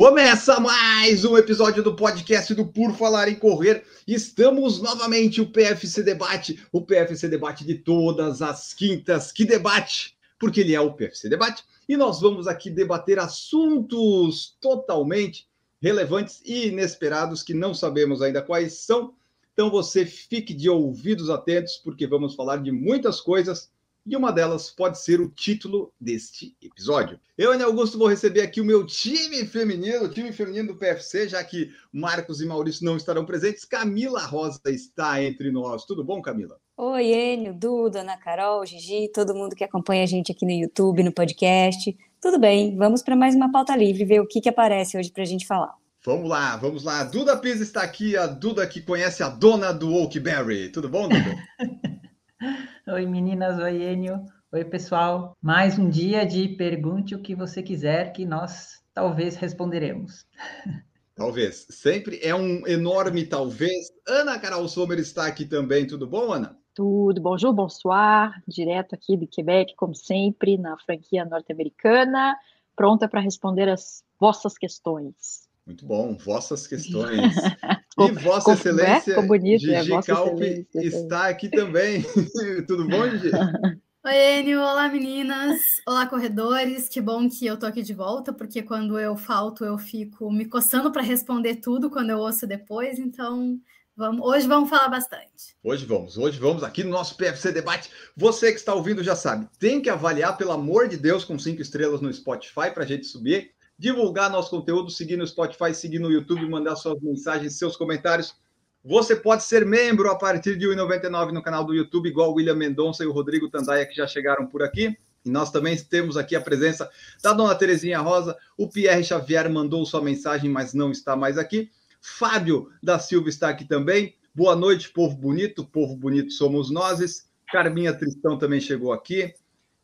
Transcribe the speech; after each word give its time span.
Começa 0.00 0.58
mais 0.58 1.26
um 1.26 1.36
episódio 1.36 1.82
do 1.82 1.94
podcast 1.94 2.54
do 2.54 2.66
Por 2.66 2.96
Falar 2.96 3.28
em 3.28 3.34
Correr. 3.34 3.84
Estamos 4.08 4.80
novamente 4.80 5.42
o 5.42 5.50
PFC 5.52 6.02
Debate, 6.02 6.58
o 6.72 6.80
PFC 6.80 7.28
Debate 7.28 7.66
de 7.66 7.74
todas 7.74 8.40
as 8.40 8.72
quintas. 8.72 9.30
Que 9.30 9.44
debate! 9.44 10.16
Porque 10.38 10.62
ele 10.62 10.74
é 10.74 10.80
o 10.80 10.94
PFC 10.94 11.28
Debate 11.28 11.64
e 11.86 11.98
nós 11.98 12.18
vamos 12.18 12.48
aqui 12.48 12.70
debater 12.70 13.18
assuntos 13.18 14.56
totalmente 14.58 15.46
relevantes 15.82 16.40
e 16.46 16.68
inesperados 16.68 17.42
que 17.42 17.52
não 17.52 17.74
sabemos 17.74 18.22
ainda 18.22 18.40
quais 18.40 18.72
são. 18.78 19.12
Então 19.52 19.70
você 19.70 20.06
fique 20.06 20.54
de 20.54 20.70
ouvidos 20.70 21.28
atentos 21.28 21.76
porque 21.76 22.06
vamos 22.06 22.34
falar 22.34 22.56
de 22.62 22.72
muitas 22.72 23.20
coisas 23.20 23.70
e 24.06 24.16
uma 24.16 24.32
delas 24.32 24.70
pode 24.70 24.98
ser 25.00 25.20
o 25.20 25.28
título 25.28 25.92
deste 26.00 26.56
episódio. 26.62 27.18
Eu, 27.36 27.52
Ana 27.52 27.64
Augusto, 27.64 27.98
vou 27.98 28.08
receber 28.08 28.40
aqui 28.42 28.60
o 28.60 28.64
meu 28.64 28.86
time 28.86 29.44
feminino, 29.46 30.04
o 30.04 30.08
time 30.08 30.32
feminino 30.32 30.68
do 30.68 30.78
PFC, 30.78 31.28
já 31.28 31.42
que 31.44 31.70
Marcos 31.92 32.40
e 32.40 32.46
Maurício 32.46 32.84
não 32.84 32.96
estarão 32.96 33.24
presentes. 33.24 33.64
Camila 33.64 34.20
Rosa 34.20 34.60
está 34.66 35.22
entre 35.22 35.50
nós. 35.50 35.84
Tudo 35.84 36.04
bom, 36.04 36.20
Camila? 36.22 36.58
Oi, 36.76 37.12
Enio, 37.12 37.52
Duda, 37.52 38.00
Ana 38.00 38.16
Carol, 38.16 38.64
Gigi, 38.64 39.10
todo 39.12 39.34
mundo 39.34 39.54
que 39.54 39.64
acompanha 39.64 40.02
a 40.02 40.06
gente 40.06 40.32
aqui 40.32 40.46
no 40.46 40.52
YouTube, 40.52 41.02
no 41.02 41.12
podcast. 41.12 41.96
Tudo 42.20 42.38
bem, 42.38 42.76
vamos 42.76 43.02
para 43.02 43.14
mais 43.14 43.34
uma 43.34 43.52
pauta 43.52 43.76
livre, 43.76 44.04
ver 44.04 44.20
o 44.20 44.26
que, 44.26 44.40
que 44.40 44.48
aparece 44.48 44.96
hoje 44.96 45.10
para 45.10 45.22
a 45.22 45.26
gente 45.26 45.46
falar. 45.46 45.74
Vamos 46.02 46.30
lá, 46.30 46.56
vamos 46.56 46.82
lá. 46.82 47.04
Duda 47.04 47.36
Pisa 47.36 47.62
está 47.62 47.82
aqui, 47.82 48.16
a 48.16 48.26
Duda 48.26 48.66
que 48.66 48.80
conhece 48.80 49.22
a 49.22 49.28
dona 49.28 49.72
do 49.72 49.94
Oakberry. 49.94 50.70
Tudo 50.70 50.88
bom, 50.88 51.08
Duda? 51.08 51.36
Oi, 52.92 53.06
meninas. 53.06 53.56
Oi, 53.60 53.84
Enio. 53.84 54.24
Oi, 54.50 54.64
pessoal. 54.64 55.36
Mais 55.40 55.78
um 55.78 55.88
dia 55.88 56.26
de 56.26 56.48
pergunte 56.48 57.14
o 57.14 57.22
que 57.22 57.36
você 57.36 57.62
quiser 57.62 58.12
que 58.12 58.26
nós 58.26 58.82
talvez 58.92 59.36
responderemos. 59.36 60.26
Talvez. 61.14 61.66
Sempre 61.70 62.18
é 62.22 62.34
um 62.34 62.66
enorme 62.66 63.26
talvez. 63.26 63.92
Ana 64.08 64.38
Carol 64.38 64.66
Sommer 64.66 64.98
está 64.98 65.26
aqui 65.26 65.44
também. 65.44 65.86
Tudo 65.86 66.06
bom, 66.06 66.32
Ana? 66.32 66.58
Tudo, 66.74 67.20
bonjour, 67.20 67.52
bonsoir, 67.52 68.42
direto 68.48 68.94
aqui 68.94 69.16
de 69.16 69.26
Quebec, 69.26 69.74
como 69.76 69.94
sempre, 69.94 70.56
na 70.56 70.78
franquia 70.78 71.26
norte-americana, 71.26 72.34
pronta 72.74 73.06
para 73.06 73.20
responder 73.20 73.68
as 73.68 74.02
vossas 74.18 74.56
questões. 74.56 75.46
Muito 75.66 75.84
bom, 75.86 76.16
vossas 76.16 76.66
questões. 76.66 77.34
E 77.98 78.12
Vossa 78.12 78.44
com- 78.46 78.52
Excelência, 78.52 78.88
né? 78.94 79.00
Ficou 79.00 79.26
bonito, 79.26 79.60
Gigi 79.60 79.74
é, 79.74 79.84
Vossa 79.84 80.14
Calpe 80.14 80.44
Excelência. 80.74 80.98
está 80.98 81.28
aqui 81.28 81.48
também. 81.48 82.02
Tudo 82.66 82.86
bom, 82.88 83.08
Gigi? 83.10 83.30
Oi, 84.06 84.14
Enio. 84.38 84.60
Olá, 84.60 84.88
meninas. 84.88 85.60
Olá, 85.86 86.06
corredores. 86.06 86.88
Que 86.88 87.00
bom 87.02 87.28
que 87.28 87.44
eu 87.46 87.58
tô 87.58 87.66
aqui 87.66 87.82
de 87.82 87.92
volta, 87.92 88.32
porque 88.32 88.62
quando 88.62 88.98
eu 88.98 89.16
falto, 89.16 89.64
eu 89.64 89.76
fico 89.76 90.30
me 90.32 90.46
coçando 90.46 90.90
para 90.90 91.02
responder 91.02 91.56
tudo 91.56 91.90
quando 91.90 92.08
eu 92.10 92.18
ouço 92.18 92.46
depois. 92.46 92.98
Então, 92.98 93.58
vamos, 93.94 94.24
hoje 94.26 94.46
vamos 94.46 94.70
falar 94.70 94.88
bastante. 94.88 95.54
Hoje 95.62 95.84
vamos, 95.84 96.16
hoje 96.16 96.38
vamos 96.38 96.62
aqui 96.64 96.82
no 96.82 96.90
nosso 96.90 97.14
PFC 97.16 97.52
Debate. 97.52 97.90
Você 98.16 98.50
que 98.52 98.58
está 98.58 98.72
ouvindo 98.72 99.04
já 99.04 99.14
sabe, 99.14 99.46
tem 99.58 99.82
que 99.82 99.90
avaliar, 99.90 100.38
pelo 100.38 100.52
amor 100.52 100.88
de 100.88 100.96
Deus, 100.96 101.22
com 101.24 101.38
cinco 101.38 101.60
estrelas 101.60 102.00
no 102.00 102.10
Spotify 102.10 102.70
para 102.72 102.84
a 102.84 102.86
gente 102.86 103.04
subir, 103.06 103.50
divulgar 103.80 104.28
nosso 104.30 104.50
conteúdo, 104.50 104.90
seguir 104.90 105.16
no 105.16 105.26
Spotify, 105.26 105.74
seguir 105.74 105.98
no 106.00 106.12
YouTube, 106.12 106.46
mandar 106.46 106.76
suas 106.76 107.00
mensagens, 107.00 107.54
seus 107.54 107.78
comentários. 107.78 108.36
Você 108.84 109.16
pode 109.16 109.42
ser 109.42 109.64
membro 109.64 110.10
a 110.10 110.16
partir 110.16 110.58
de 110.58 110.68
R$ 110.68 110.76
1,99 110.76 111.32
no 111.32 111.42
canal 111.42 111.64
do 111.64 111.74
YouTube, 111.74 112.06
igual 112.06 112.30
o 112.30 112.34
William 112.34 112.54
Mendonça 112.54 113.02
e 113.02 113.06
o 113.06 113.12
Rodrigo 113.12 113.48
Tandaia, 113.48 113.86
que 113.86 113.94
já 113.94 114.06
chegaram 114.06 114.46
por 114.46 114.62
aqui. 114.62 114.94
E 115.24 115.30
nós 115.30 115.50
também 115.50 115.74
temos 115.78 116.18
aqui 116.18 116.36
a 116.36 116.42
presença 116.42 116.90
da 117.22 117.32
dona 117.32 117.54
Terezinha 117.54 118.00
Rosa. 118.00 118.36
O 118.54 118.68
Pierre 118.68 119.02
Xavier 119.02 119.50
mandou 119.50 119.86
sua 119.86 120.02
mensagem, 120.02 120.50
mas 120.50 120.74
não 120.74 120.90
está 120.90 121.16
mais 121.16 121.38
aqui. 121.38 121.70
Fábio 122.02 122.70
da 122.82 122.98
Silva 122.98 123.30
está 123.30 123.48
aqui 123.48 123.64
também. 123.64 124.14
Boa 124.34 124.54
noite, 124.54 124.90
povo 124.90 125.16
bonito. 125.16 125.64
Povo 125.64 125.96
bonito 125.96 126.32
somos 126.32 126.70
nós. 126.70 127.26
Carminha 127.50 127.94
Tristão 127.94 128.36
também 128.36 128.60
chegou 128.60 128.92
aqui. 128.92 129.32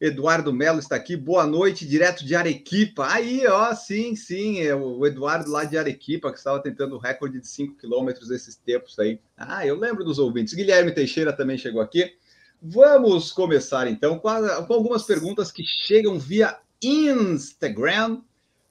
Eduardo 0.01 0.53
Melo 0.53 0.79
está 0.79 0.95
aqui. 0.97 1.17
Boa 1.17 1.47
noite, 1.47 1.87
direto 1.87 2.25
de 2.25 2.35
Arequipa. 2.35 3.07
Aí, 3.11 3.47
ó, 3.47 3.75
sim, 3.75 4.15
sim, 4.15 4.61
é 4.61 4.75
o 4.75 5.05
Eduardo 5.07 5.51
lá 5.51 5.65
de 5.65 5.79
Arequipa, 5.79 6.31
que 6.31 6.39
estava 6.39 6.63
tentando 6.63 6.97
o 6.97 6.99
recorde 6.99 7.41
de 7.41 7.49
5 7.49 7.77
quilômetros 7.79 8.31
esses 8.31 8.55
tempos 8.57 8.99
aí. 8.99 9.19
Ah, 9.37 9.67
eu 9.67 9.75
lembro 9.79 10.05
dos 10.05 10.19
ouvintes. 10.19 10.53
Guilherme 10.53 10.93
Teixeira 10.93 11.33
também 11.33 11.57
chegou 11.57 11.81
aqui. 11.81 12.13
Vamos 12.61 13.33
começar 13.33 13.89
então 13.89 14.19
com, 14.19 14.29
a- 14.29 14.63
com 14.65 14.75
algumas 14.75 15.05
perguntas 15.05 15.51
que 15.51 15.63
chegam 15.65 16.19
via 16.19 16.59
Instagram, 16.83 18.21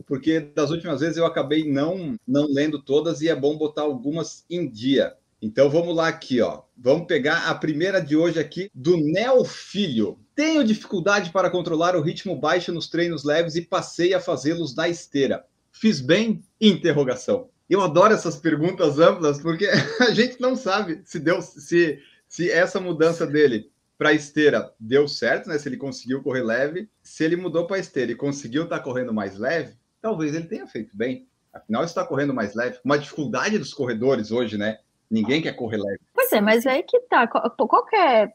porque 0.05 0.39
das 0.39 0.69
últimas 0.69 0.99
vezes 1.01 1.17
eu 1.17 1.25
acabei 1.25 1.71
não, 1.71 2.15
não 2.27 2.45
lendo 2.47 2.79
todas 2.79 3.21
e 3.21 3.29
é 3.29 3.35
bom 3.35 3.57
botar 3.57 3.81
algumas 3.83 4.45
em 4.49 4.67
dia. 4.69 5.15
Então 5.41 5.69
vamos 5.69 5.95
lá 5.95 6.07
aqui, 6.07 6.39
ó. 6.41 6.61
Vamos 6.77 7.07
pegar 7.07 7.47
a 7.47 7.55
primeira 7.55 7.99
de 7.99 8.15
hoje 8.15 8.39
aqui 8.39 8.69
do 8.73 8.97
Nel 8.97 9.43
Filho. 9.43 10.19
Tenho 10.35 10.63
dificuldade 10.63 11.31
para 11.31 11.49
controlar 11.49 11.95
o 11.95 12.01
ritmo 12.01 12.35
baixo 12.35 12.73
nos 12.73 12.89
treinos 12.89 13.23
leves 13.23 13.55
e 13.55 13.61
passei 13.61 14.13
a 14.13 14.19
fazê-los 14.19 14.75
na 14.75 14.89
esteira. 14.89 15.45
Fiz 15.71 16.01
bem? 16.01 16.43
Interrogação. 16.59 17.49
Eu 17.69 17.81
adoro 17.81 18.13
essas 18.13 18.35
perguntas 18.35 18.99
amplas 18.99 19.41
porque 19.41 19.65
a 20.01 20.11
gente 20.11 20.39
não 20.39 20.55
sabe 20.55 21.01
se 21.05 21.19
deu 21.19 21.41
se 21.41 21.99
se 22.27 22.51
essa 22.51 22.81
mudança 22.81 23.25
dele 23.25 23.71
para 23.97 24.11
esteira 24.11 24.73
deu 24.79 25.07
certo, 25.07 25.47
né? 25.47 25.57
Se 25.57 25.69
ele 25.69 25.77
conseguiu 25.77 26.21
correr 26.21 26.43
leve, 26.43 26.89
se 27.01 27.23
ele 27.23 27.37
mudou 27.37 27.65
para 27.65 27.79
esteira 27.79 28.11
e 28.11 28.15
conseguiu 28.15 28.63
estar 28.63 28.79
correndo 28.81 29.13
mais 29.13 29.37
leve, 29.37 29.73
talvez 30.01 30.35
ele 30.35 30.47
tenha 30.47 30.67
feito 30.67 30.95
bem. 30.95 31.27
Afinal, 31.53 31.85
está 31.85 32.05
correndo 32.05 32.33
mais 32.33 32.53
leve. 32.53 32.77
Uma 32.83 32.99
dificuldade 32.99 33.57
dos 33.57 33.73
corredores 33.73 34.31
hoje, 34.31 34.57
né? 34.57 34.79
Ninguém 35.09 35.41
quer 35.41 35.53
correr 35.53 35.77
leve. 35.77 35.99
Pois 36.25 36.33
é, 36.33 36.41
mas 36.41 36.65
aí 36.65 36.81
que 36.81 36.99
tá. 37.01 37.27
Qual, 37.27 37.85
que 37.85 37.95
é. 37.95 38.31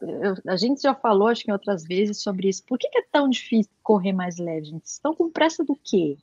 a 0.47 0.55
gente 0.55 0.81
já 0.81 0.95
falou, 0.95 1.27
acho 1.27 1.43
que 1.43 1.51
outras 1.51 1.83
vezes, 1.83 2.21
sobre 2.21 2.47
isso. 2.47 2.63
Por 2.65 2.77
que, 2.77 2.89
que 2.89 2.99
é 2.99 3.05
tão 3.11 3.27
difícil 3.27 3.71
correr 3.83 4.13
mais 4.13 4.37
leve, 4.37 4.67
gente? 4.67 4.85
Estão 4.85 5.13
com 5.13 5.29
pressa 5.29 5.63
do 5.63 5.77
quê? 5.83 6.17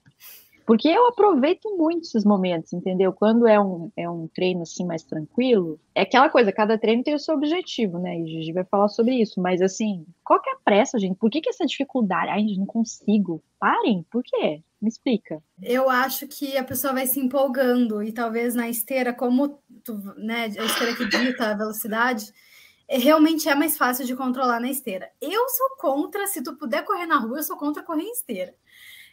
Porque 0.66 0.88
eu 0.88 1.08
aproveito 1.08 1.76
muito 1.76 2.02
esses 2.02 2.24
momentos, 2.24 2.72
entendeu? 2.72 3.12
Quando 3.12 3.46
é 3.46 3.58
um, 3.58 3.90
é 3.96 4.08
um 4.08 4.28
treino 4.28 4.62
assim 4.62 4.84
mais 4.84 5.02
tranquilo, 5.02 5.80
é 5.94 6.02
aquela 6.02 6.28
coisa, 6.28 6.52
cada 6.52 6.76
treino 6.76 7.02
tem 7.02 7.14
o 7.14 7.18
seu 7.18 7.34
objetivo, 7.34 7.98
né? 7.98 8.18
E 8.18 8.22
o 8.22 8.26
Gigi 8.26 8.52
vai 8.52 8.64
falar 8.64 8.88
sobre 8.88 9.14
isso. 9.14 9.40
Mas 9.40 9.62
assim, 9.62 10.04
qual 10.24 10.40
que 10.40 10.50
é 10.50 10.52
a 10.52 10.58
pressa, 10.62 10.98
gente? 10.98 11.16
Por 11.16 11.30
que, 11.30 11.40
que 11.40 11.48
essa 11.48 11.64
dificuldade? 11.66 12.30
Ai, 12.30 12.40
gente, 12.40 12.58
não 12.58 12.66
consigo. 12.66 13.42
Parem, 13.58 14.04
por 14.10 14.22
quê? 14.22 14.62
Me 14.80 14.88
explica. 14.88 15.42
Eu 15.60 15.90
acho 15.90 16.28
que 16.28 16.56
a 16.56 16.62
pessoa 16.62 16.92
vai 16.92 17.06
se 17.06 17.18
empolgando 17.18 18.02
e 18.02 18.12
talvez 18.12 18.54
na 18.54 18.68
esteira, 18.68 19.12
como 19.12 19.60
tu, 19.82 19.94
né, 20.16 20.44
a 20.44 20.64
esteira 20.64 20.94
que 20.94 21.08
dita 21.08 21.50
a 21.50 21.54
velocidade, 21.54 22.32
é, 22.86 22.96
realmente 22.96 23.48
é 23.48 23.54
mais 23.54 23.76
fácil 23.76 24.06
de 24.06 24.14
controlar 24.14 24.60
na 24.60 24.70
esteira. 24.70 25.10
Eu 25.20 25.48
sou 25.48 25.76
contra, 25.78 26.26
se 26.28 26.42
tu 26.42 26.56
puder 26.56 26.84
correr 26.84 27.06
na 27.06 27.18
rua, 27.18 27.38
eu 27.38 27.42
sou 27.42 27.56
contra 27.56 27.82
correr 27.82 28.02
em 28.04 28.12
esteira. 28.12 28.54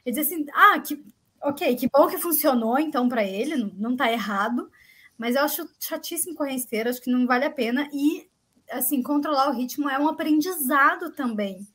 E 0.05 0.11
dizer 0.11 0.21
assim, 0.21 0.45
ah, 0.53 0.79
que, 0.79 1.03
ok, 1.41 1.75
que 1.75 1.89
bom 1.91 2.07
que 2.07 2.17
funcionou 2.19 2.77
então 2.77 3.09
para 3.09 3.23
ele, 3.23 3.55
não, 3.55 3.71
não 3.75 3.95
tá 3.97 4.11
errado, 4.11 4.71
mas 5.17 5.35
eu 5.35 5.41
acho 5.41 5.67
chatíssimo 5.79 6.35
correr 6.35 6.51
em 6.51 6.57
esteira, 6.57 6.91
acho 6.91 7.01
que 7.01 7.11
não 7.11 7.25
vale 7.25 7.45
a 7.45 7.51
pena 7.51 7.89
e 7.91 8.29
assim, 8.69 9.01
controlar 9.01 9.49
o 9.49 9.53
ritmo 9.53 9.89
é 9.89 9.99
um 9.99 10.07
aprendizado 10.07 11.11
também. 11.11 11.67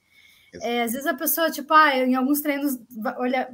É, 0.62 0.82
às 0.82 0.92
vezes 0.92 1.06
a 1.06 1.14
pessoa, 1.14 1.50
tipo, 1.50 1.72
ah, 1.72 1.96
em 1.96 2.14
alguns 2.14 2.40
treinos, 2.40 2.78
olha, 3.16 3.52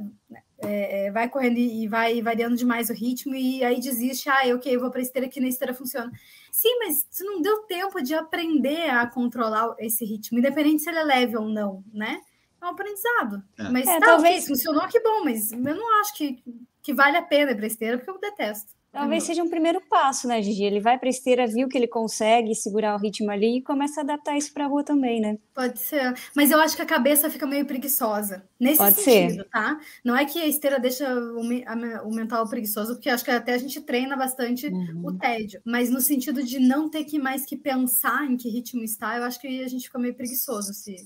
é, 0.58 1.06
é, 1.06 1.10
vai 1.10 1.28
correndo 1.28 1.58
e 1.58 1.86
vai 1.86 2.22
variando 2.22 2.56
demais 2.56 2.88
o 2.88 2.94
ritmo 2.94 3.34
e 3.34 3.62
aí 3.62 3.80
desiste, 3.80 4.28
ah, 4.28 4.42
ok, 4.54 4.74
eu 4.74 4.80
vou 4.80 4.90
para 4.90 5.00
esteira 5.02 5.28
que 5.28 5.40
na 5.40 5.48
esteira 5.48 5.74
funciona. 5.74 6.10
Sim, 6.50 6.78
mas 6.78 7.06
você 7.10 7.22
não 7.24 7.42
deu 7.42 7.58
tempo 7.64 8.02
de 8.02 8.14
aprender 8.14 8.88
a 8.88 9.06
controlar 9.06 9.74
esse 9.78 10.04
ritmo, 10.04 10.38
independente 10.38 10.82
se 10.82 10.88
ele 10.88 10.98
é 10.98 11.04
leve 11.04 11.36
ou 11.36 11.46
não, 11.48 11.84
né? 11.92 12.20
É 12.60 12.64
um 12.64 12.68
aprendizado. 12.70 13.42
É. 13.58 13.68
Mas 13.68 13.86
É, 13.86 14.00
tá, 14.00 14.06
talvez- 14.06 14.46
funcionou, 14.46 14.88
que 14.88 14.98
bom, 15.00 15.22
mas 15.24 15.52
eu 15.52 15.58
não 15.58 16.00
acho 16.00 16.14
que, 16.14 16.42
que 16.82 16.94
vale 16.94 17.18
a 17.18 17.22
pena 17.22 17.50
ir 17.50 17.56
para 17.56 17.66
esteira, 17.66 17.98
porque 17.98 18.10
eu 18.10 18.18
detesto. 18.18 18.75
Talvez 18.96 19.24
seja 19.24 19.42
um 19.42 19.50
primeiro 19.50 19.78
passo, 19.80 20.26
né, 20.26 20.40
Gigi? 20.40 20.64
Ele 20.64 20.80
vai 20.80 20.98
para 20.98 21.08
a 21.08 21.10
esteira, 21.10 21.46
viu 21.46 21.68
que 21.68 21.76
ele 21.76 21.86
consegue 21.86 22.54
segurar 22.54 22.94
o 22.94 22.98
ritmo 22.98 23.30
ali 23.30 23.58
e 23.58 23.62
começa 23.62 24.00
a 24.00 24.04
adaptar 24.04 24.38
isso 24.38 24.52
para 24.54 24.64
a 24.64 24.68
rua 24.68 24.82
também, 24.82 25.20
né? 25.20 25.36
Pode 25.54 25.78
ser, 25.78 26.14
mas 26.34 26.50
eu 26.50 26.58
acho 26.58 26.74
que 26.74 26.80
a 26.80 26.86
cabeça 26.86 27.28
fica 27.28 27.46
meio 27.46 27.66
preguiçosa. 27.66 28.42
Nesse 28.58 28.78
Pode 28.78 28.96
sentido, 28.96 29.44
tá? 29.52 29.78
Não 30.02 30.16
é 30.16 30.24
que 30.24 30.40
a 30.40 30.46
esteira 30.46 30.80
deixa 30.80 31.06
o, 31.14 32.10
mental 32.10 32.48
preguiçoso, 32.48 32.94
porque 32.94 33.10
acho 33.10 33.22
que 33.22 33.30
até 33.30 33.52
a 33.52 33.58
gente 33.58 33.82
treina 33.82 34.16
bastante 34.16 34.70
o 35.04 35.12
tédio. 35.12 35.60
Mas 35.62 35.90
no 35.90 36.00
sentido 36.00 36.42
de 36.42 36.58
não 36.58 36.88
ter 36.88 37.04
que 37.04 37.18
mais 37.18 37.44
que 37.44 37.56
pensar 37.56 38.24
em 38.24 38.36
que 38.36 38.48
ritmo 38.48 38.82
está, 38.82 39.18
eu 39.18 39.24
acho 39.24 39.38
que 39.38 39.62
a 39.62 39.68
gente 39.68 39.84
fica 39.84 39.98
meio 39.98 40.14
preguiçoso 40.14 40.72
se, 40.72 40.96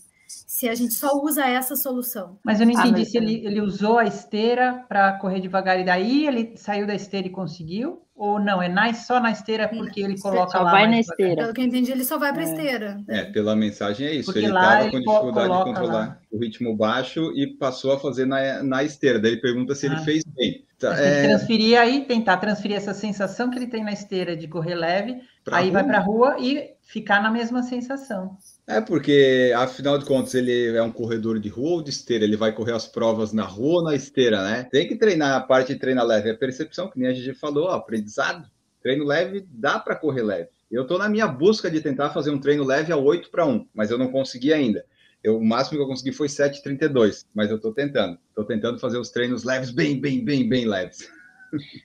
se 0.47 0.69
a 0.69 0.75
gente 0.75 0.95
só 0.95 1.21
usa 1.23 1.45
essa 1.47 1.75
solução. 1.77 2.39
Mas 2.45 2.61
eu 2.61 2.67
não 2.67 2.75
Ah, 2.77 2.81
entendi 2.83 3.01
mas- 3.01 3.11
se 3.11 3.17
ele, 3.19 3.45
ele 3.47 3.61
usou 3.61 3.99
a 3.99 4.05
esteira 4.05 4.85
para 4.89 5.13
correr 5.15 5.41
devagar 5.41 5.79
e 5.81 5.85
daí 5.85 6.27
ele 6.27 6.57
saiu 6.57 6.87
da 6.87 6.95
esteira 6.95 7.27
e 7.27 7.31
conseguiu? 7.31 8.03
Ou 8.15 8.39
não? 8.39 8.61
É 8.63 8.69
na, 8.69 8.93
só 8.93 9.19
na 9.19 9.31
esteira 9.31 9.67
porque 9.69 10.03
ele 10.03 10.21
coloca 10.21 10.51
Só 10.53 10.63
lá 10.63 10.71
vai 10.73 10.83
na 10.87 11.01
devagar? 11.01 11.01
esteira. 11.01 11.43
Pelo 11.43 11.55
que 11.55 11.61
eu 11.63 11.65
entendi, 11.65 11.91
ele 11.91 12.05
só 12.05 12.19
vai 12.19 12.33
para 12.35 12.43
É. 12.43 12.45
esteira. 12.45 13.01
É, 13.09 13.25
pela 13.25 13.57
mensagem 13.57 14.07
é 14.07 14.15
isso. 14.15 14.27
Porque 14.27 14.41
ele 14.41 14.49
lá 14.53 14.83
estava 14.83 14.83
ele 14.85 14.91
com 14.91 15.05
co- 15.05 15.13
dificuldade 15.13 15.47
de 15.49 15.53
coloca 15.55 15.71
controlar 15.81 16.07
lá. 16.07 16.19
o 16.31 16.39
ritmo 16.39 16.77
baixo 16.77 17.33
e 17.35 17.47
passou 17.57 17.93
a 17.93 17.99
fazer 17.99 18.27
na, 18.27 18.63
na 18.63 18.85
esteira. 18.85 19.19
Daí 19.19 19.33
ele 19.33 19.41
pergunta 19.41 19.75
se 19.75 19.87
ele 19.87 19.95
Ah. 19.97 20.01
fez 20.01 20.23
bem. 20.25 20.65
Tá, 20.79 20.99
é, 20.99 21.25
transferir 21.29 21.79
aí, 21.79 22.05
tentar 22.07 22.39
transferir 22.39 22.75
essa 22.77 22.95
sensação 22.95 23.51
que 23.51 23.59
ele 23.59 23.67
tem 23.67 23.85
na 23.85 23.93
esteira 23.93 24.35
de 24.35 24.49
correr 24.49 24.75
leve, 24.75 25.21
pra 25.45 25.59
aí 25.59 25.71
vai 25.71 25.83
rua? 25.83 25.91
para 25.91 25.99
a 25.99 26.03
rua 26.03 26.37
e 26.41 26.71
ficar 26.81 27.23
na 27.23 27.31
mesma 27.31 27.63
sensação. 27.63 28.39
É 28.71 28.81
porque, 28.81 29.53
afinal 29.57 29.99
de 29.99 30.05
contas, 30.05 30.33
ele 30.33 30.77
é 30.77 30.81
um 30.81 30.93
corredor 30.93 31.41
de 31.41 31.49
rua 31.49 31.71
ou 31.71 31.83
de 31.83 31.91
esteira? 31.91 32.23
Ele 32.23 32.37
vai 32.37 32.53
correr 32.53 32.71
as 32.71 32.87
provas 32.87 33.33
na 33.33 33.43
rua 33.43 33.79
ou 33.79 33.83
na 33.83 33.97
esteira, 33.97 34.45
né? 34.45 34.63
Tem 34.71 34.87
que 34.87 34.95
treinar 34.95 35.37
a 35.37 35.41
parte 35.41 35.73
de 35.75 35.81
treino 35.81 36.05
leve, 36.05 36.31
é 36.31 36.35
percepção, 36.35 36.89
que 36.89 36.97
nem 36.97 37.09
a 37.09 37.13
gente 37.13 37.35
falou, 37.35 37.65
ó, 37.67 37.73
aprendizado. 37.73 38.49
Treino 38.81 39.05
leve 39.05 39.45
dá 39.51 39.77
para 39.81 39.97
correr 39.97 40.23
leve. 40.23 40.51
Eu 40.71 40.83
estou 40.83 40.99
na 40.99 41.09
minha 41.09 41.27
busca 41.27 41.69
de 41.69 41.81
tentar 41.81 42.11
fazer 42.11 42.31
um 42.31 42.39
treino 42.39 42.63
leve 42.63 42.93
a 42.93 42.97
8 42.97 43.29
para 43.29 43.45
1, 43.45 43.67
mas 43.75 43.91
eu 43.91 43.99
não 43.99 44.07
consegui 44.07 44.53
ainda. 44.53 44.85
Eu, 45.21 45.39
o 45.39 45.45
máximo 45.45 45.77
que 45.77 45.83
eu 45.83 45.89
consegui 45.89 46.13
foi 46.13 46.29
7,32, 46.29 47.27
mas 47.35 47.51
eu 47.51 47.57
estou 47.57 47.75
tentando. 47.75 48.21
Estou 48.29 48.45
tentando 48.45 48.79
fazer 48.79 48.99
os 48.99 49.11
treinos 49.11 49.43
leves, 49.43 49.73
bem, 49.73 50.01
bem, 50.01 50.25
bem, 50.25 50.49
bem 50.49 50.69
leves. 50.69 51.11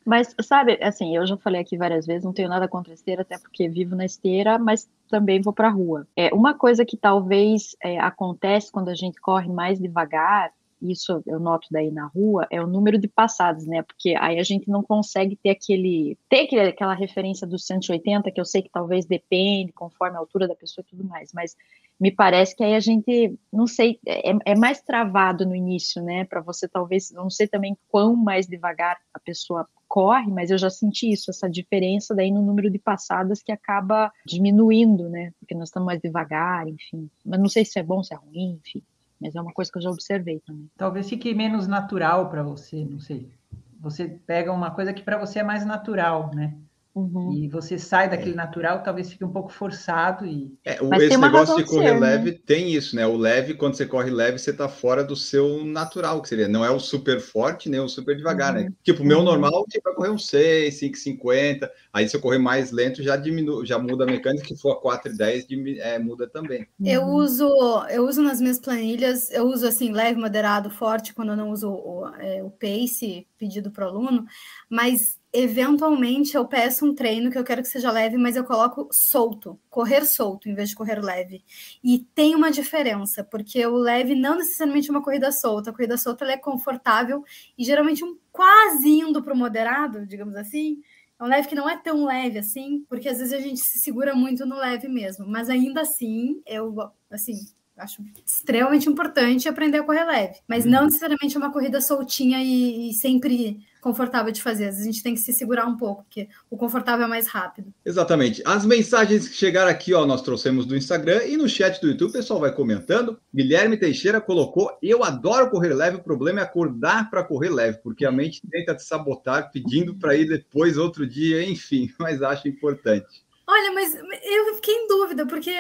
Mas, 0.06 0.36
sabe, 0.42 0.78
assim, 0.82 1.16
eu 1.16 1.26
já 1.26 1.38
falei 1.38 1.62
aqui 1.62 1.78
várias 1.78 2.06
vezes, 2.06 2.24
não 2.24 2.34
tenho 2.34 2.50
nada 2.50 2.68
contra 2.68 2.94
esteira, 2.94 3.22
até 3.22 3.38
porque 3.38 3.68
vivo 3.68 3.96
na 3.96 4.06
esteira, 4.06 4.58
mas 4.60 4.90
também 5.10 5.42
vou 5.42 5.54
para 5.54 5.68
a 5.68 5.72
rua. 5.72 6.08
É, 6.16 6.34
uma 6.34 6.54
coisa 6.54 6.86
que 6.86 6.98
talvez 6.98 7.76
é, 7.82 8.00
acontece 8.00 8.72
quando 8.72 8.90
a 8.90 8.96
gente 8.96 9.20
corre 9.20 9.50
mais 9.50 9.80
devagar, 9.80 10.52
isso 10.82 11.22
eu 11.26 11.40
noto 11.40 11.68
daí 11.72 11.92
na 11.92 12.08
rua, 12.08 12.48
é 12.52 12.62
o 12.62 12.68
número 12.68 12.98
de 12.98 13.08
passadas, 13.08 13.66
né? 13.66 13.82
Porque 13.82 14.16
aí 14.20 14.40
a 14.40 14.44
gente 14.44 14.70
não 14.70 14.84
consegue 14.84 15.36
ter 15.36 15.52
aquele. 15.52 16.18
ter 16.30 16.60
aquela 16.60 16.94
referência 16.94 17.48
dos 17.48 17.66
180, 17.66 18.32
que 18.32 18.40
eu 18.40 18.46
sei 18.46 18.62
que 18.62 18.70
talvez 18.70 19.06
depende, 19.06 19.72
conforme 19.74 20.18
a 20.18 20.20
altura 20.20 20.48
da 20.48 20.56
pessoa 20.56 20.84
e 20.86 20.90
tudo 20.90 21.04
mais, 21.04 21.32
mas 21.34 21.56
me 22.00 22.12
parece 22.12 22.56
que 22.56 22.64
aí 22.64 22.76
a 22.76 22.80
gente, 22.80 23.38
não 23.52 23.66
sei, 23.66 24.00
é, 24.06 24.32
é 24.46 24.56
mais 24.56 24.82
travado 24.82 25.46
no 25.46 25.56
início, 25.56 26.04
né? 26.04 26.26
Para 26.26 26.42
você 26.42 26.68
talvez, 26.68 27.12
não 27.12 27.30
sei 27.30 27.48
também 27.48 27.78
quão 27.88 28.16
mais 28.16 28.48
devagar 28.48 28.98
a 29.14 29.20
pessoa 29.20 29.68
corre, 29.88 30.30
mas 30.30 30.52
eu 30.52 30.58
já 30.58 30.70
senti 30.70 31.12
isso, 31.12 31.32
essa 31.32 31.50
diferença 31.50 32.14
daí 32.14 32.32
no 32.32 32.42
número 32.42 32.70
de 32.70 32.78
passadas 32.78 33.42
que 33.42 33.52
acaba 33.52 34.12
diminuindo, 34.26 35.10
né? 35.10 35.32
Porque 35.40 35.56
nós 35.56 35.70
estamos 35.70 35.86
mais 35.86 36.02
devagar, 36.02 36.68
enfim. 36.68 37.10
Mas 37.26 37.40
não 37.40 37.48
sei 37.48 37.64
se 37.64 37.80
é 37.80 37.84
bom, 37.84 38.04
se 38.04 38.14
é 38.14 38.18
ruim, 38.18 38.60
enfim. 38.66 38.84
Mas 39.20 39.36
é 39.36 39.42
uma 39.42 39.54
coisa 39.54 39.72
que 39.72 39.78
eu 39.78 39.82
já 39.82 39.90
observei 39.90 40.42
também. 40.46 40.70
Talvez 40.78 41.10
fique 41.10 41.34
menos 41.34 41.68
natural 41.68 42.30
para 42.30 42.44
você, 42.44 42.84
não 42.84 43.00
sei. 43.00 43.32
Você 43.80 44.08
pega 44.08 44.52
uma 44.52 44.72
coisa 44.72 44.94
que 44.94 45.04
para 45.04 45.18
você 45.18 45.40
é 45.40 45.44
mais 45.44 45.66
natural, 45.66 46.32
né? 46.34 46.58
Uhum. 46.96 47.34
E 47.34 47.50
você 47.50 47.78
sai 47.78 48.10
daquele 48.10 48.36
natural, 48.36 48.82
talvez 48.82 49.10
fique 49.12 49.26
um 49.26 49.32
pouco 49.32 49.50
forçado 49.52 50.26
e 50.26 50.58
É, 50.64 50.82
o- 50.82 50.88
Mas 50.90 51.00
esse 51.02 51.10
tem 51.10 51.18
uma 51.18 51.28
negócio 51.28 51.54
razão 51.54 51.64
de 51.66 51.70
correr 51.70 51.90
ser, 51.90 51.94
né? 51.94 52.00
leve 52.00 52.32
tem 52.32 52.72
isso, 52.74 52.96
né? 52.96 53.06
O 53.06 53.18
leve, 53.18 53.54
quando 53.54 53.76
você 53.76 53.86
corre 53.86 54.10
leve, 54.10 54.40
você 54.40 54.54
tá 54.54 54.70
fora 54.70 55.04
do 55.04 55.16
seu 55.16 55.66
natural, 55.66 56.22
que 56.22 56.30
seria. 56.30 56.48
Não 56.48 56.64
é 56.64 56.72
o 56.72 56.80
super 56.80 57.20
forte, 57.20 57.70
nem 57.70 57.82
o 57.82 57.90
super 57.90 58.16
devagar, 58.16 58.54
né? 58.54 58.72
Tipo, 58.82 59.04
o 59.04 59.06
meu 59.06 59.18
Uhum. 59.20 59.26
normal 59.26 59.66
tipo, 59.70 59.90
é 59.90 59.94
correr 59.94 60.10
um 60.10 60.18
6, 60.18 60.76
5,50. 60.80 61.70
Aí, 61.92 62.08
se 62.08 62.16
eu 62.16 62.22
correr 62.22 62.38
mais 62.40 62.72
lento, 62.72 63.04
já 63.04 63.18
diminui, 63.18 63.66
já 63.66 63.78
muda 63.78 64.06
a 64.06 64.08
mecânica. 64.08 64.48
Se 64.48 64.56
for 64.58 64.78
4,10, 64.82 65.46
dimi- 65.46 65.80
é, 65.80 66.00
muda 66.00 66.28
também. 66.30 66.66
Eu 66.84 67.02
Uhum. 67.04 67.16
uso, 67.16 67.48
eu 67.90 68.08
uso 68.08 68.22
nas 68.24 68.40
minhas 68.40 68.60
planilhas, 68.60 69.30
eu 69.32 69.46
uso 69.48 69.68
assim, 69.68 69.92
leve, 69.92 70.20
moderado, 70.20 70.70
forte, 70.70 71.14
quando 71.14 71.30
eu 71.32 71.36
não 71.38 71.50
uso 71.52 71.70
o, 71.70 72.08
é, 72.20 72.42
o 72.44 72.50
pace 72.50 73.28
pedido 73.38 73.70
para 73.72 73.86
o 73.86 73.90
aluno, 73.90 74.26
mas 74.70 75.20
eventualmente 75.36 76.36
eu 76.36 76.48
peço 76.48 76.86
um 76.86 76.96
treino 76.96 77.30
que 77.30 77.38
eu 77.38 77.44
quero 77.44 77.62
que 77.62 77.68
seja 77.68 77.92
leve, 77.92 78.18
mas 78.18 78.36
eu 78.36 78.44
coloco 78.46 78.88
solto, 78.92 79.60
correr 79.70 80.06
solto 80.06 80.48
em 80.50 80.56
vez 80.56 80.70
de 80.70 80.76
correr 80.76 81.04
leve. 81.04 81.44
E 81.84 82.00
tem 82.00 82.34
uma 82.36 82.50
diferença, 82.50 83.24
porque 83.24 83.66
o 83.66 83.76
leve 83.76 84.16
não 84.16 84.38
necessariamente 84.38 84.90
é 84.90 84.92
uma 84.92 85.04
corrida 85.04 85.32
solta, 85.32 85.70
a 85.70 85.74
corrida 85.74 85.98
solta 85.98 86.26
é 86.26 86.38
confortável 86.38 87.24
e 87.58 87.64
geralmente 87.64 88.04
um 88.04 88.18
quase 88.32 88.88
indo 88.90 89.22
para 89.22 89.34
o 89.34 89.38
moderado, 89.38 90.06
digamos 90.06 90.36
assim. 90.36 90.82
É 91.20 91.24
um 91.24 91.28
leve 91.28 91.48
que 91.48 91.56
não 91.56 91.70
é 91.70 91.78
tão 91.78 92.06
leve 92.06 92.40
assim, 92.40 92.86
porque 92.90 93.10
às 93.10 93.18
vezes 93.18 93.34
a 93.34 93.40
gente 93.40 93.60
se 93.60 93.80
segura 93.80 94.16
muito 94.16 94.46
no 94.46 94.58
leve 94.58 94.88
mesmo, 94.88 95.26
mas 95.28 95.50
ainda 95.50 95.82
assim, 95.82 96.42
eu 96.46 96.76
assim, 97.10 97.34
acho 97.78 98.02
extremamente 98.26 98.90
importante 98.90 99.48
aprender 99.48 99.80
a 99.80 99.84
correr 99.84 100.06
leve, 100.06 100.40
mas 100.48 100.66
não 100.66 100.86
necessariamente 100.86 101.36
é 101.36 101.40
uma 101.40 101.52
corrida 101.52 101.82
soltinha 101.82 102.42
e, 102.42 102.90
e 102.90 102.94
sempre 102.94 103.66
confortável 103.86 104.32
de 104.32 104.42
fazer. 104.42 104.66
Às 104.66 104.78
vezes 104.78 104.82
a 104.82 104.92
gente 104.92 105.04
tem 105.04 105.14
que 105.14 105.20
se 105.20 105.32
segurar 105.32 105.68
um 105.68 105.78
pouco, 105.78 106.06
porque 106.06 106.28
o 106.50 106.58
confortável 106.58 107.06
é 107.06 107.08
mais 107.08 107.28
rápido. 107.28 107.72
Exatamente. 107.86 108.42
As 108.44 108.66
mensagens 108.66 109.28
que 109.28 109.36
chegaram 109.36 109.70
aqui, 109.70 109.94
ó, 109.94 110.08
nós 110.08 110.24
trouxemos 110.24 110.66
do 110.66 110.76
Instagram 110.76 111.24
e 111.26 111.38
no 111.38 111.48
chat 111.48 111.80
do 111.80 111.90
YouTube, 111.90 112.10
o 112.10 112.14
pessoal 112.14 112.40
vai 112.40 112.52
comentando. 112.52 113.20
Guilherme 113.32 113.78
Teixeira 113.78 114.20
colocou: 114.20 114.76
Eu 114.82 115.04
adoro 115.04 115.52
correr 115.52 115.76
leve, 115.76 115.98
o 115.98 116.04
problema 116.04 116.40
é 116.40 116.44
acordar 116.44 117.12
para 117.12 117.24
correr 117.24 117.50
leve, 117.50 117.78
porque 117.84 118.06
a 118.06 118.12
mente 118.12 118.42
tenta 118.50 118.74
te 118.74 118.82
sabotar 118.82 119.52
pedindo 119.52 119.94
para 119.94 120.16
ir 120.16 120.28
depois 120.28 120.78
outro 120.78 121.06
dia, 121.06 121.48
enfim, 121.48 121.88
mas 122.00 122.24
acho 122.24 122.48
importante. 122.48 123.24
Olha, 123.46 123.72
mas 123.72 123.94
eu 123.94 124.56
fiquei 124.56 124.74
em 124.74 124.88
dúvida, 124.88 125.28
porque 125.28 125.54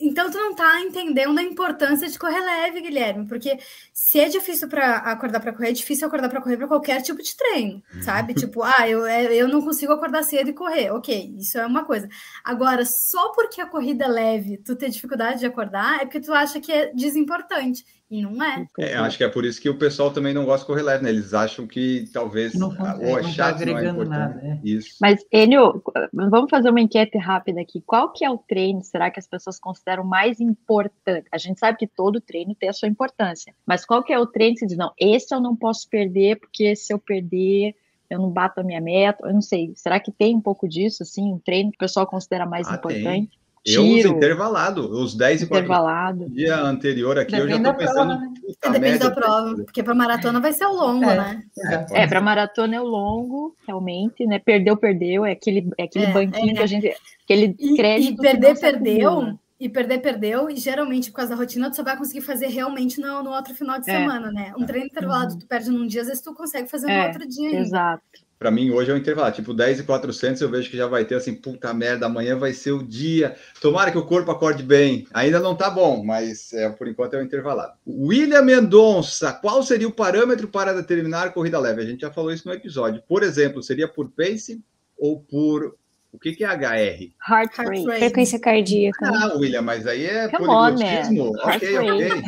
então 0.00 0.30
tu 0.30 0.38
não 0.38 0.54
tá 0.54 0.80
entendendo 0.80 1.38
a 1.38 1.42
importância 1.42 2.08
de 2.08 2.18
correr 2.18 2.40
leve, 2.40 2.80
Guilherme, 2.80 3.26
porque 3.26 3.58
se 3.92 4.18
é 4.18 4.28
difícil 4.28 4.68
para 4.68 4.96
acordar 4.96 5.40
para 5.40 5.52
correr, 5.52 5.68
é 5.68 5.72
difícil 5.72 6.06
acordar 6.06 6.28
para 6.28 6.40
correr 6.40 6.56
para 6.56 6.68
qualquer 6.68 7.02
tipo 7.02 7.22
de 7.22 7.36
treino, 7.36 7.82
sabe? 8.02 8.34
tipo, 8.34 8.62
ah, 8.62 8.88
eu, 8.88 9.06
eu 9.06 9.48
não 9.48 9.62
consigo 9.62 9.92
acordar 9.92 10.22
cedo 10.22 10.50
e 10.50 10.52
correr. 10.52 10.90
OK, 10.90 11.34
isso 11.38 11.58
é 11.58 11.66
uma 11.66 11.84
coisa. 11.84 12.08
Agora, 12.42 12.84
só 12.84 13.32
porque 13.32 13.60
a 13.60 13.66
corrida 13.66 14.04
é 14.04 14.08
leve, 14.08 14.56
tu 14.58 14.74
ter 14.74 14.90
dificuldade 14.90 15.40
de 15.40 15.46
acordar, 15.46 15.96
é 15.96 16.04
porque 16.06 16.20
tu 16.20 16.32
acha 16.32 16.60
que 16.60 16.72
é 16.72 16.92
desimportante. 16.92 17.84
E 18.10 18.22
não 18.22 18.42
é. 18.42 18.66
É, 18.76 18.96
acho 18.96 19.16
que 19.16 19.22
é 19.22 19.28
por 19.28 19.44
isso 19.44 19.60
que 19.62 19.68
o 19.70 19.78
pessoal 19.78 20.10
também 20.10 20.34
não 20.34 20.44
gosta 20.44 20.64
de 20.64 20.66
correr 20.66 20.82
leve, 20.82 21.04
né? 21.04 21.10
Eles 21.10 21.32
acham 21.32 21.64
que 21.64 22.10
talvez 22.12 22.54
não 22.54 22.72
fun- 22.72 22.82
ah, 22.84 22.98
é, 23.00 23.06
ou 23.16 23.22
não 23.22 23.32
tá 23.32 23.38
não 23.38 23.46
é 23.46 23.50
agregando 23.50 23.88
importante. 24.02 24.08
nada, 24.08 24.40
é. 24.44 24.58
Isso. 24.64 24.96
Mas, 25.00 25.24
Enio, 25.32 25.80
vamos 26.12 26.50
fazer 26.50 26.70
uma 26.70 26.80
enquete 26.80 27.16
rápida 27.18 27.60
aqui. 27.60 27.80
Qual 27.86 28.12
que 28.12 28.24
é 28.24 28.30
o 28.30 28.36
treino, 28.36 28.82
será 28.82 29.12
que 29.12 29.20
as 29.20 29.28
pessoas 29.28 29.60
consideram 29.60 30.02
mais 30.02 30.40
importante? 30.40 31.28
A 31.30 31.38
gente 31.38 31.60
sabe 31.60 31.78
que 31.78 31.86
todo 31.86 32.20
treino 32.20 32.52
tem 32.54 32.68
a 32.68 32.72
sua 32.72 32.88
importância, 32.88 33.54
mas 33.64 33.84
qual 33.84 34.02
que 34.02 34.12
é 34.12 34.18
o 34.18 34.26
treino 34.26 34.54
que 34.54 34.60
você 34.60 34.66
diz, 34.66 34.76
não, 34.76 34.92
esse 34.98 35.32
eu 35.32 35.40
não 35.40 35.54
posso 35.54 35.88
perder, 35.88 36.40
porque 36.40 36.74
se 36.74 36.92
eu 36.92 36.98
perder, 36.98 37.76
eu 38.10 38.18
não 38.18 38.28
bato 38.30 38.58
a 38.60 38.64
minha 38.64 38.80
meta, 38.80 39.24
eu 39.24 39.32
não 39.32 39.40
sei. 39.40 39.72
Será 39.76 40.00
que 40.00 40.10
tem 40.10 40.34
um 40.34 40.40
pouco 40.40 40.68
disso, 40.68 41.04
assim, 41.04 41.32
um 41.32 41.38
treino 41.38 41.70
que 41.70 41.76
o 41.76 41.78
pessoal 41.78 42.08
considera 42.08 42.44
mais 42.44 42.66
Ah, 42.66 42.76
tem. 42.76 43.30
Eu 43.66 43.84
uso 43.84 44.08
intervalado, 44.08 44.90
os 44.90 45.14
10 45.14 45.42
e 45.42 45.46
4 45.46 45.64
intervalado. 45.66 46.30
dia 46.30 46.56
anterior 46.60 47.18
aqui, 47.18 47.34
eu 47.34 47.46
já 47.48 47.56
Depende 47.58 47.64
tô 47.64 47.70
da 47.72 47.74
pensando, 47.78 48.08
prova, 48.08 48.20
né? 48.20 48.70
Depende 48.72 48.98
da 48.98 49.10
prova, 49.10 49.54
porque 49.64 49.82
para 49.82 49.94
maratona 49.94 50.40
vai 50.40 50.52
ser 50.52 50.64
ao 50.64 50.74
longo, 50.74 51.04
É. 51.04 51.16
né? 51.16 51.42
Exato. 51.58 51.94
É, 51.94 52.06
para 52.06 52.20
maratona 52.22 52.76
é 52.76 52.80
o 52.80 52.84
longo, 52.84 53.54
realmente, 53.66 54.24
né? 54.26 54.38
Perdeu, 54.38 54.76
perdeu, 54.76 55.26
é 55.26 55.32
aquele, 55.32 55.70
é 55.76 55.82
aquele 55.84 56.06
É, 56.06 56.12
banquinho 56.12 56.52
é. 56.52 56.54
que 56.54 56.62
a 56.62 56.66
gente. 56.66 56.94
Aquele 57.24 57.54
E, 57.58 57.76
crédito. 57.76 58.12
e 58.12 58.16
que 58.16 58.22
perder, 58.22 58.58
perdeu. 58.58 59.08
acumula. 59.10 59.38
E 59.60 59.68
perder, 59.68 59.98
perdeu. 59.98 60.48
E 60.48 60.56
geralmente, 60.56 61.10
por 61.10 61.16
causa 61.16 61.32
da 61.32 61.36
rotina, 61.36 61.68
tu 61.68 61.76
só 61.76 61.82
vai 61.84 61.94
conseguir 61.98 62.22
fazer 62.22 62.46
realmente 62.46 62.98
no, 62.98 63.22
no 63.22 63.30
outro 63.30 63.54
final 63.54 63.78
de 63.78 63.90
É. 63.90 63.98
semana, 63.98 64.32
né? 64.32 64.54
Um 64.56 64.64
treino 64.64 64.86
intervalado, 64.86 65.38
tu 65.38 65.46
perde 65.46 65.70
num 65.70 65.86
dia, 65.86 66.00
às 66.00 66.06
vezes 66.06 66.22
tu 66.22 66.32
consegue 66.34 66.66
fazer 66.68 66.86
no 66.86 66.92
É, 66.94 67.06
outro 67.08 67.28
dia. 67.28 67.50
ainda. 67.58 68.00
Pra 68.40 68.50
mim, 68.50 68.70
hoje 68.70 68.90
é 68.90 68.94
um 68.94 68.96
intervalo. 68.96 69.30
Tipo, 69.30 69.52
10 69.52 69.80
e 69.80 69.82
400 69.82 70.40
eu 70.40 70.48
vejo 70.48 70.70
que 70.70 70.76
já 70.78 70.86
vai 70.86 71.04
ter 71.04 71.14
assim, 71.14 71.34
puta 71.34 71.74
merda, 71.74 72.06
amanhã 72.06 72.38
vai 72.38 72.54
ser 72.54 72.72
o 72.72 72.82
dia. 72.82 73.36
Tomara 73.60 73.92
que 73.92 73.98
o 73.98 74.06
corpo 74.06 74.30
acorde 74.30 74.62
bem. 74.62 75.06
Ainda 75.12 75.38
não 75.40 75.54
tá 75.54 75.68
bom, 75.68 76.02
mas 76.02 76.50
é, 76.54 76.70
por 76.70 76.88
enquanto 76.88 77.12
é 77.12 77.18
um 77.18 77.22
intervalado. 77.22 77.74
William 77.86 78.40
Mendonça, 78.40 79.30
qual 79.30 79.62
seria 79.62 79.86
o 79.86 79.92
parâmetro 79.92 80.48
para 80.48 80.72
determinar 80.72 81.34
corrida 81.34 81.58
leve? 81.58 81.82
A 81.82 81.84
gente 81.84 82.00
já 82.00 82.10
falou 82.10 82.32
isso 82.32 82.48
no 82.48 82.54
episódio. 82.54 83.02
Por 83.06 83.22
exemplo, 83.22 83.62
seria 83.62 83.86
por 83.86 84.08
pace 84.08 84.64
ou 84.96 85.20
por. 85.20 85.76
O 86.12 86.18
que, 86.18 86.32
que 86.32 86.42
é 86.44 86.48
HR? 86.48 87.12
Heart 87.28 87.56
Heart 87.56 87.56
rate. 87.58 87.86
rate. 87.86 87.98
Frequência 88.00 88.38
cardíaca. 88.40 89.06
Ah, 89.06 89.34
William, 89.36 89.62
mas 89.62 89.86
aí 89.86 90.06
é 90.06 90.28
Come 90.28 90.48
on, 90.48 90.74
poliglotismo. 90.74 91.32
man. 91.32 91.54
Ok, 91.54 91.78
ok. 91.78 92.22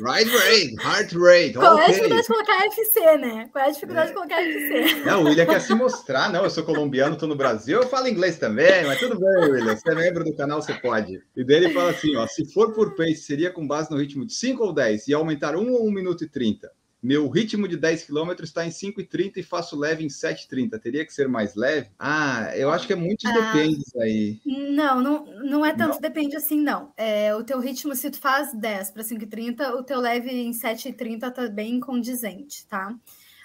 Right 0.00 0.28
rate, 0.28 0.74
heart 0.82 1.12
rate, 1.12 1.52
Qual 1.54 1.78
é 1.78 1.84
a 1.84 1.88
dificuldade 1.88 2.22
de 2.22 2.26
colocar 2.26 2.66
FC, 2.66 3.16
né? 3.18 3.48
Qual 3.52 3.64
é 3.64 3.68
a 3.68 3.70
dificuldade 3.70 4.08
de 4.08 4.14
colocar 4.14 4.42
FC? 4.42 5.04
Não, 5.04 5.22
o 5.22 5.24
William 5.26 5.46
quer 5.46 5.60
se 5.60 5.72
mostrar. 5.74 6.32
Não, 6.32 6.42
eu 6.42 6.50
sou 6.50 6.64
colombiano, 6.64 7.16
tô 7.16 7.28
no 7.28 7.36
Brasil, 7.36 7.80
eu 7.80 7.88
falo 7.88 8.08
inglês 8.08 8.36
também, 8.36 8.84
mas 8.84 8.98
tudo 8.98 9.16
bem, 9.18 9.50
William. 9.52 9.76
Você 9.76 9.88
é 9.88 9.94
membro 9.94 10.24
do 10.24 10.34
canal, 10.36 10.60
você 10.60 10.74
pode. 10.74 11.22
E 11.36 11.44
daí 11.44 11.56
ele 11.58 11.72
fala 11.72 11.90
assim: 11.90 12.16
ó, 12.16 12.26
se 12.26 12.52
for 12.52 12.72
por 12.72 12.96
pace, 12.96 13.14
seria 13.22 13.52
com 13.52 13.64
base 13.64 13.88
no 13.92 13.96
ritmo 13.96 14.26
de 14.26 14.34
5 14.34 14.60
ou 14.64 14.72
10 14.72 15.06
e 15.06 15.14
aumentar 15.14 15.54
1 15.54 15.72
ou 15.72 15.86
1 15.86 15.92
minuto 15.92 16.24
e 16.24 16.28
30. 16.28 16.68
Meu 17.04 17.28
ritmo 17.28 17.68
de 17.68 17.76
10 17.76 18.04
km 18.04 18.30
está 18.42 18.64
em 18.64 18.70
5,30 18.70 19.36
e 19.36 19.42
faço 19.42 19.78
leve 19.78 20.02
em 20.02 20.08
7,30. 20.08 20.78
Teria 20.80 21.04
que 21.04 21.12
ser 21.12 21.28
mais 21.28 21.54
leve? 21.54 21.90
Ah, 21.98 22.50
eu 22.56 22.70
acho 22.70 22.86
que 22.86 22.94
é 22.94 22.96
muito 22.96 23.28
Ah. 23.28 23.52
depende 23.52 23.76
disso 23.76 24.00
aí. 24.00 24.40
Não, 24.46 25.02
não, 25.02 25.26
não 25.44 25.66
é 25.66 25.74
tanto, 25.74 26.00
depende 26.00 26.34
assim, 26.34 26.58
não. 26.58 26.94
É, 26.96 27.34
o 27.34 27.44
teu 27.44 27.60
ritmo, 27.60 27.94
se 27.94 28.10
tu 28.10 28.18
faz 28.18 28.54
10 28.54 28.90
para 28.90 29.02
5,30, 29.02 29.74
o 29.74 29.82
teu 29.82 30.00
leve 30.00 30.30
em 30.30 30.54
7,30 30.54 31.30
tá 31.30 31.46
bem 31.46 31.78
condizente, 31.78 32.66
tá? 32.66 32.96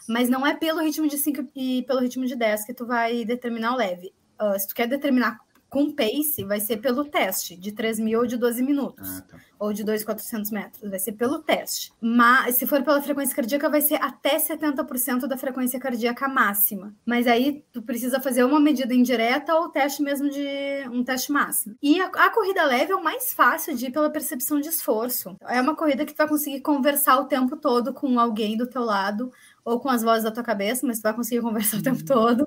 Mas 0.07 0.29
não 0.29 0.47
é 0.47 0.55
pelo 0.55 0.79
ritmo 0.79 1.09
de 1.09 1.17
5 1.17 1.49
e 1.53 1.83
pelo 1.83 1.99
ritmo 1.99 2.25
de 2.25 2.37
10 2.37 2.63
que 2.63 2.73
tu 2.73 2.85
vai 2.85 3.25
determinar 3.25 3.73
o 3.73 3.77
leve. 3.77 4.13
Ah, 4.37 4.57
se 4.57 4.69
tu 4.69 4.73
quer 4.73 4.87
determinar 4.87 5.37
com 5.69 5.91
pace, 5.91 6.43
vai 6.43 6.59
ser 6.59 6.77
pelo 6.77 7.05
teste, 7.05 7.55
de 7.55 7.71
3 7.71 7.99
mil 7.99 8.19
ou 8.19 8.25
de 8.25 8.37
12 8.37 8.63
minutos. 8.63 9.07
Ah, 9.07 9.21
tá. 9.21 9.37
ou 9.59 9.73
de 9.73 9.83
2,400 9.83 10.51
metros, 10.51 10.89
vai 10.89 10.99
ser 10.99 11.11
pelo 11.13 11.39
teste. 11.39 11.91
Mas 12.01 12.55
se 12.55 12.65
for 12.65 12.81
pela 12.81 13.01
frequência 13.01 13.35
cardíaca, 13.35 13.69
vai 13.69 13.81
ser 13.81 13.95
até 13.95 14.37
70% 14.37 15.27
da 15.27 15.37
frequência 15.37 15.79
cardíaca 15.79 16.27
máxima. 16.27 16.95
Mas 17.05 17.27
aí 17.27 17.63
tu 17.71 17.81
precisa 17.81 18.19
fazer 18.19 18.43
uma 18.43 18.59
medida 18.59 18.93
indireta 18.93 19.53
ou 19.53 19.69
teste 19.69 20.01
mesmo 20.01 20.29
de 20.29 20.47
um 20.91 21.03
teste 21.03 21.31
máximo. 21.31 21.75
E 21.81 21.99
a, 22.01 22.05
a 22.05 22.29
corrida 22.29 22.63
leve 22.63 22.91
é 22.91 22.95
o 22.95 23.03
mais 23.03 23.33
fácil 23.33 23.75
de 23.75 23.87
ir 23.87 23.91
pela 23.91 24.09
percepção 24.09 24.59
de 24.59 24.69
esforço. 24.69 25.35
É 25.47 25.61
uma 25.61 25.75
corrida 25.75 26.05
que 26.05 26.13
tu 26.13 26.17
vai 26.17 26.27
conseguir 26.27 26.61
conversar 26.61 27.19
o 27.19 27.25
tempo 27.25 27.55
todo 27.57 27.93
com 27.93 28.19
alguém 28.19 28.57
do 28.57 28.67
teu 28.67 28.83
lado 28.83 29.31
ou 29.65 29.79
com 29.79 29.89
as 29.89 30.01
vozes 30.03 30.23
da 30.23 30.31
tua 30.31 30.43
cabeça, 30.43 30.85
mas 30.87 30.99
tu 30.99 31.03
vai 31.03 31.13
conseguir 31.13 31.41
conversar 31.41 31.77
o 31.77 31.83
tempo 31.83 32.03
todo. 32.05 32.45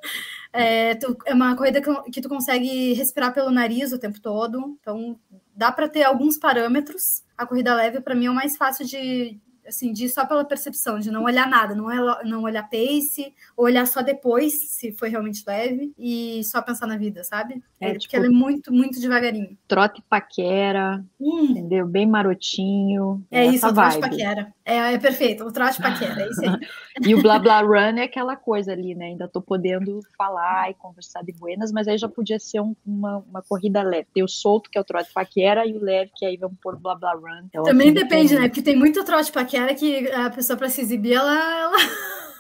É, 0.53 0.95
tu- 0.97 1.17
é 1.27 1.35
uma 1.35 1.57
corrida 1.57 1.81
que, 1.83 2.11
que 2.11 2.21
tu 2.21 2.29
consegue 2.29 2.93
respirar 2.95 3.33
pelo 3.35 3.51
nariz 3.51 3.93
o 3.93 3.99
tempo 3.99 4.21
todo. 4.21 4.77
Então, 4.81 5.19
dá 5.55 5.73
para 5.73 5.89
ter 5.89 6.03
alguns 6.05 6.39
parâmetros. 6.39 7.23
A 7.37 7.47
corrida 7.47 7.75
leve, 7.75 8.01
para 8.01 8.15
mim, 8.15 8.27
é 8.27 8.31
o 8.31 8.35
mais 8.35 8.57
fácil 8.57 8.87
de, 8.87 9.39
assim, 9.67 9.93
de 9.93 10.09
só 10.09 10.27
pela 10.27 10.45
percepção, 10.45 10.99
de 10.99 11.11
não 11.11 11.25
olhar 11.25 11.49
nada, 11.49 11.75
não, 11.75 11.91
é, 11.91 12.25
não 12.25 12.43
olhar 12.43 12.63
pace, 12.69 13.33
olhar 13.57 13.87
só 13.87 14.03
depois, 14.03 14.53
se 14.71 14.93
foi 14.93 15.09
realmente 15.09 15.43
leve, 15.47 15.93
e 15.99 16.43
só 16.45 16.61
pensar 16.61 16.87
na 16.87 16.97
vida, 16.97 17.23
sabe? 17.25 17.63
É, 17.81 17.87
É, 17.87 17.89
porque 17.91 18.01
tipo- 18.09 18.17
ela 18.17 18.27
é 18.27 18.31
muito, 18.31 18.73
muito 18.73 19.01
devagarinho. 19.01 19.57
Trote 19.69 20.03
paquera, 20.09 21.05
Hum, 21.21 21.45
entendeu? 21.51 21.87
Bem 21.87 22.07
marotinho. 22.07 23.25
é 23.31 23.47
isso, 23.47 23.67
essa 23.67 23.69
o 23.71 23.75
trote 23.75 24.01
paquera. 24.01 24.53
É, 24.65 24.95
é 24.95 24.99
perfeito, 24.99 25.45
o 25.45 25.53
trote 25.53 25.81
paquera, 25.81 26.23
é 26.23 26.29
isso 26.29 26.41
aí. 26.41 26.49
E 27.09 27.15
o 27.15 27.23
blá 27.23 27.39
blá 27.39 27.61
run 27.63 27.97
é 27.99 28.03
aquela 28.03 28.37
coisa 28.37 28.73
ali, 28.73 28.95
né? 28.95 29.07
Ainda 29.07 29.27
tô 29.27 29.41
podendo 29.41 29.99
falar 30.17 30.71
e 30.71 30.75
conversar 30.75 31.23
de 31.25 31.33
buenas, 31.33 31.73
mas 31.73 31.89
aí 31.89 31.97
já 31.97 32.07
podia 32.09 32.39
ser 32.39 32.61
um- 32.61 32.77
uma, 32.87 33.19
uma 33.29 33.43
corrida 33.43 33.83
leve. 33.83 34.07
Tem 34.13 34.23
o 34.23 34.29
solto, 34.29 34.69
que 34.71 34.77
é 34.77 34.81
o 34.81 34.85
trote 34.85 35.11
paquera, 35.13 35.67
e 35.67 35.73
o 35.73 35.83
leve, 35.83 36.11
que 36.15 36.27
aí 36.27 36.37
vamos 36.37 36.59
pôr 36.63 36.77
blá 36.79 36.95
blá 36.95 37.13
run. 37.15 37.45
Então, 37.47 37.63
Também 37.63 37.93
depende, 37.95 38.31
tem- 38.31 38.39
né? 38.41 38.49
Porque 38.49 38.61
tem 38.63 38.77
muito 38.77 39.03
trote 39.05 39.33
paquera 39.33 39.62
que 39.75 40.11
a 40.11 40.31
pessoa, 40.31 40.57
para 40.57 40.69
se 40.69 40.81
exibir, 40.81 41.15
ela, 41.15 41.33
ela 41.33 41.77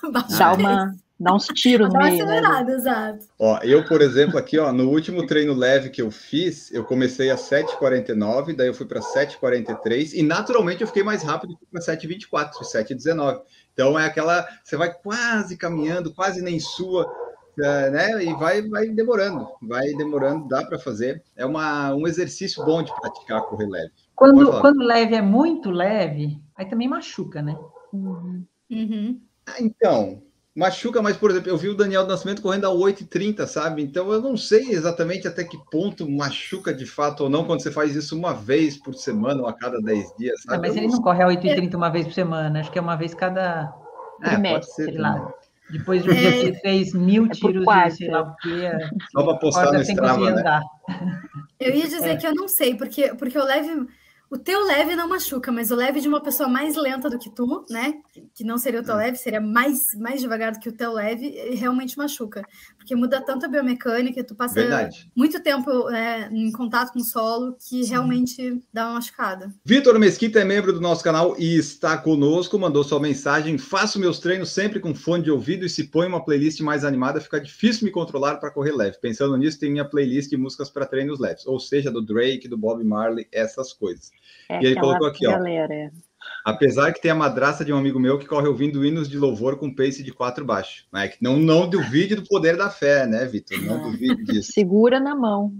Dá 0.38 0.52
uma, 0.54 0.94
dá 1.18 1.34
uns 1.34 1.46
tiros 1.46 1.86
no 1.86 1.92
Dá 1.92 2.00
uma 2.00 2.10
meio, 2.10 2.26
né? 2.26 2.38
acelerada, 2.38 2.72
exato. 2.72 3.26
Ó, 3.38 3.58
eu, 3.62 3.84
por 3.84 4.00
exemplo, 4.02 4.36
aqui, 4.36 4.58
ó, 4.58 4.72
no 4.72 4.90
último 4.90 5.26
treino 5.26 5.54
leve 5.54 5.90
que 5.90 6.02
eu 6.02 6.10
fiz, 6.10 6.72
eu 6.72 6.84
comecei 6.84 7.30
a 7.30 7.36
7,49, 7.36 8.56
daí 8.56 8.66
eu 8.66 8.74
fui 8.74 8.86
para 8.86 9.00
7,43 9.00 10.14
e 10.14 10.22
naturalmente 10.22 10.80
eu 10.80 10.88
fiquei 10.88 11.04
mais 11.04 11.22
rápido 11.22 11.56
para 11.70 11.80
7,24, 11.80 12.50
7,19. 12.62 13.42
Então 13.72 13.98
é 13.98 14.06
aquela, 14.06 14.46
você 14.62 14.76
vai 14.76 14.92
quase 14.92 15.56
caminhando, 15.56 16.12
quase 16.12 16.42
nem 16.42 16.58
sua, 16.58 17.06
é, 17.60 17.90
né? 17.90 18.24
E 18.24 18.34
vai, 18.34 18.62
vai 18.62 18.88
demorando, 18.88 19.46
vai 19.62 19.86
demorando, 19.94 20.48
dá 20.48 20.64
para 20.64 20.78
fazer. 20.78 21.22
É 21.36 21.46
uma, 21.46 21.94
um 21.94 22.08
exercício 22.08 22.64
bom 22.64 22.82
de 22.82 22.92
praticar 23.00 23.42
correr 23.42 23.68
leve. 23.68 23.92
Quando, 24.16 24.60
quando 24.60 24.84
leve 24.84 25.14
é 25.14 25.22
muito 25.22 25.70
leve, 25.70 26.41
aí 26.56 26.66
também 26.66 26.88
machuca, 26.88 27.42
né? 27.42 27.56
Uhum. 27.92 28.44
Uhum. 28.70 29.20
Ah, 29.46 29.56
então, 29.60 30.22
machuca, 30.56 31.02
mas, 31.02 31.16
por 31.16 31.30
exemplo, 31.30 31.48
eu 31.50 31.56
vi 31.56 31.68
o 31.68 31.76
Daniel 31.76 32.04
do 32.04 32.08
Nascimento 32.10 32.40
correndo 32.42 32.66
a 32.66 32.70
8h30, 32.70 33.46
sabe? 33.46 33.82
Então 33.82 34.10
eu 34.12 34.20
não 34.20 34.36
sei 34.36 34.70
exatamente 34.70 35.26
até 35.28 35.44
que 35.44 35.58
ponto 35.70 36.08
machuca 36.08 36.72
de 36.72 36.86
fato 36.86 37.24
ou 37.24 37.30
não 37.30 37.44
quando 37.44 37.60
você 37.62 37.70
faz 37.70 37.94
isso 37.96 38.16
uma 38.16 38.32
vez 38.34 38.76
por 38.76 38.94
semana 38.94 39.42
ou 39.42 39.48
a 39.48 39.52
cada 39.52 39.80
10 39.80 40.14
dias, 40.16 40.40
Ah, 40.46 40.52
sabe? 40.52 40.62
mas 40.68 40.76
Eu 40.76 40.82
ele 40.82 40.86
não 40.88 40.96
não 40.96 41.02
corre 41.02 41.22
a 41.22 41.26
8h30 41.28 41.74
uma 41.74 41.90
vez 41.90 42.06
por 42.06 42.14
semana, 42.14 42.60
acho 42.60 42.70
que 42.70 42.78
é 42.78 42.82
uma 42.82 42.96
vez 42.96 43.14
cada. 43.14 43.72
É, 44.22 44.30
pode 44.30 44.30
trimestre, 44.42 44.74
ser 44.74 44.84
sei 44.84 44.98
lá. 44.98 45.14
também. 45.18 45.34
Depois 45.70 46.02
de 46.02 46.10
um 46.10 46.14
dia 46.14 46.30
que 46.32 46.38
ele 46.38 46.54
fez 46.56 46.92
mil 46.92 47.26
É 47.26 47.28
tiros 47.30 47.64
de 47.64 47.90
sei 47.96 48.10
lá 48.10 48.22
o 48.22 48.36
quê. 48.36 48.70
Só 49.10 49.22
para 49.24 49.36
postar 49.38 49.72
no 49.72 49.80
Strava, 49.80 50.30
né? 50.30 50.40
andar. 50.40 50.62
Eu 51.58 51.74
ia 51.74 51.84
dizer 51.88 52.10
É. 52.10 52.16
que 52.16 52.26
eu 52.26 52.34
não 52.34 52.46
sei, 52.46 52.74
porque, 52.76 53.14
porque 53.14 53.38
o 53.38 53.44
leve. 53.44 53.86
O 54.32 54.38
teu 54.38 54.64
leve 54.64 54.96
não 54.96 55.06
machuca, 55.06 55.52
mas 55.52 55.70
o 55.70 55.74
leve 55.76 56.00
de 56.00 56.08
uma 56.08 56.18
pessoa 56.18 56.48
mais 56.48 56.74
lenta 56.74 57.10
do 57.10 57.18
que 57.18 57.28
tu, 57.28 57.66
né? 57.68 58.00
Que 58.34 58.44
não 58.44 58.58
seria 58.58 58.80
o 58.80 58.82
Hum. 58.82 58.86
teu 58.86 58.96
leve, 58.96 59.16
seria 59.16 59.40
mais, 59.40 59.94
mais 59.98 60.20
devagar 60.20 60.52
do 60.52 60.58
que 60.60 60.68
o 60.68 60.72
teu 60.72 60.92
leve, 60.92 61.26
e 61.26 61.54
realmente 61.54 61.96
machuca. 61.96 62.42
Porque 62.76 62.94
muda 62.94 63.20
tanto 63.20 63.46
a 63.46 63.48
biomecânica, 63.48 64.22
tu 64.22 64.34
passa 64.34 64.54
Verdade. 64.54 65.10
muito 65.16 65.40
tempo 65.42 65.88
né, 65.90 66.28
em 66.32 66.50
contato 66.52 66.92
com 66.92 66.98
o 66.98 67.04
solo, 67.04 67.56
que 67.68 67.84
realmente 67.84 68.60
dá 68.72 68.86
uma 68.86 68.94
machucada. 68.94 69.52
Vitor 69.64 69.98
Mesquita 69.98 70.40
é 70.40 70.44
membro 70.44 70.72
do 70.72 70.80
nosso 70.80 71.02
canal 71.02 71.34
e 71.38 71.56
está 71.56 71.96
conosco, 71.96 72.58
mandou 72.58 72.84
sua 72.84 73.00
mensagem. 73.00 73.56
Faço 73.56 73.98
meus 73.98 74.18
treinos 74.18 74.50
sempre 74.50 74.78
com 74.80 74.94
fone 74.94 75.24
de 75.24 75.30
ouvido 75.30 75.64
e 75.64 75.68
se 75.68 75.84
põe 75.84 76.06
uma 76.06 76.24
playlist 76.24 76.60
mais 76.60 76.84
animada, 76.84 77.20
fica 77.20 77.40
difícil 77.40 77.84
me 77.86 77.90
controlar 77.90 78.36
para 78.36 78.50
correr 78.50 78.72
leve. 78.72 78.98
Pensando 79.00 79.36
nisso, 79.36 79.58
tem 79.58 79.70
minha 79.70 79.84
playlist 79.84 80.28
de 80.30 80.36
músicas 80.36 80.68
para 80.68 80.84
treinos 80.86 81.18
leves, 81.18 81.46
ou 81.46 81.58
seja, 81.58 81.90
do 81.90 82.02
Drake, 82.02 82.48
do 82.48 82.56
Bob 82.58 82.82
Marley, 82.84 83.26
essas 83.32 83.72
coisas. 83.72 84.10
É 84.48 84.62
E 84.62 84.66
ele 84.66 84.78
colocou 84.80 85.06
aqui, 85.06 85.26
ó. 85.26 85.32
galera. 85.32 85.72
é. 85.72 85.90
Apesar 86.44 86.92
que 86.92 87.00
tem 87.00 87.10
a 87.10 87.14
madraça 87.14 87.64
de 87.64 87.72
um 87.72 87.76
amigo 87.76 88.00
meu 88.00 88.18
que 88.18 88.26
corre 88.26 88.48
ouvindo 88.48 88.84
hinos 88.84 89.08
de 89.08 89.16
louvor 89.16 89.56
com 89.58 89.72
pace 89.74 90.02
de 90.02 90.12
quatro 90.12 90.44
baixo. 90.44 90.84
Né? 90.92 91.08
Que 91.08 91.18
não, 91.22 91.36
não 91.36 91.68
duvide 91.68 92.14
do 92.16 92.24
poder 92.26 92.56
da 92.56 92.68
fé, 92.68 93.06
né, 93.06 93.24
Vitor? 93.26 93.60
Não 93.62 93.82
duvide 93.82 94.24
disso. 94.24 94.50
Segura 94.52 94.98
na 94.98 95.14
mão 95.14 95.52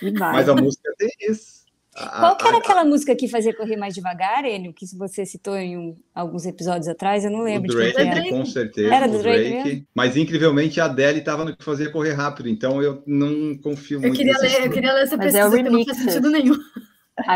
e 0.00 0.10
vai. 0.10 0.32
Mas 0.32 0.48
a 0.48 0.54
música 0.54 0.90
tem 0.98 1.10
isso. 1.20 1.62
A- 1.94 2.20
Qual 2.20 2.36
que 2.38 2.46
era 2.48 2.56
a- 2.56 2.60
aquela 2.60 2.84
música 2.86 3.14
que 3.14 3.28
fazia 3.28 3.54
correr 3.54 3.76
mais 3.76 3.92
devagar, 3.94 4.46
Enio, 4.46 4.72
que 4.72 4.86
você 4.96 5.26
citou 5.26 5.54
em 5.58 5.76
um- 5.76 5.94
alguns 6.14 6.46
episódios 6.46 6.88
atrás? 6.88 7.22
Eu 7.22 7.30
não 7.30 7.40
O 7.40 7.44
lembro 7.44 7.68
de 7.68 7.76
que 7.76 7.92
Drake, 7.92 8.00
era. 8.00 8.30
com 8.30 8.46
certeza. 8.46 8.94
Era 8.94 9.06
o 9.06 9.10
do 9.12 9.18
Drake 9.18 9.50
mesmo? 9.50 9.86
Mas 9.94 10.16
incrivelmente 10.16 10.80
a 10.80 10.86
Adele 10.86 11.18
estava 11.18 11.44
no 11.44 11.54
que 11.54 11.62
fazia 11.62 11.90
correr 11.90 12.12
rápido, 12.14 12.48
então 12.48 12.82
eu 12.82 13.02
não 13.06 13.54
confio 13.58 13.98
Eu 13.98 14.02
muito 14.04 14.16
queria, 14.16 14.32
nesse 14.32 14.58
ler, 14.58 14.66
eu 14.66 14.70
queria 14.72 14.94
ler 14.94 15.02
essa 15.02 15.16
Mas 15.18 15.34
é 15.34 15.38
pesquisa, 15.42 15.48
o 15.48 15.50
porque 15.50 15.70
não 15.70 15.84
faz 15.84 15.98
sentido 15.98 16.30
nenhum. 16.30 16.56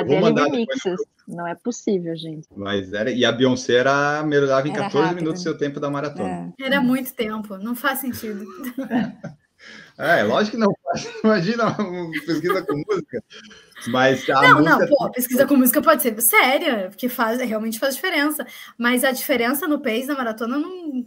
Depois 0.07 0.35
Remixes. 0.35 1.01
Não 1.29 1.47
é 1.47 1.55
possível, 1.55 2.17
gente. 2.17 2.47
Mas 2.57 2.93
era, 2.93 3.11
e 3.11 3.25
a 3.25 3.33
Beyoncé 3.33 3.75
era 3.75 4.23
melhorava 4.23 4.69
em 4.69 4.71
Era 4.73 4.85
14 4.85 5.05
rápido, 5.05 5.19
minutos 5.23 5.45
né? 5.45 5.51
seu 5.51 5.59
tempo 5.59 5.81
da 5.81 5.91
maratona. 5.91 6.55
É. 6.61 6.65
Era 6.65 6.81
muito 6.81 7.13
tempo, 7.15 7.59
não 7.59 7.75
faz 7.75 8.01
sentido. 8.01 8.45
É, 9.99 10.23
lógico 10.23 10.57
que 10.57 10.63
não 10.63 10.73
faz. 10.83 11.09
Imagina 11.25 11.69
uma 11.81 12.11
pesquisa 12.27 12.63
com 12.63 12.83
música. 12.87 13.25
Mas 13.89 14.29
a 14.29 14.43
Não, 14.43 14.59
música 14.59 14.79
não, 14.79 14.87
pô, 14.89 15.11
pesquisa 15.11 15.47
com 15.47 15.57
música 15.57 15.83
pode 15.83 16.03
ser 16.03 16.21
séria, 16.21 16.89
porque 16.91 17.09
faz, 17.09 17.41
realmente 17.41 17.79
faz 17.79 17.95
diferença. 17.95 18.47
Mas 18.77 19.05
a 19.05 19.11
diferença 19.13 19.67
no 19.67 19.81
pace 19.81 20.07
da 20.07 20.15
maratona 20.15 20.59
não. 20.59 21.05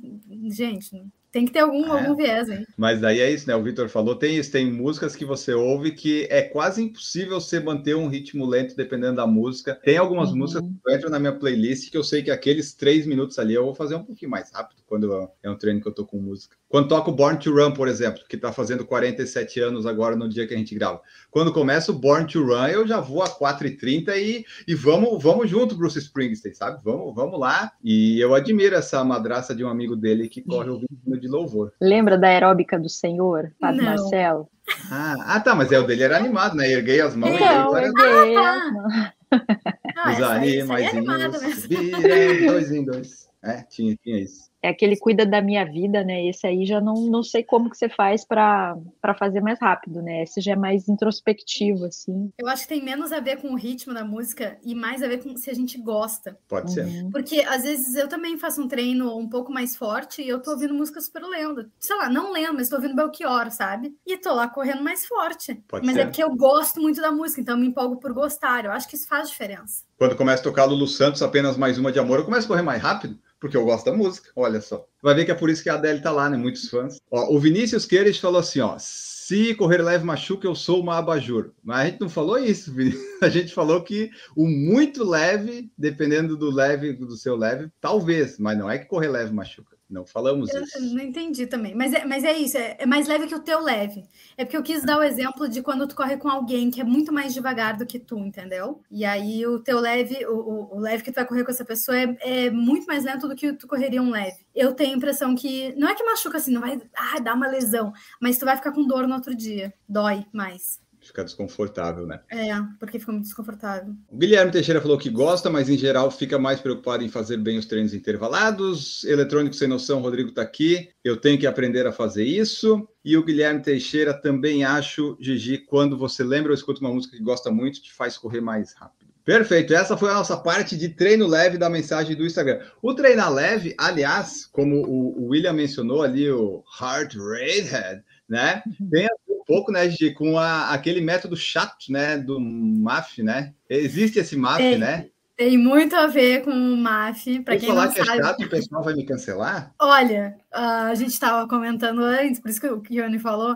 Gente, 0.49 1.03
tem 1.31 1.45
que 1.45 1.51
ter 1.51 1.59
algum, 1.59 1.93
É. 1.95 1.99
algum 1.99 2.15
viés 2.15 2.49
aí. 2.49 2.65
Mas 2.77 3.01
daí 3.01 3.19
é 3.19 3.29
isso, 3.31 3.47
né? 3.47 3.55
O 3.55 3.63
Vitor 3.63 3.89
falou, 3.89 4.15
tem 4.15 4.37
isso, 4.37 4.51
tem 4.51 4.71
músicas 4.71 5.15
que 5.15 5.25
você 5.25 5.53
ouve 5.53 5.91
que 5.93 6.27
é 6.29 6.41
quase 6.43 6.81
impossível 6.83 7.39
você 7.39 7.59
manter 7.59 7.95
um 7.95 8.07
ritmo 8.07 8.45
lento 8.45 8.75
dependendo 8.75 9.17
da 9.17 9.27
música. 9.27 9.75
Tem 9.83 9.97
algumas 9.97 10.31
Uhum. 10.31 10.37
músicas 10.37 10.63
que 10.85 10.95
entram 10.95 11.09
na 11.11 11.19
minha 11.19 11.37
playlist 11.37 11.91
que 11.91 11.97
eu 11.97 12.03
sei 12.03 12.23
que 12.23 12.31
aqueles 12.31 12.73
três 12.73 13.05
minutos 13.05 13.37
ali 13.39 13.53
eu 13.53 13.65
vou 13.65 13.75
fazer 13.75 13.95
um 13.95 14.03
pouquinho 14.05 14.31
mais 14.31 14.51
rápido 14.51 14.81
quando 14.85 15.29
é 15.43 15.49
um 15.49 15.57
treino 15.57 15.81
que 15.81 15.87
eu 15.87 15.93
tô 15.93 16.05
com 16.05 16.17
música. 16.19 16.58
Quando 16.69 16.87
toco 16.87 17.11
Born 17.11 17.39
to 17.39 17.51
Run, 17.51 17.71
por 17.71 17.87
exemplo, 17.87 18.21
que 18.29 18.37
tá 18.37 18.53
fazendo 18.53 18.85
47 18.85 19.59
anos 19.59 19.87
agora 19.87 20.15
no 20.15 20.29
dia 20.29 20.45
que 20.45 20.53
a 20.53 20.57
gente 20.57 20.75
grava. 20.75 21.01
Quando 21.31 21.51
começa 21.51 21.91
o 21.91 21.95
Born 21.95 22.27
to 22.27 22.43
Run, 22.45 22.67
eu 22.67 22.87
já 22.87 22.99
vou 22.99 23.23
a 23.23 23.27
4h30 23.27 24.15
e, 24.15 24.45
e 24.67 24.75
vamos, 24.75 25.21
vamos 25.21 25.49
junto, 25.49 25.75
Bruce 25.75 25.97
Springsteen, 25.97 26.53
sabe? 26.53 26.79
Vamos, 26.83 27.15
vamos 27.15 27.39
lá. 27.39 27.71
E 27.83 28.19
eu 28.19 28.35
admiro 28.35 28.75
essa 28.75 29.03
madraça 29.03 29.55
de 29.55 29.63
um 29.63 29.67
amigo 29.67 29.95
dele 29.95 30.29
que 30.29 30.43
corre 30.43 30.69
ouvindo 30.69 30.89
hino 31.07 31.19
de 31.19 31.27
louvor. 31.27 31.73
Lembra 31.81 32.19
da 32.19 32.27
aeróbica 32.27 32.77
do 32.77 32.87
Senhor, 32.87 33.51
Padre 33.59 33.81
Não. 33.81 33.85
Marcelo? 33.85 34.47
Ah, 34.91 35.15
ah, 35.25 35.39
tá, 35.39 35.55
mas 35.55 35.71
é 35.71 35.79
o 35.79 35.87
dele 35.87 36.03
era 36.03 36.17
animado, 36.17 36.55
né? 36.55 36.71
Erguei 36.71 37.01
as 37.01 37.15
mãos 37.15 37.33
Então, 37.33 37.73
e 37.73 37.83
aí, 37.83 37.93
gay. 37.93 38.35
Ah, 38.37 40.11
os 40.11 40.13
essa 40.13 40.31
aí 40.33 40.57
é 40.57 40.61
animada 40.61 41.23
animaizinhos 41.25 41.67
mesmo. 41.67 42.01
viram 42.01 42.47
dois 42.53 42.71
em 42.71 42.85
dois. 42.85 43.29
É, 43.43 43.63
tinha, 43.63 43.95
tinha 44.03 44.19
isso. 44.19 44.49
É 44.61 44.69
aquele 44.69 44.97
cuida 44.97 45.25
da 45.25 45.41
minha 45.41 45.65
vida, 45.65 46.03
né? 46.03 46.25
Esse 46.27 46.45
aí 46.45 46.65
já 46.65 46.81
não, 46.81 46.95
não 47.05 47.23
sei 47.23 47.43
como 47.43 47.69
que 47.69 47.77
você 47.77 47.87
faz 47.87 48.25
para 48.25 48.75
fazer 49.17 49.41
mais 49.41 49.59
rápido, 49.59 50.01
né? 50.01 50.23
Esse 50.23 50.41
já 50.41 50.53
é 50.53 50.55
mais 50.55 50.89
introspectivo, 50.89 51.85
assim. 51.85 52.31
Eu 52.37 52.47
acho 52.47 52.63
que 52.63 52.69
tem 52.69 52.83
menos 52.83 53.11
a 53.11 53.19
ver 53.19 53.37
com 53.37 53.49
o 53.51 53.55
ritmo 53.55 53.93
da 53.93 54.03
música 54.03 54.57
e 54.63 54.75
mais 54.75 55.01
a 55.01 55.07
ver 55.07 55.23
com 55.23 55.35
se 55.37 55.49
a 55.49 55.53
gente 55.53 55.77
gosta. 55.77 56.37
Pode 56.47 56.73
ser. 56.73 56.85
Uhum. 56.85 57.09
Porque 57.09 57.41
às 57.41 57.63
vezes 57.63 57.95
eu 57.95 58.07
também 58.07 58.37
faço 58.37 58.61
um 58.61 58.67
treino 58.67 59.17
um 59.17 59.29
pouco 59.29 59.51
mais 59.51 59.75
forte 59.75 60.21
e 60.21 60.27
eu 60.27 60.41
tô 60.41 60.51
ouvindo 60.51 60.73
música 60.73 60.99
super 60.99 61.23
lenda. 61.23 61.69
Sei 61.79 61.95
lá, 61.95 62.09
não 62.09 62.31
lembro, 62.31 62.55
mas 62.55 62.69
tô 62.69 62.75
ouvindo 62.75 62.95
Belchior, 62.95 63.51
sabe? 63.51 63.95
E 64.05 64.17
tô 64.17 64.33
lá 64.33 64.47
correndo 64.47 64.83
mais 64.83 65.05
forte. 65.05 65.55
Pode 65.67 65.85
mas 65.85 65.95
ser. 65.95 66.01
é 66.01 66.05
porque 66.05 66.23
eu 66.23 66.35
gosto 66.35 66.81
muito 66.81 67.01
da 67.01 67.11
música, 67.11 67.41
então 67.41 67.55
eu 67.55 67.61
me 67.61 67.67
empolgo 67.67 67.97
por 67.97 68.13
gostar. 68.13 68.65
Eu 68.65 68.71
acho 68.71 68.87
que 68.87 68.95
isso 68.95 69.07
faz 69.07 69.29
diferença. 69.29 69.83
Quando 69.97 70.15
começa 70.15 70.41
a 70.41 70.43
tocar 70.43 70.65
Lulu 70.65 70.87
Santos, 70.87 71.21
apenas 71.21 71.57
mais 71.57 71.77
uma 71.77 71.91
de 71.91 71.99
amor, 71.99 72.19
eu 72.19 72.25
começo 72.25 72.45
a 72.45 72.47
correr 72.47 72.61
mais 72.61 72.81
rápido. 72.81 73.19
Porque 73.39 73.55
eu 73.55 73.63
gosto 73.63 73.85
da 73.85 73.95
música, 73.95 74.29
olha 74.35 74.59
só. 74.59 74.85
Vai 75.01 75.15
ver 75.15 75.25
que 75.25 75.31
é 75.31 75.35
por 75.35 75.49
isso 75.49 75.63
que 75.63 75.69
a 75.69 75.75
Adele 75.75 76.01
tá 76.01 76.11
lá, 76.11 76.29
né? 76.29 76.35
Muitos 76.35 76.69
fãs. 76.69 76.99
Ó, 77.09 77.33
o 77.33 77.39
Vinícius 77.39 77.85
Queires 77.85 78.19
falou 78.19 78.39
assim, 78.39 78.59
ó. 78.59 78.75
Se 78.77 79.55
correr 79.55 79.81
leve 79.81 80.03
machuca, 80.03 80.47
eu 80.47 80.55
sou 80.55 80.81
uma 80.81 80.97
abajur. 80.97 81.51
Mas 81.63 81.79
a 81.79 81.85
gente 81.85 82.01
não 82.01 82.09
falou 82.09 82.37
isso, 82.37 82.73
Vinícius. 82.73 83.03
A 83.21 83.29
gente 83.29 83.53
falou 83.53 83.83
que 83.83 84.09
o 84.35 84.47
muito 84.47 85.03
leve, 85.03 85.69
dependendo 85.77 86.37
do 86.37 86.49
leve, 86.49 86.93
do 86.93 87.15
seu 87.15 87.35
leve, 87.35 87.69
talvez, 87.81 88.39
mas 88.39 88.57
não 88.57 88.69
é 88.69 88.77
que 88.77 88.85
correr 88.85 89.09
leve 89.09 89.33
machuca. 89.33 89.78
Não 89.89 90.05
falamos 90.05 90.53
Eu 90.53 90.63
isso. 90.63 90.93
não 90.93 91.01
entendi 91.01 91.47
também. 91.47 91.73
Mas 91.73 91.91
é, 91.93 92.05
mas 92.05 92.23
é 92.23 92.37
isso, 92.37 92.57
é, 92.57 92.75
é 92.79 92.85
mais 92.85 93.07
leve 93.07 93.25
que 93.25 93.33
o 93.33 93.39
teu 93.39 93.59
leve. 93.59 94.05
É 94.37 94.45
porque 94.45 94.55
eu 94.55 94.61
quis 94.61 94.83
dar 94.83 94.99
o 94.99 95.03
exemplo 95.03 95.49
de 95.49 95.63
quando 95.63 95.87
tu 95.87 95.95
corre 95.95 96.15
com 96.17 96.29
alguém 96.29 96.69
que 96.69 96.79
é 96.79 96.83
muito 96.83 97.11
mais 97.11 97.33
devagar 97.33 97.75
do 97.75 97.87
que 97.87 97.97
tu, 97.97 98.19
entendeu? 98.19 98.81
E 98.91 99.03
aí 99.03 99.47
o 99.47 99.59
teu 99.59 99.79
leve, 99.79 100.23
o, 100.27 100.35
o- 100.37 100.75
o 100.77 100.79
leve 100.79 101.01
que 101.03 101.11
tu 101.11 101.15
vai 101.15 101.25
correr 101.25 101.43
com 101.43 101.49
essa 101.51 101.65
pessoa 101.65 101.97
é, 101.97 102.17
é 102.21 102.49
muito 102.51 102.85
mais 102.85 103.03
lento 103.03 103.27
do 103.27 103.35
que 103.35 103.51
tu 103.53 103.67
correria 103.67 104.01
um 104.01 104.11
leve. 104.11 104.45
Eu 104.53 104.73
tenho 104.75 104.93
a 104.93 104.97
impressão 104.97 105.33
que. 105.35 105.73
Não 105.75 105.87
é 105.89 105.95
que 105.95 106.03
machuca 106.03 106.37
assim, 106.37 106.51
não 106.51 106.61
vai 106.61 106.79
ah, 106.95 107.19
dar 107.19 107.33
uma 107.33 107.47
lesão, 107.47 107.91
mas 108.21 108.37
tu 108.37 108.45
vai 108.45 108.55
ficar 108.57 108.71
com 108.71 108.85
dor 108.85 109.07
no 109.07 109.15
outro 109.15 109.33
dia. 109.35 109.73
Dói 109.87 110.23
mais. 110.31 110.79
Fica 111.09 111.23
desconfortável, 111.23 112.05
né? 112.05 112.19
É, 112.29 112.49
porque 112.79 112.99
fica 112.99 113.11
muito 113.11 113.25
desconfortável. 113.25 113.95
O 114.07 114.15
Guilherme 114.15 114.51
Teixeira 114.51 114.79
falou 114.79 114.95
que 114.95 115.09
gosta, 115.09 115.49
mas 115.49 115.67
em 115.67 115.75
geral 115.75 116.11
fica 116.11 116.37
mais 116.37 116.59
preocupado 116.59 117.03
em 117.03 117.09
fazer 117.09 117.37
bem 117.37 117.57
os 117.57 117.65
treinos 117.65 117.95
intervalados. 117.95 119.03
Eletrônico 119.05 119.55
sem 119.55 119.67
noção, 119.67 120.01
Rodrigo 120.01 120.29
está 120.29 120.43
aqui. 120.43 120.89
Eu 121.03 121.17
tenho 121.17 121.39
que 121.39 121.47
aprender 121.47 121.87
a 121.87 121.91
fazer 121.91 122.23
isso. 122.23 122.87
E 123.03 123.17
o 123.17 123.25
Guilherme 123.25 123.63
Teixeira 123.63 124.13
também 124.13 124.63
acho, 124.63 125.17
Gigi, 125.19 125.57
quando 125.57 125.97
você 125.97 126.23
lembra 126.23 126.51
ou 126.51 126.55
escuta 126.55 126.79
uma 126.79 126.93
música 126.93 127.17
que 127.17 127.23
gosta 127.23 127.49
muito, 127.49 127.81
te 127.81 127.91
faz 127.91 128.15
correr 128.15 128.41
mais 128.41 128.73
rápido. 128.73 129.09
Perfeito, 129.25 129.73
essa 129.73 129.97
foi 129.97 130.11
a 130.11 130.15
nossa 130.15 130.37
parte 130.37 130.77
de 130.77 130.89
treino 130.89 131.25
leve 131.25 131.57
da 131.57 131.71
mensagem 131.71 132.15
do 132.15 132.25
Instagram. 132.25 132.61
O 132.83 132.93
treinar 132.93 133.33
leve, 133.33 133.73
aliás, 133.79 134.45
como 134.45 134.85
o, 134.87 135.29
William 135.29 135.53
mencionou 135.53 136.03
ali, 136.03 136.29
o 136.31 136.63
Heart 136.79 137.15
Rate, 137.15 138.03
né? 138.27 138.61
Tem 138.91 139.05
a 139.07 139.28
pouco, 139.49 139.71
né, 139.71 139.89
Gigi, 139.89 140.13
com 140.13 140.37
a- 140.37 140.69
aquele 140.71 141.01
método 141.01 141.35
chato, 141.35 141.87
né, 141.91 142.17
do 142.17 142.39
MAF, 142.39 143.23
né? 143.23 143.51
Existe 143.67 144.19
esse 144.19 144.35
MAF, 144.37 144.57
Tem. 144.59 144.77
né? 144.77 145.07
Tem 145.35 145.57
muito 145.57 145.95
a 145.95 146.05
ver 146.05 146.43
com 146.43 146.51
o 146.51 146.77
MAF, 146.77 147.39
para 147.39 147.57
quem 147.57 147.69
falar 147.69 147.85
não 147.87 147.93
que 147.93 148.01
é 148.01 148.05
sabe. 148.05 148.17
chato, 148.21 148.43
o 148.43 148.49
pessoal 148.49 148.83
vai 148.83 148.93
me 148.93 149.05
cancelar? 149.05 149.73
Olha, 149.79 150.35
a 150.53 150.93
gente 150.93 151.11
estava 151.11 151.47
comentando 151.47 152.03
antes, 152.03 152.39
por 152.39 152.49
isso 152.49 152.61
que 152.61 152.67
o 152.67 152.79
Kione 152.81 153.17
falou, 153.17 153.55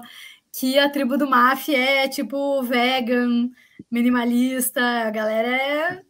que 0.52 0.80
a 0.80 0.90
tribo 0.90 1.18
do 1.18 1.28
MAF 1.30 1.76
é 1.76 2.08
tipo 2.08 2.64
vegan, 2.64 3.50
minimalista, 3.92 4.82
a 4.82 5.12
galera 5.12 5.48
é. 5.50 6.02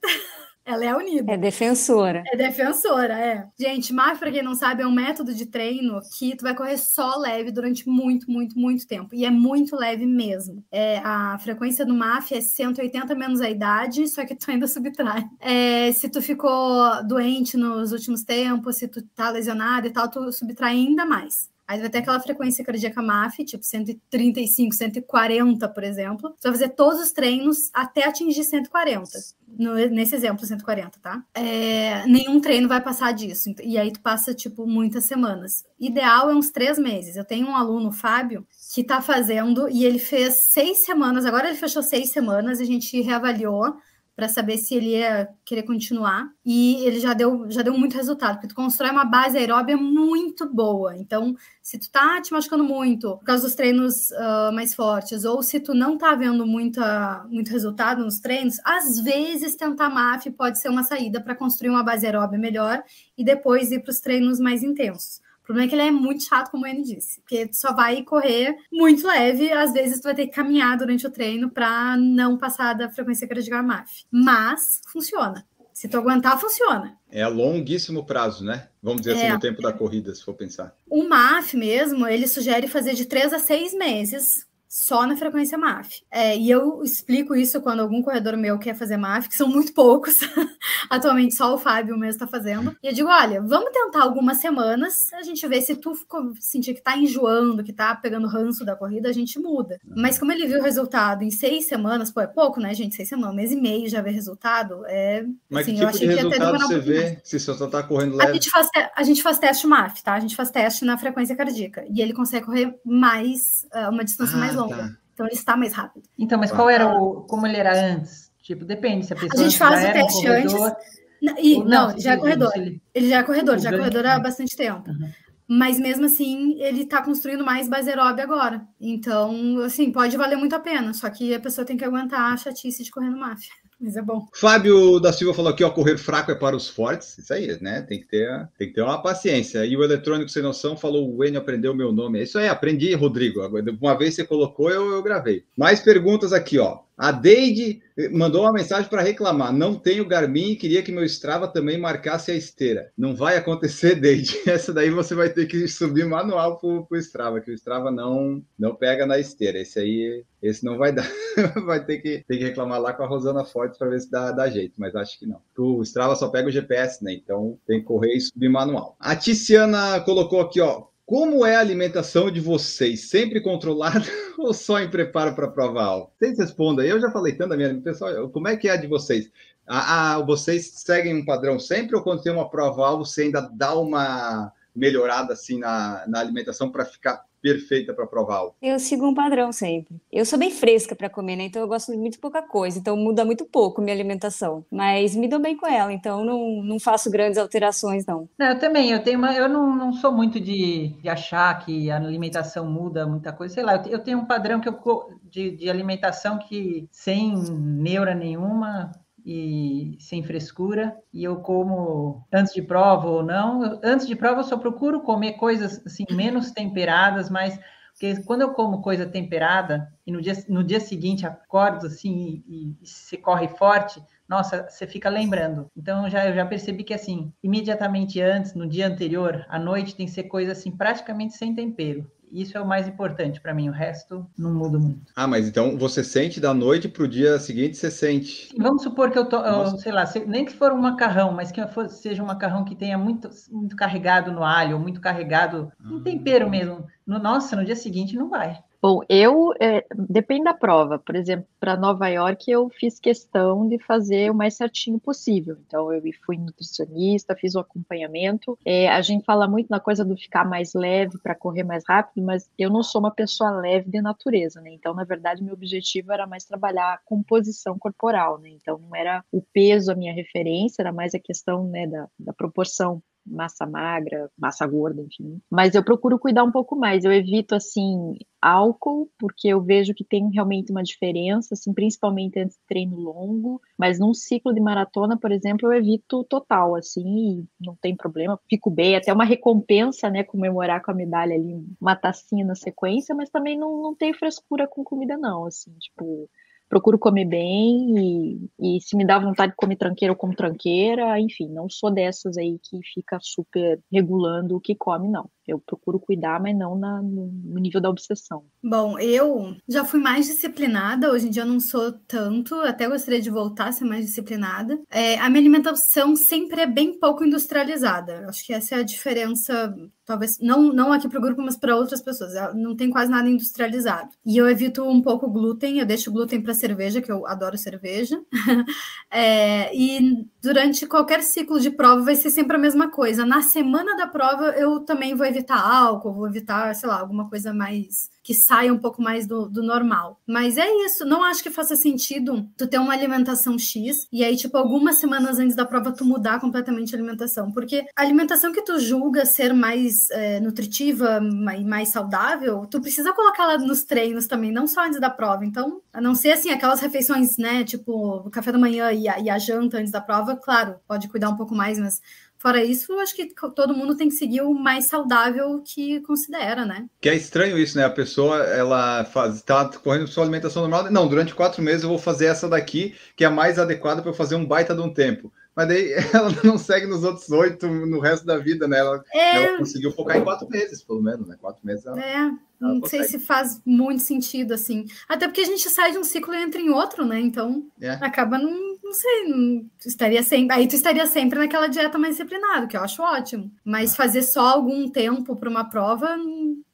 Ela 0.66 0.86
é 0.86 0.96
unida. 0.96 1.34
É 1.34 1.38
defensora. 1.38 2.24
É 2.28 2.38
defensora, 2.38 3.14
é. 3.14 3.48
Gente, 3.60 3.94
MAF, 3.94 4.20
para 4.20 4.32
quem 4.32 4.42
não 4.42 4.56
sabe, 4.56 4.82
é 4.82 4.88
um 4.88 4.92
método 4.92 5.34
de 5.34 5.46
treino 5.46 6.00
que 6.18 6.36
tu 6.36 6.44
vai 6.44 6.56
correr 6.56 6.78
só 6.78 7.18
leve 7.18 7.52
durante 7.52 7.88
muito, 7.88 8.32
muito, 8.32 8.58
muito 8.58 8.88
tempo. 8.88 9.14
E 9.14 9.26
é 9.26 9.30
muito 9.30 9.76
leve 9.76 10.06
mesmo. 10.06 10.64
É, 10.72 11.00
a 11.00 11.38
frequência 11.40 11.86
do 11.86 11.94
MAF 11.94 12.34
é 12.34 12.42
180 12.42 13.14
menos 13.16 13.42
a 13.42 13.50
idade, 13.50 14.08
só 14.08 14.26
que 14.26 14.36
tu 14.36 14.50
ainda 14.50 14.68
subtrai. 14.68 15.24
É, 15.40 15.92
se 15.92 16.08
tu 16.10 16.22
ficou 16.22 17.06
doente 17.06 17.58
nos 17.58 17.92
últimos 17.92 18.24
tempos, 18.24 18.78
se 18.78 18.88
tu 18.88 19.02
tá 19.16 19.30
lesionado 19.30 19.88
e 19.88 19.92
tal, 19.92 20.10
tu 20.10 20.32
subtrai 20.32 20.72
ainda 20.74 21.06
mais. 21.06 21.53
Aí 21.74 21.80
vai 21.80 21.90
ter 21.90 21.98
aquela 21.98 22.20
frequência 22.20 22.64
cardíaca 22.64 23.02
MAF, 23.02 23.44
tipo 23.44 23.64
135, 23.64 24.76
140, 24.76 25.68
por 25.70 25.84
exemplo. 25.84 26.30
Tu 26.40 26.44
vai 26.44 26.52
fazer 26.52 26.70
todos 26.70 27.02
os 27.02 27.12
treinos 27.12 27.72
até 27.74 28.06
atingir 28.08 28.44
140. 28.44 29.10
No- 29.58 29.74
nesse 29.90 30.16
exemplo, 30.16 30.46
140, 30.46 31.00
tá? 31.00 31.24
É, 31.34 32.06
nenhum 32.06 32.40
treino 32.40 32.68
vai 32.68 32.80
passar 32.80 33.12
disso. 33.12 33.54
E 33.64 33.76
aí 33.78 33.92
tu 33.92 34.02
passa, 34.02 34.36
tipo, 34.36 34.68
muitas 34.68 35.06
semanas. 35.06 35.66
Ideal 35.80 36.30
é 36.30 36.36
uns 36.36 36.52
três 36.52 36.78
meses. 36.78 37.16
Eu 37.16 37.26
tenho 37.26 37.48
um 37.48 37.56
aluno, 37.56 37.92
Fábio, 37.92 38.46
que 38.74 38.84
tá 38.84 39.02
fazendo, 39.02 39.68
e 39.68 39.84
ele 39.84 40.00
fez 40.00 40.50
seis 40.52 40.80
semanas, 40.86 41.26
agora 41.26 41.48
ele 41.50 41.58
fechou 41.58 41.82
seis 41.82 42.12
semanas, 42.12 42.60
a 42.60 42.66
gente 42.66 43.02
reavaliou 43.02 43.76
para 44.16 44.28
saber 44.28 44.58
se 44.58 44.76
ele 44.76 44.92
ia 44.92 45.28
querer 45.44 45.64
continuar. 45.64 46.30
E 46.46 46.86
ele 46.86 47.00
já 47.00 47.14
deu, 47.14 47.50
já 47.50 47.62
deu 47.62 47.78
muito 47.78 47.96
resultado, 47.96 48.36
porque 48.36 48.48
tu 48.48 48.56
constrói 48.56 48.92
uma 48.92 49.06
base 49.06 49.38
aeróbia 49.38 49.76
muito 49.76 50.48
boa. 50.48 50.96
Então, 50.96 51.36
se 51.62 51.80
tu 51.80 51.90
tá 51.90 52.22
te 52.22 52.32
machucando 52.32 52.64
muito 52.64 53.18
por 53.18 53.24
causa 53.24 53.44
dos 53.44 53.56
treinos 53.56 54.12
ah, 54.12 54.52
mais 54.54 54.76
fortes, 54.76 55.26
ou 55.26 55.42
se 55.42 55.60
tu 55.60 55.74
não 55.74 55.98
tá 55.98 56.14
vendo 56.16 56.46
muita, 56.46 57.26
muito 57.30 57.50
resultado 57.50 58.04
nos 58.04 58.20
treinos, 58.20 58.58
às 58.64 59.00
vezes 59.00 59.56
tentar 59.56 59.90
MAF 59.90 60.30
pode 60.32 60.60
ser 60.60 60.70
uma 60.70 60.84
saída 60.84 61.20
para 61.20 61.36
construir 61.36 61.70
uma 61.70 61.84
base 61.84 62.06
aeróbia 62.06 62.38
melhor 62.38 62.84
e 63.18 63.24
depois 63.24 63.72
ir 63.72 63.80
para 63.82 63.92
os 63.92 64.00
treinos 64.00 64.40
mais 64.40 64.62
intensos. 64.64 65.22
O 65.44 65.46
problema 65.46 65.68
é 65.68 65.70
que 65.70 65.76
ele 65.76 65.82
é 65.90 65.92
muito 65.92 66.24
chato, 66.24 66.50
como 66.50 66.66
o 66.66 66.70
Anne 66.70 66.84
disse, 66.84 67.20
porque 67.20 67.48
tu 67.48 67.58
só 67.58 67.74
vai 67.76 68.02
correr 68.02 68.56
muito 68.72 69.06
leve, 69.06 69.52
às 69.52 69.74
vezes 69.74 70.00
tu 70.00 70.04
vai 70.04 70.16
ter 70.16 70.28
que 70.28 70.34
caminhar 70.34 70.78
durante 70.78 71.06
o 71.06 71.12
treino 71.12 71.50
para 71.50 71.98
não 71.98 72.38
passar 72.38 72.74
da 72.74 72.90
frequência 72.90 73.28
cardíaca 73.28 73.62
MAF. 73.62 74.06
Mas 74.10 74.80
funciona. 74.88 75.46
Se 75.74 75.90
tu 75.90 75.98
aguentar, 75.98 76.40
funciona. 76.40 76.96
É 77.12 77.24
a 77.24 77.28
longuíssimo 77.28 78.06
prazo, 78.06 78.46
né? 78.46 78.70
Vamos 78.82 79.02
dizer 79.02 79.16
assim, 79.18 79.26
É. 79.26 79.34
no 79.34 79.40
tempo 79.40 79.62
da 79.62 79.74
corrida, 79.74 80.16
se 80.16 80.24
for 80.24 80.34
pensar. 80.34 80.74
O 80.90 81.04
MAF 81.04 81.58
mesmo, 81.58 82.08
ele 82.08 82.26
sugere 82.28 82.68
fazer 82.70 82.94
de 82.94 83.06
três 83.06 83.34
a 83.34 83.40
seis 83.40 83.74
meses 83.74 84.46
só 84.76 85.06
na 85.06 85.16
frequência 85.16 85.56
MAF. 85.56 86.02
É, 86.10 86.36
e 86.36 86.50
eu 86.50 86.82
explico 86.84 87.36
isso 87.36 87.62
quando 87.62 87.82
algum 87.82 88.02
corredor 88.02 88.36
meu 88.36 88.58
quer 88.58 88.74
fazer 88.74 88.98
MAF, 88.98 89.30
que 89.30 89.36
são 89.36 89.48
muito 89.48 89.72
poucos. 89.72 90.18
Atualmente 90.90 91.36
só 91.36 91.54
o 91.54 91.60
Fábio 91.60 91.96
mesmo 91.96 92.10
está 92.10 92.26
fazendo. 92.26 92.76
E 92.82 92.88
eu 92.88 92.94
digo, 92.94 93.08
olha, 93.08 93.40
vamos 93.40 93.72
tentar 93.72 94.02
algumas 94.02 94.38
semanas, 94.38 95.14
a 95.14 95.22
gente 95.22 95.48
vê 95.48 95.62
se 95.62 95.76
tu 95.76 95.94
ficou, 95.94 96.34
sentir 96.40 96.74
que 96.74 96.82
tá 96.82 96.98
enjoando, 96.98 97.64
que 97.64 97.72
tá 97.72 97.94
pegando 97.96 98.28
ranço 98.28 98.66
da 98.66 98.76
corrida, 98.76 99.10
a 99.10 99.14
gente 99.14 99.38
muda. 99.38 99.80
Mas 99.86 100.18
como 100.18 100.32
ele 100.32 100.48
viu 100.48 100.60
o 100.60 100.64
resultado 100.64 101.24
em 101.24 101.30
seis 101.30 101.68
semanas, 101.68 102.10
pô, 102.10 102.22
é 102.22 102.28
pouco, 102.28 102.60
né, 102.60 102.74
gente? 102.74 102.96
Seis 102.96 103.08
semanas, 103.08 103.32
um 103.32 103.36
mês 103.36 103.52
e 103.52 103.56
meio 103.56 103.88
já 103.88 104.02
ver 104.02 104.12
resultado. 104.12 104.84
É, 104.88 105.24
Mas 105.52 105.68
assim, 105.68 105.76
que 105.76 105.84
eu 105.84 105.92
tipo 105.92 105.98
de 106.00 106.04
achei 106.04 106.08
que 106.08 106.16
ia 106.16 106.24
até 106.24 106.40
resultado 106.40 106.56
um 106.56 106.68
você 106.68 106.80
vê 106.80 107.20
se 107.24 107.40
você 107.40 107.54
só 107.54 107.68
tá 107.68 107.84
correndo 107.84 108.20
A 108.20 108.26
leve? 108.26 108.34
gente, 108.34 108.50
faz 108.50 108.68
a 108.96 109.04
gente 109.04 109.22
faz 109.22 109.38
teste 109.38 109.68
MAF, 109.68 110.04
tá? 110.04 110.14
A 110.14 110.20
gente 110.20 110.36
faz 110.36 110.50
teste 110.50 110.84
na 110.84 110.98
frequência 110.98 111.36
cardíaca. 111.36 111.86
E 111.90 112.02
ele 112.02 112.14
consegue 112.14 112.46
correr 112.48 112.74
mais, 112.84 113.68
ah, 113.72 113.90
uma 113.90 114.04
distância 114.04 114.36
Ah, 114.36 114.40
mais 114.40 114.56
longa. 114.56 114.63
Tá. 114.68 114.90
Então 115.14 115.26
ele 115.28 115.36
está 115.36 115.56
mais 115.56 115.74
rápido. 115.74 116.04
Então, 116.18 116.40
mas 116.40 116.52
qual 116.52 116.70
era 116.70 116.88
o. 116.88 117.22
Como 117.22 117.46
ele 117.46 117.58
era 117.58 117.74
antes? 117.94 118.32
Tipo, 118.42 118.66
depende 118.66 119.06
se 119.06 119.14
a 119.14 119.16
pessoa 119.16 119.44
gente 119.44 119.58
faz 119.58 119.82
já 119.82 119.88
o 119.88 119.90
um 119.90 119.94
teste 119.94 120.22
corredor, 120.28 120.76
N- 121.22 121.36
E, 121.40 121.64
não, 121.64 121.90
se 121.92 122.00
já 122.02 122.14
é 122.14 122.18
corredor. 122.18 122.52
ele- 122.56 122.82
Ele 122.94 123.10
já 123.10 123.18
é 123.20 123.24
corredor, 123.24 123.58
já 123.60 123.70
é 123.70 123.78
corredor 123.78 124.06
há 124.06 124.20
bastante 124.20 124.58
tempo. 124.58 124.90
Uhum. 124.90 125.10
Mas 125.48 125.80
mesmo 125.80 126.06
assim, 126.06 126.60
ele 126.62 126.86
tá 126.86 127.02
construindo 127.02 127.44
mais 127.46 127.68
base 127.70 127.92
agora. 127.92 128.66
Então, 128.80 129.60
assim, 129.60 129.92
pode 129.92 130.18
valer 130.18 130.36
muito 130.38 130.56
a 130.56 130.60
pena. 130.60 130.94
Só 130.94 131.10
que 131.10 131.34
a 131.34 131.40
pessoa 131.40 131.64
tem 131.66 131.78
que 131.78 131.86
aguentar 131.86 132.34
a 132.34 132.38
chatice 132.38 132.84
de 132.84 132.92
correr 132.92 133.10
no 133.10 133.18
MAF. 133.18 133.48
Mas 133.84 133.98
é 133.98 134.02
bom. 134.02 134.26
Fábio 134.34 134.98
da 134.98 135.12
Silva 135.12 135.34
falou 135.34 135.52
aqui, 135.52 135.62
ó, 135.62 135.70
correr 135.70 135.98
fraco 135.98 136.32
é 136.32 136.36
para 136.36 136.56
os 136.56 136.70
fortes. 136.70 137.18
Isso 137.18 137.34
aí, 137.34 137.62
né? 137.62 137.82
Tem 137.82 138.00
que 138.00 138.08
ter, 138.08 138.50
tem 138.58 138.70
que 138.70 138.74
ter 138.74 138.82
uma 138.82 139.02
paciência. 139.02 139.66
E 139.66 139.76
o 139.76 139.84
eletrônico 139.84 140.30
sem 140.30 140.42
noção 140.42 140.78
falou, 140.78 141.14
o 141.14 141.22
Enio 141.22 141.38
aprendeu 141.38 141.76
meu 141.76 141.92
nome. 141.92 142.20
É 142.20 142.24
isso 142.24 142.40
aí, 142.40 142.48
aprendi, 142.48 142.94
Rodrigo. 142.94 143.42
Uma 143.82 143.98
vez 143.98 144.16
você 144.16 144.24
colocou, 144.24 144.70
eu, 144.70 144.90
eu 144.94 145.04
gravei. 145.04 145.44
Mais 145.58 145.82
perguntas 145.82 146.32
aqui, 146.32 146.58
ó. 146.60 146.80
A 146.98 147.12
Deide 147.12 147.82
mandou 148.12 148.42
uma 148.42 148.54
mensagem 148.54 148.90
para 148.90 149.02
reclamar. 149.02 149.52
Não 149.52 149.76
tenho 149.76 150.08
Garmin 150.08 150.52
e 150.52 150.56
queria 150.56 150.82
que 150.82 150.92
meu 150.92 151.04
Strava 151.04 151.48
também 151.48 151.78
marcasse 151.78 152.32
a 152.32 152.36
esteira. 152.36 152.92
Não 152.98 153.16
vai 153.16 153.38
acontecer, 153.38 153.96
Deide. 153.96 154.38
Essa 154.50 154.74
daí 154.74 154.90
você 154.90 155.16
vai 155.16 155.30
ter 155.30 155.48
que 155.48 155.68
subir 155.68 156.06
manual 156.06 156.60
pro, 156.60 156.86
pro 156.86 156.98
Strava, 156.98 157.42
que 157.42 157.52
o 157.52 157.54
Strava 157.54 157.92
não, 157.92 158.44
não 158.58 158.76
pega 158.76 159.06
na 159.06 159.20
esteira. 159.20 159.60
Esse 159.60 159.80
aí, 159.80 160.24
esse 160.42 160.64
não 160.64 160.78
vai 160.78 160.92
dar. 160.92 161.08
vai 161.66 161.84
ter 161.84 162.00
que, 162.00 162.24
ter 162.28 162.38
que 162.38 162.44
reclamar 162.44 162.80
lá 162.80 162.94
com 162.94 163.04
a 163.04 163.08
Rosana 163.08 163.46
Fortes 163.46 163.78
para 163.78 163.90
ver 163.90 164.02
se 164.02 164.10
dá, 164.10 164.32
dá 164.32 164.50
jeito, 164.50 164.76
mas 164.78 164.96
acho 164.96 165.18
que 165.20 165.26
não. 165.26 165.42
O 165.58 165.82
Strava 165.84 166.16
só 166.16 166.30
pega 166.30 166.48
o 166.48 166.52
GPS, 166.52 167.04
né? 167.04 167.14
Então 167.14 167.58
tem 167.66 167.80
que 167.80 167.86
correr 167.86 168.14
e 168.16 168.22
subir 168.22 168.50
manual. 168.50 168.96
A 169.00 169.16
Tiziana 169.16 170.00
colocou 170.02 170.42
aqui, 170.42 170.62
ó. 170.62 170.93
Como 171.06 171.46
é 171.46 171.56
a 171.56 171.60
alimentação 171.60 172.32
de 172.32 172.40
vocês? 172.40 173.10
Sempre 173.10 173.42
controlada 173.42 174.06
ou 174.40 174.54
só 174.54 174.80
em 174.80 174.90
preparo 174.90 175.36
para 175.36 175.52
prova 175.52 175.84
alta? 175.84 176.14
Vocês 176.18 176.38
respondam 176.40 176.84
aí. 176.84 176.90
Eu 176.90 177.00
já 177.00 177.12
falei 177.12 177.34
tanto 177.34 177.50
da 177.50 177.58
minha 177.58 177.82
pessoal. 177.82 178.30
Como 178.30 178.48
é 178.48 178.56
que 178.56 178.70
é 178.70 178.72
a 178.72 178.78
de 178.78 178.88
vocês? 178.88 179.30
Ah, 179.68 180.22
vocês 180.26 180.72
seguem 180.76 181.16
um 181.16 181.26
padrão 181.26 181.60
sempre 181.60 181.96
ou 181.96 182.04
quando 182.04 182.22
tem 182.22 182.32
uma 182.32 182.50
prova 182.50 182.86
alvo 182.86 183.06
você 183.06 183.24
ainda 183.24 183.42
dá 183.54 183.76
uma 183.78 184.52
melhorada 184.76 185.34
assim 185.34 185.60
na, 185.60 186.06
na 186.08 186.20
alimentação 186.20 186.72
para 186.72 186.86
ficar 186.86 187.24
perfeita 187.44 187.94
para 187.94 188.08
prova 188.08 188.36
alvo? 188.36 188.56
Eu 188.62 188.80
sigo 188.80 189.06
um 189.06 189.14
padrão 189.14 189.52
sempre. 189.52 190.02
Eu 190.10 190.26
sou 190.26 190.40
bem 190.40 190.50
fresca 190.50 190.96
para 190.96 191.10
comer, 191.10 191.36
né? 191.36 191.44
Então 191.44 191.62
eu 191.62 191.68
gosto 191.68 191.92
de 191.92 191.98
muito 191.98 192.18
pouca 192.20 192.42
coisa. 192.42 192.80
Então 192.80 192.96
muda 192.96 193.26
muito 193.26 193.46
pouco 193.46 193.82
minha 193.82 193.94
alimentação. 193.94 194.66
Mas 194.72 195.16
me 195.16 195.28
dou 195.28 195.40
bem 195.40 195.58
com 195.58 195.68
ela, 195.68 195.92
então 195.92 196.24
não, 196.24 196.64
não 196.64 196.80
faço 196.80 197.12
grandes 197.12 197.38
alterações, 197.38 198.06
não. 198.06 198.30
Não, 198.40 198.48
eu 198.48 198.60
também, 198.60 198.92
eu 198.92 199.04
tenho 199.04 199.20
uma, 199.20 199.34
eu 199.36 199.50
não, 199.50 199.76
não 199.76 199.92
sou 199.94 200.14
muito 200.14 200.40
de, 200.40 200.90
de 201.02 201.10
achar 201.10 201.64
que 201.66 201.92
a 201.92 201.98
alimentação 201.98 202.66
muda 202.66 203.06
muita 203.06 203.34
coisa, 203.34 203.54
sei 203.54 203.64
lá, 203.64 203.74
eu, 203.76 203.82
te- 203.84 203.92
eu 203.92 204.00
tenho 204.00 204.20
um 204.20 204.26
padrão 204.26 204.62
que 204.62 204.70
eu 204.70 204.80
de, 205.24 205.52
de 205.58 205.70
alimentação 205.70 206.40
que 206.40 206.88
sem 206.92 207.34
neura 207.52 208.16
nenhuma 208.16 208.92
e 209.26 209.98
sem 210.00 210.24
frescura, 210.24 210.96
e 211.14 211.24
eu 211.24 211.38
como 211.38 212.26
antes 212.32 212.54
de 212.54 212.62
prova 212.62 213.08
ou 213.08 213.24
não. 213.24 213.80
Antes 213.84 214.08
de 214.08 214.16
prova 214.16 214.42
eu 214.42 214.44
só 214.44 214.58
procuro 214.58 215.02
comer 215.02 215.34
coisas 215.34 215.82
assim 215.86 216.06
menos 216.12 216.52
temperadas, 216.52 217.30
mas 217.30 217.60
porque 217.94 218.24
quando 218.24 218.42
eu 218.42 218.54
como 218.54 218.82
coisa 218.82 219.06
temperada 219.06 219.88
e 220.06 220.12
no 220.12 220.22
dia, 220.22 220.34
no 220.50 220.64
dia 220.64 220.80
seguinte 220.80 221.26
acordo 221.26 221.86
assim 221.86 222.44
e, 222.48 222.76
e 222.82 222.88
se 222.88 223.18
corre 223.18 223.48
forte, 223.48 224.04
nossa, 224.28 224.68
você 224.68 224.88
fica 224.88 225.10
lembrando. 225.10 225.70
Então 225.78 226.10
já 226.10 226.28
eu 226.28 226.34
já 226.34 226.46
percebi 226.46 226.84
que 226.84 226.94
assim, 226.94 227.32
imediatamente 227.42 228.20
antes, 228.20 228.56
no 228.56 228.68
dia 228.68 228.88
anterior, 228.88 229.46
à 229.48 229.60
noite 229.60 229.96
tem 229.96 230.08
que 230.08 230.12
ser 230.12 230.24
coisa 230.24 230.54
assim 230.54 230.72
praticamente 230.76 231.38
sem 231.38 231.54
tempero. 231.54 232.10
Isso 232.34 232.58
é 232.58 232.62
o 232.62 232.66
mais 232.66 232.88
importante 232.88 233.40
para 233.40 233.54
mim, 233.54 233.70
o 233.70 233.72
resto 233.72 234.26
não 234.36 234.52
muda 234.52 234.80
muito. 234.80 235.14
Ah, 235.16 235.28
mas 235.28 235.48
então 235.48 235.78
você 235.78 236.04
sente 236.04 236.40
da 236.40 236.52
noite 236.52 236.90
para 236.90 237.04
o 237.04 237.08
dia 237.08 237.38
seguinte, 237.38 237.78
você 237.78 237.92
sente. 237.92 238.50
Vamos 238.58 238.82
supor 238.82 239.12
que 239.12 239.20
eu 239.20 239.26
tô, 239.26 239.38
eu, 239.38 239.78
sei 239.78 239.92
lá, 239.92 240.04
nem 240.26 240.44
que 240.44 240.54
for 240.54 240.72
um 240.72 240.82
macarrão, 240.82 241.32
mas 241.32 241.52
que 241.52 241.66
for, 241.68 241.88
seja 241.88 242.24
um 242.24 242.26
macarrão 242.26 242.66
que 242.66 242.76
tenha 242.76 242.98
muito, 242.98 243.30
muito 243.52 243.76
carregado 243.76 244.32
no 244.32 244.44
alho, 244.44 244.80
muito 244.80 245.00
carregado 245.00 245.72
em 245.86 246.00
ah. 246.00 246.04
tempero 246.04 246.50
mesmo. 246.50 246.88
No, 247.06 247.20
nossa, 247.20 247.56
no 247.56 247.64
dia 247.64 247.76
seguinte 247.76 248.16
não 248.16 248.30
vai. 248.30 248.64
Bom, 248.84 249.00
eu 249.08 249.54
é, 249.62 249.86
depende 249.96 250.44
da 250.44 250.54
prova. 250.54 251.00
Por 251.00 251.16
exemplo, 251.16 251.48
para 251.58 251.78
Nova 251.78 252.06
York 252.10 252.52
eu 252.52 252.70
fiz 252.70 253.00
questão 253.00 253.66
de 253.66 253.80
fazer 253.80 254.30
o 254.30 254.36
mais 254.36 254.56
certinho 254.56 255.00
possível. 255.00 255.56
Então 255.66 255.94
eu 255.94 256.02
fui 256.26 256.38
nutricionista, 256.38 257.34
fiz 257.34 257.56
o 257.56 257.60
acompanhamento. 257.60 258.60
É, 258.66 258.90
a 258.90 259.02
gente 259.02 259.24
fala 259.24 259.48
muito 259.48 259.70
na 259.70 259.80
coisa 259.80 260.04
do 260.04 260.18
ficar 260.18 260.44
mais 260.44 260.74
leve 260.74 261.18
para 261.20 261.34
correr 261.34 261.64
mais 261.64 261.86
rápido, 261.88 262.26
mas 262.26 262.52
eu 262.60 262.70
não 262.70 262.84
sou 262.84 263.00
uma 263.00 263.12
pessoa 263.12 263.52
leve 263.52 263.90
de 263.90 264.02
natureza, 264.02 264.60
né? 264.60 264.72
Então 264.74 264.94
na 264.94 265.06
verdade 265.06 265.42
meu 265.42 265.54
objetivo 265.54 266.12
era 266.12 266.28
mais 266.28 266.44
trabalhar 266.44 266.94
a 266.94 267.00
composição 267.06 267.80
corporal, 267.80 268.38
né? 268.38 268.50
Então 268.50 268.78
não 268.78 268.94
era 268.94 269.24
o 269.32 269.42
peso 269.42 269.94
a 269.94 269.96
minha 269.96 270.14
referência, 270.14 270.82
era 270.82 270.92
mais 270.92 271.16
a 271.16 271.20
questão 271.20 271.66
né, 271.70 271.88
da, 271.88 272.10
da 272.20 272.34
proporção 272.34 273.02
massa 273.26 273.66
magra, 273.66 274.30
massa 274.38 274.66
gorda, 274.68 275.02
enfim. 275.02 275.42
Mas 275.50 275.76
eu 275.76 275.84
procuro 275.84 276.20
cuidar 276.20 276.44
um 276.44 276.52
pouco 276.52 276.76
mais. 276.76 277.04
Eu 277.04 277.12
evito 277.12 277.56
assim 277.56 278.16
álcool, 278.42 279.10
porque 279.18 279.48
eu 279.48 279.62
vejo 279.62 279.94
que 279.94 280.04
tem 280.04 280.30
realmente 280.30 280.70
uma 280.70 280.84
diferença, 280.84 281.54
assim, 281.54 281.74
principalmente 281.74 282.38
antes 282.38 282.58
de 282.58 282.64
treino 282.68 282.98
longo, 282.98 283.62
mas 283.78 284.00
num 284.00 284.14
ciclo 284.14 284.54
de 284.54 284.60
maratona, 284.60 285.18
por 285.18 285.32
exemplo, 285.32 285.72
eu 285.72 285.78
evito 285.78 286.26
total, 286.26 286.76
assim, 286.76 287.48
não 287.60 287.74
tem 287.82 287.96
problema, 287.96 288.38
fico 288.50 288.70
bem, 288.70 288.98
até 288.98 289.14
uma 289.14 289.24
recompensa, 289.24 290.10
né, 290.10 290.24
comemorar 290.26 290.84
com 290.84 290.92
a 290.92 290.94
medalha 290.94 291.34
ali, 291.36 291.54
uma 291.80 291.96
tacinha 291.96 292.44
na 292.44 292.56
sequência, 292.56 293.16
mas 293.16 293.30
também 293.30 293.58
não, 293.58 293.82
não 293.82 293.96
tenho 293.96 294.14
frescura 294.14 294.68
com 294.68 294.84
comida 294.84 295.18
não, 295.18 295.46
assim, 295.46 295.72
tipo, 295.80 296.30
procuro 296.74 296.98
comer 296.98 297.26
bem 297.26 298.50
e, 298.60 298.78
e, 298.78 298.82
se 298.82 298.98
me 298.98 299.06
dá 299.06 299.20
vontade 299.20 299.52
de 299.52 299.56
comer 299.56 299.76
tranqueira, 299.76 300.12
eu 300.12 300.18
como 300.18 300.36
tranqueira, 300.36 301.20
enfim, 301.20 301.48
não 301.50 301.70
sou 301.70 301.92
dessas 301.92 302.36
aí 302.36 302.58
que 302.64 302.80
fica 302.96 303.20
super 303.22 303.80
regulando 303.92 304.56
o 304.56 304.60
que 304.60 304.74
come, 304.74 305.08
não. 305.08 305.30
Eu 305.48 305.60
procuro 305.60 306.00
cuidar, 306.00 306.42
mas 306.42 306.58
não 306.58 306.76
na, 306.76 307.00
no 307.00 307.60
nível 307.60 307.80
da 307.80 307.90
obsessão. 307.90 308.46
Bom, 308.64 308.98
eu 308.98 309.56
já 309.70 309.86
fui 309.86 310.00
mais 310.00 310.26
disciplinada, 310.26 311.12
hoje 311.12 311.28
em 311.28 311.30
dia 311.30 311.44
eu 311.44 311.48
não 311.48 311.60
sou 311.60 311.92
tanto, 312.08 312.56
até 312.56 312.88
gostaria 312.88 313.22
de 313.22 313.30
voltar 313.30 313.68
a 313.68 313.72
ser 313.72 313.86
mais 313.86 314.06
disciplinada. 314.06 314.80
É, 314.90 315.20
a 315.20 315.30
minha 315.30 315.42
alimentação 315.42 316.16
sempre 316.16 316.62
é 316.62 316.66
bem 316.66 316.98
pouco 316.98 317.24
industrializada. 317.24 318.26
Acho 318.28 318.44
que 318.46 318.54
essa 318.54 318.76
é 318.76 318.80
a 318.80 318.84
diferença, 318.84 319.76
talvez, 320.06 320.40
não, 320.40 320.74
não 320.74 320.92
aqui 320.92 321.08
para 321.08 321.20
o 321.20 321.22
grupo, 321.22 321.42
mas 321.42 321.58
para 321.58 321.76
outras 321.76 322.02
pessoas. 322.02 322.34
Não 322.56 322.76
tem 322.76 322.90
quase 322.90 323.10
nada 323.12 323.30
industrializado. 323.30 324.10
E 324.26 324.38
eu 324.38 324.50
evito 324.50 324.84
um 324.84 325.02
pouco 325.02 325.30
glúten, 325.30 325.80
eu 325.80 325.86
deixo 325.86 326.10
o 326.10 326.14
glúten 326.14 326.42
para 326.42 326.54
cerveja, 326.54 327.02
que 327.02 327.12
eu 327.12 327.26
adoro 327.28 327.58
cerveja. 327.58 328.22
é, 329.12 329.76
e 329.76 330.28
durante 330.42 330.86
qualquer 330.88 331.22
ciclo 331.24 331.60
de 331.60 331.72
prova 331.72 332.02
vai 332.04 332.16
ser 332.16 332.30
sempre 332.30 332.56
a 332.56 332.60
mesma 332.60 332.90
coisa. 332.90 333.26
Na 333.26 333.42
semana 333.42 333.96
da 333.96 334.08
prova 334.08 334.50
eu 334.52 334.80
também 334.82 335.16
vou 335.16 335.26
evitar 335.26 335.60
álcool, 335.60 336.14
vou 336.14 336.28
evitar, 336.28 336.76
sei 336.76 336.90
lá, 336.90 337.00
alguma 337.00 337.30
coisa 337.30 337.54
mais 337.54 338.13
que 338.24 338.34
saia 338.34 338.74
um 338.74 338.78
pouco 338.78 339.02
mais 339.02 339.28
do, 339.28 339.50
do, 339.50 339.62
normal. 339.62 340.20
Mas 340.26 340.58
é 340.58 340.68
isso, 340.86 341.06
não 341.06 341.24
acho 341.24 341.44
que 341.44 341.52
faça 341.52 341.76
sentido 341.76 342.48
tu 342.58 342.66
ter 342.66 342.78
uma 342.78 342.94
alimentação 342.94 343.60
X 343.60 344.08
e 344.12 344.24
aí, 344.24 344.38
tipo, 344.38 344.58
algumas 344.58 344.96
semanas 344.96 345.38
antes 345.40 345.56
da 345.56 345.66
prova 345.66 345.92
tu 345.92 346.06
mudar 346.06 346.40
completamente 346.40 346.96
a 346.96 346.98
alimentação. 346.98 347.52
Porque 347.52 347.86
a 347.96 348.02
alimentação 348.02 348.54
que 348.54 348.62
tu 348.62 348.80
julga 348.80 349.26
ser 349.26 349.54
mais 349.54 350.10
é, 350.12 350.40
nutritiva 350.40 351.20
e 351.58 351.66
mais 351.66 351.90
saudável, 351.90 352.66
tu 352.66 352.80
precisa 352.80 353.12
colocar 353.14 353.44
ela 353.44 353.58
nos 353.58 353.84
treinos 353.84 354.26
também, 354.26 354.52
não 354.52 354.66
só 354.66 354.86
antes 354.86 355.02
da 355.02 355.10
prova. 355.10 355.46
Então, 355.46 355.82
a 355.92 356.00
não 356.00 356.16
ser 356.16 356.32
assim, 356.32 356.50
aquelas 356.50 356.80
refeições, 356.80 357.38
né, 357.38 357.66
tipo, 357.66 357.92
o 358.26 358.30
café 358.30 358.54
da 358.54 358.58
manhã 358.58 358.92
e 358.94 359.08
a, 359.10 359.20
e 359.20 359.30
a 359.30 359.38
janta 359.38 359.78
antes 359.78 359.92
da 359.92 360.00
prova, 360.00 360.38
claro, 360.38 360.76
pode 360.88 361.10
cuidar 361.10 361.30
um 361.30 361.36
pouco 361.36 361.54
mais, 361.54 361.78
mas 361.78 362.02
Fora 362.44 362.62
isso, 362.62 362.92
acho 363.00 363.16
que 363.16 363.34
todo 363.56 363.74
mundo 363.74 363.96
tem 363.96 364.10
que 364.10 364.16
seguir 364.16 364.42
o 364.42 364.54
mais 364.54 364.88
saudável 364.88 365.64
que 365.66 366.02
considera, 366.02 366.66
né? 366.66 366.88
Que 367.00 367.08
é 367.08 367.16
estranho 367.16 367.58
isso, 367.58 367.78
né? 367.78 367.86
A 367.86 367.90
pessoa, 367.90 368.44
ela 368.44 369.06
faz, 369.06 369.42
tá 369.42 369.66
correndo 369.82 370.10
sua 370.10 370.26
alimentação 370.26 370.64
normal. 370.64 370.92
Não, 370.92 371.08
durante 371.08 371.34
quatro 371.34 371.62
meses 371.64 371.84
eu 371.84 371.90
vou 371.90 371.98
fazer 371.98 372.26
essa 372.26 372.50
daqui, 372.50 372.96
que 373.16 373.24
é 373.24 373.28
a 373.28 373.32
mais 373.32 373.58
adequada 373.58 374.02
para 374.02 374.12
eu 374.12 374.14
fazer 374.14 374.36
um 374.36 374.46
baita 374.46 374.76
de 374.76 374.82
um 374.82 374.94
tempo. 374.94 375.32
Mas 375.56 375.70
daí 375.70 375.94
ela 376.14 376.32
não 376.44 376.58
segue 376.58 376.86
nos 376.86 377.06
outros 377.06 377.30
oito 377.30 377.66
no 377.66 378.02
resto 378.02 378.26
da 378.26 378.38
vida, 378.38 378.68
né? 378.68 378.80
Ela, 378.80 379.02
é... 379.14 379.46
ela 379.46 379.58
conseguiu 379.60 379.94
focar 379.94 380.18
em 380.18 380.24
quatro 380.26 380.50
meses, 380.50 380.84
pelo 380.84 381.02
menos, 381.02 381.26
né? 381.26 381.38
Quatro 381.40 381.66
meses 381.66 381.86
ela, 381.86 381.98
É, 381.98 382.30
não 382.60 382.86
sei 382.86 383.06
se 383.06 383.20
faz 383.20 383.62
muito 383.66 384.02
sentido, 384.02 384.54
assim. 384.54 384.86
Até 385.08 385.28
porque 385.28 385.42
a 385.42 385.46
gente 385.46 385.70
sai 385.70 385.94
de 385.94 385.98
um 385.98 386.04
ciclo 386.04 386.34
e 386.34 386.42
entra 386.42 386.60
em 386.60 386.72
outro, 386.72 387.06
né? 387.06 387.22
Então, 387.22 387.66
é. 387.80 387.92
acaba 388.02 388.38
não 388.38 388.73
não 388.94 389.00
sei, 389.00 389.66
estaria 389.86 390.22
sempre. 390.22 390.56
Aí 390.56 390.68
tu 390.68 390.76
estaria 390.76 391.06
sempre 391.08 391.40
naquela 391.40 391.68
dieta 391.68 391.98
mais 391.98 392.16
disciplinada, 392.16 392.68
que 392.68 392.78
eu 392.78 392.82
acho 392.82 393.02
ótimo. 393.02 393.52
Mas 393.66 393.96
fazer 393.96 394.22
só 394.22 394.42
algum 394.42 394.88
tempo 394.88 395.36
para 395.36 395.50
uma 395.50 395.68
prova, 395.68 396.16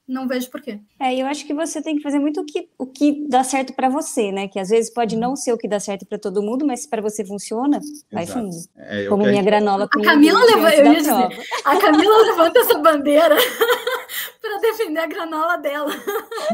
não 0.06 0.28
vejo 0.28 0.50
por 0.50 0.62
quê. 0.62 0.80
É, 1.00 1.16
eu 1.16 1.26
acho 1.28 1.46
que 1.46 1.54
você 1.54 1.82
tem 1.82 1.96
que 1.96 2.02
fazer 2.02 2.20
muito 2.20 2.42
o 2.42 2.46
que, 2.46 2.68
o 2.78 2.86
que 2.86 3.26
dá 3.30 3.44
certo 3.44 3.74
para 3.74 3.88
você, 3.88 4.32
né? 4.34 4.50
Que 4.50 4.60
às 4.60 4.68
vezes 4.68 4.92
pode 4.94 5.16
não 5.16 5.36
ser 5.36 5.54
o 5.54 5.58
que 5.58 5.68
dá 5.68 5.80
certo 5.80 6.06
para 6.06 6.20
todo 6.20 6.42
mundo, 6.42 6.66
mas 6.68 6.86
para 6.86 7.02
você 7.02 7.24
funciona, 7.24 7.80
vai 8.12 8.28
fundo. 8.28 8.50
É, 8.76 9.06
Como 9.06 9.24
minha 9.26 9.42
granola 9.42 9.88
com 9.88 10.02
a 10.02 10.04
Camila 10.04 10.44
leva, 10.44 10.76
eu 10.76 10.86
ia 10.88 10.96
dizer, 10.96 11.46
A 11.64 11.78
Camila 11.78 12.18
levanta 12.28 12.60
essa 12.60 12.80
bandeira 12.80 13.38
para 14.42 14.60
defender 14.60 15.00
a 15.00 15.08
granola 15.08 15.58
dela. 15.58 15.92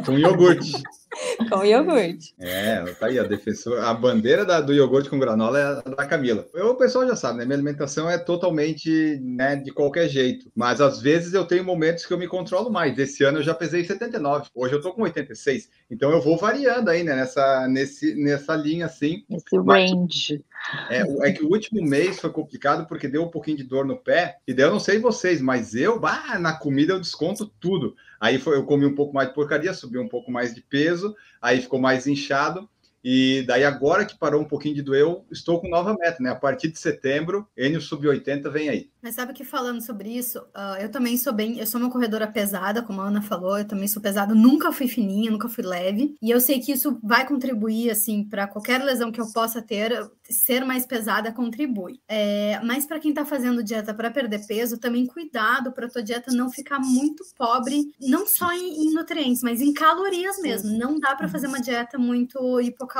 Com 0.05 0.19
iogurte. 0.19 0.73
com 1.49 1.63
iogurte. 1.63 2.33
É, 2.39 2.81
tá 2.99 3.07
aí, 3.07 3.19
a 3.19 3.23
defensora, 3.23 3.87
a 3.87 3.93
bandeira 3.93 4.45
da, 4.45 4.61
do 4.61 4.73
iogurte 4.73 5.09
com 5.09 5.19
granola 5.19 5.59
é 5.59 5.63
a 5.63 5.95
da 5.95 6.05
Camila. 6.05 6.45
Eu, 6.53 6.69
o 6.69 6.75
pessoal 6.75 7.07
já 7.07 7.15
sabe, 7.15 7.39
né? 7.39 7.45
Minha 7.45 7.57
alimentação 7.57 8.09
é 8.09 8.17
totalmente 8.17 9.19
né, 9.21 9.55
de 9.55 9.71
qualquer 9.71 10.07
jeito. 10.07 10.51
Mas 10.55 10.81
às 10.81 11.01
vezes 11.01 11.33
eu 11.33 11.45
tenho 11.45 11.63
momentos 11.63 12.05
que 12.05 12.13
eu 12.13 12.17
me 12.17 12.27
controlo 12.27 12.69
mais. 12.69 12.97
Esse 12.97 13.23
ano 13.23 13.39
eu 13.39 13.43
já 13.43 13.53
pesei 13.53 13.83
79, 13.83 14.49
hoje 14.53 14.73
eu 14.73 14.81
tô 14.81 14.93
com 14.93 15.03
86. 15.03 15.69
Então 15.89 16.11
eu 16.11 16.21
vou 16.21 16.37
variando 16.37 16.89
aí, 16.89 17.03
né? 17.03 17.15
Nessa, 17.15 17.67
nesse, 17.67 18.15
nessa 18.15 18.55
linha 18.55 18.85
assim. 18.85 19.23
Esse 19.29 19.57
range. 19.57 20.43
É, 20.89 21.27
é, 21.27 21.31
que 21.31 21.43
o 21.43 21.49
último 21.49 21.81
mês 21.81 22.19
foi 22.19 22.31
complicado 22.31 22.87
porque 22.87 23.07
deu 23.07 23.23
um 23.23 23.29
pouquinho 23.29 23.57
de 23.57 23.63
dor 23.63 23.85
no 23.85 23.97
pé. 23.97 24.37
E 24.47 24.53
daí 24.53 24.65
eu 24.65 24.71
não 24.71 24.79
sei 24.79 24.97
vocês, 24.97 25.41
mas 25.41 25.75
eu, 25.75 25.99
bah, 25.99 26.39
na 26.39 26.53
comida 26.53 26.93
eu 26.93 26.99
desconto 26.99 27.45
tudo. 27.59 27.95
Aí 28.19 28.37
foi, 28.39 28.57
eu 28.57 28.65
comi 28.65 28.85
um 28.85 28.95
pouco 28.95 29.13
mais 29.13 29.29
de 29.29 29.35
porcaria, 29.35 29.73
subi 29.73 29.97
um 29.97 30.07
pouco 30.07 30.31
mais 30.31 30.53
de 30.53 30.61
peso, 30.61 31.15
aí 31.41 31.61
ficou 31.61 31.79
mais 31.79 32.07
inchado. 32.07 32.69
E 33.07 33.43
daí, 33.43 33.63
agora 33.63 34.03
que 34.03 34.17
parou 34.17 34.41
um 34.41 34.47
pouquinho 34.47 34.73
de 34.73 34.81
doer, 34.81 35.01
eu 35.01 35.23
estou 35.31 35.61
com 35.61 35.69
nova 35.69 35.93
meta, 35.93 36.17
né? 36.19 36.31
A 36.31 36.35
partir 36.35 36.69
de 36.69 36.79
setembro, 36.79 37.47
Enio 37.55 37.79
Sub-80 37.79 38.51
vem 38.51 38.67
aí. 38.67 38.89
Mas 38.99 39.13
sabe 39.13 39.31
que 39.31 39.43
falando 39.43 39.79
sobre 39.79 40.09
isso, 40.09 40.39
uh, 40.39 40.81
eu 40.81 40.89
também 40.89 41.15
sou 41.15 41.31
bem, 41.31 41.59
eu 41.59 41.67
sou 41.67 41.79
uma 41.79 41.91
corredora 41.91 42.25
pesada, 42.25 42.81
como 42.81 43.01
a 43.01 43.07
Ana 43.07 43.21
falou, 43.21 43.59
eu 43.59 43.65
também 43.65 43.87
sou 43.87 44.01
pesada, 44.01 44.33
nunca 44.33 44.71
fui 44.71 44.87
fininha, 44.87 45.29
nunca 45.29 45.47
fui 45.47 45.63
leve, 45.63 46.15
e 46.19 46.31
eu 46.31 46.41
sei 46.41 46.59
que 46.59 46.71
isso 46.71 46.99
vai 47.03 47.27
contribuir, 47.27 47.91
assim, 47.91 48.23
para 48.23 48.47
qualquer 48.47 48.83
lesão 48.83 49.11
que 49.11 49.21
eu 49.21 49.31
possa 49.31 49.61
ter, 49.61 50.09
ser 50.27 50.65
mais 50.65 50.87
pesada 50.87 51.31
contribui. 51.31 52.01
É, 52.07 52.59
mas 52.63 52.87
para 52.87 52.99
quem 52.99 53.11
está 53.11 53.23
fazendo 53.23 53.63
dieta 53.63 53.93
para 53.93 54.09
perder 54.09 54.47
peso, 54.47 54.79
também 54.79 55.05
cuidado 55.05 55.71
para 55.71 55.87
tua 55.87 56.01
dieta 56.01 56.33
não 56.33 56.49
ficar 56.49 56.79
muito 56.79 57.23
pobre, 57.37 57.93
não 58.01 58.25
só 58.25 58.51
em, 58.53 58.87
em 58.87 58.93
nutrientes, 58.95 59.43
mas 59.43 59.61
em 59.61 59.71
calorias 59.71 60.39
mesmo. 60.39 60.75
Não 60.75 60.99
dá 60.99 61.15
para 61.15 61.27
fazer 61.27 61.45
uma 61.45 61.61
dieta 61.61 61.99
muito 61.99 62.59
hipocalórica, 62.59 62.94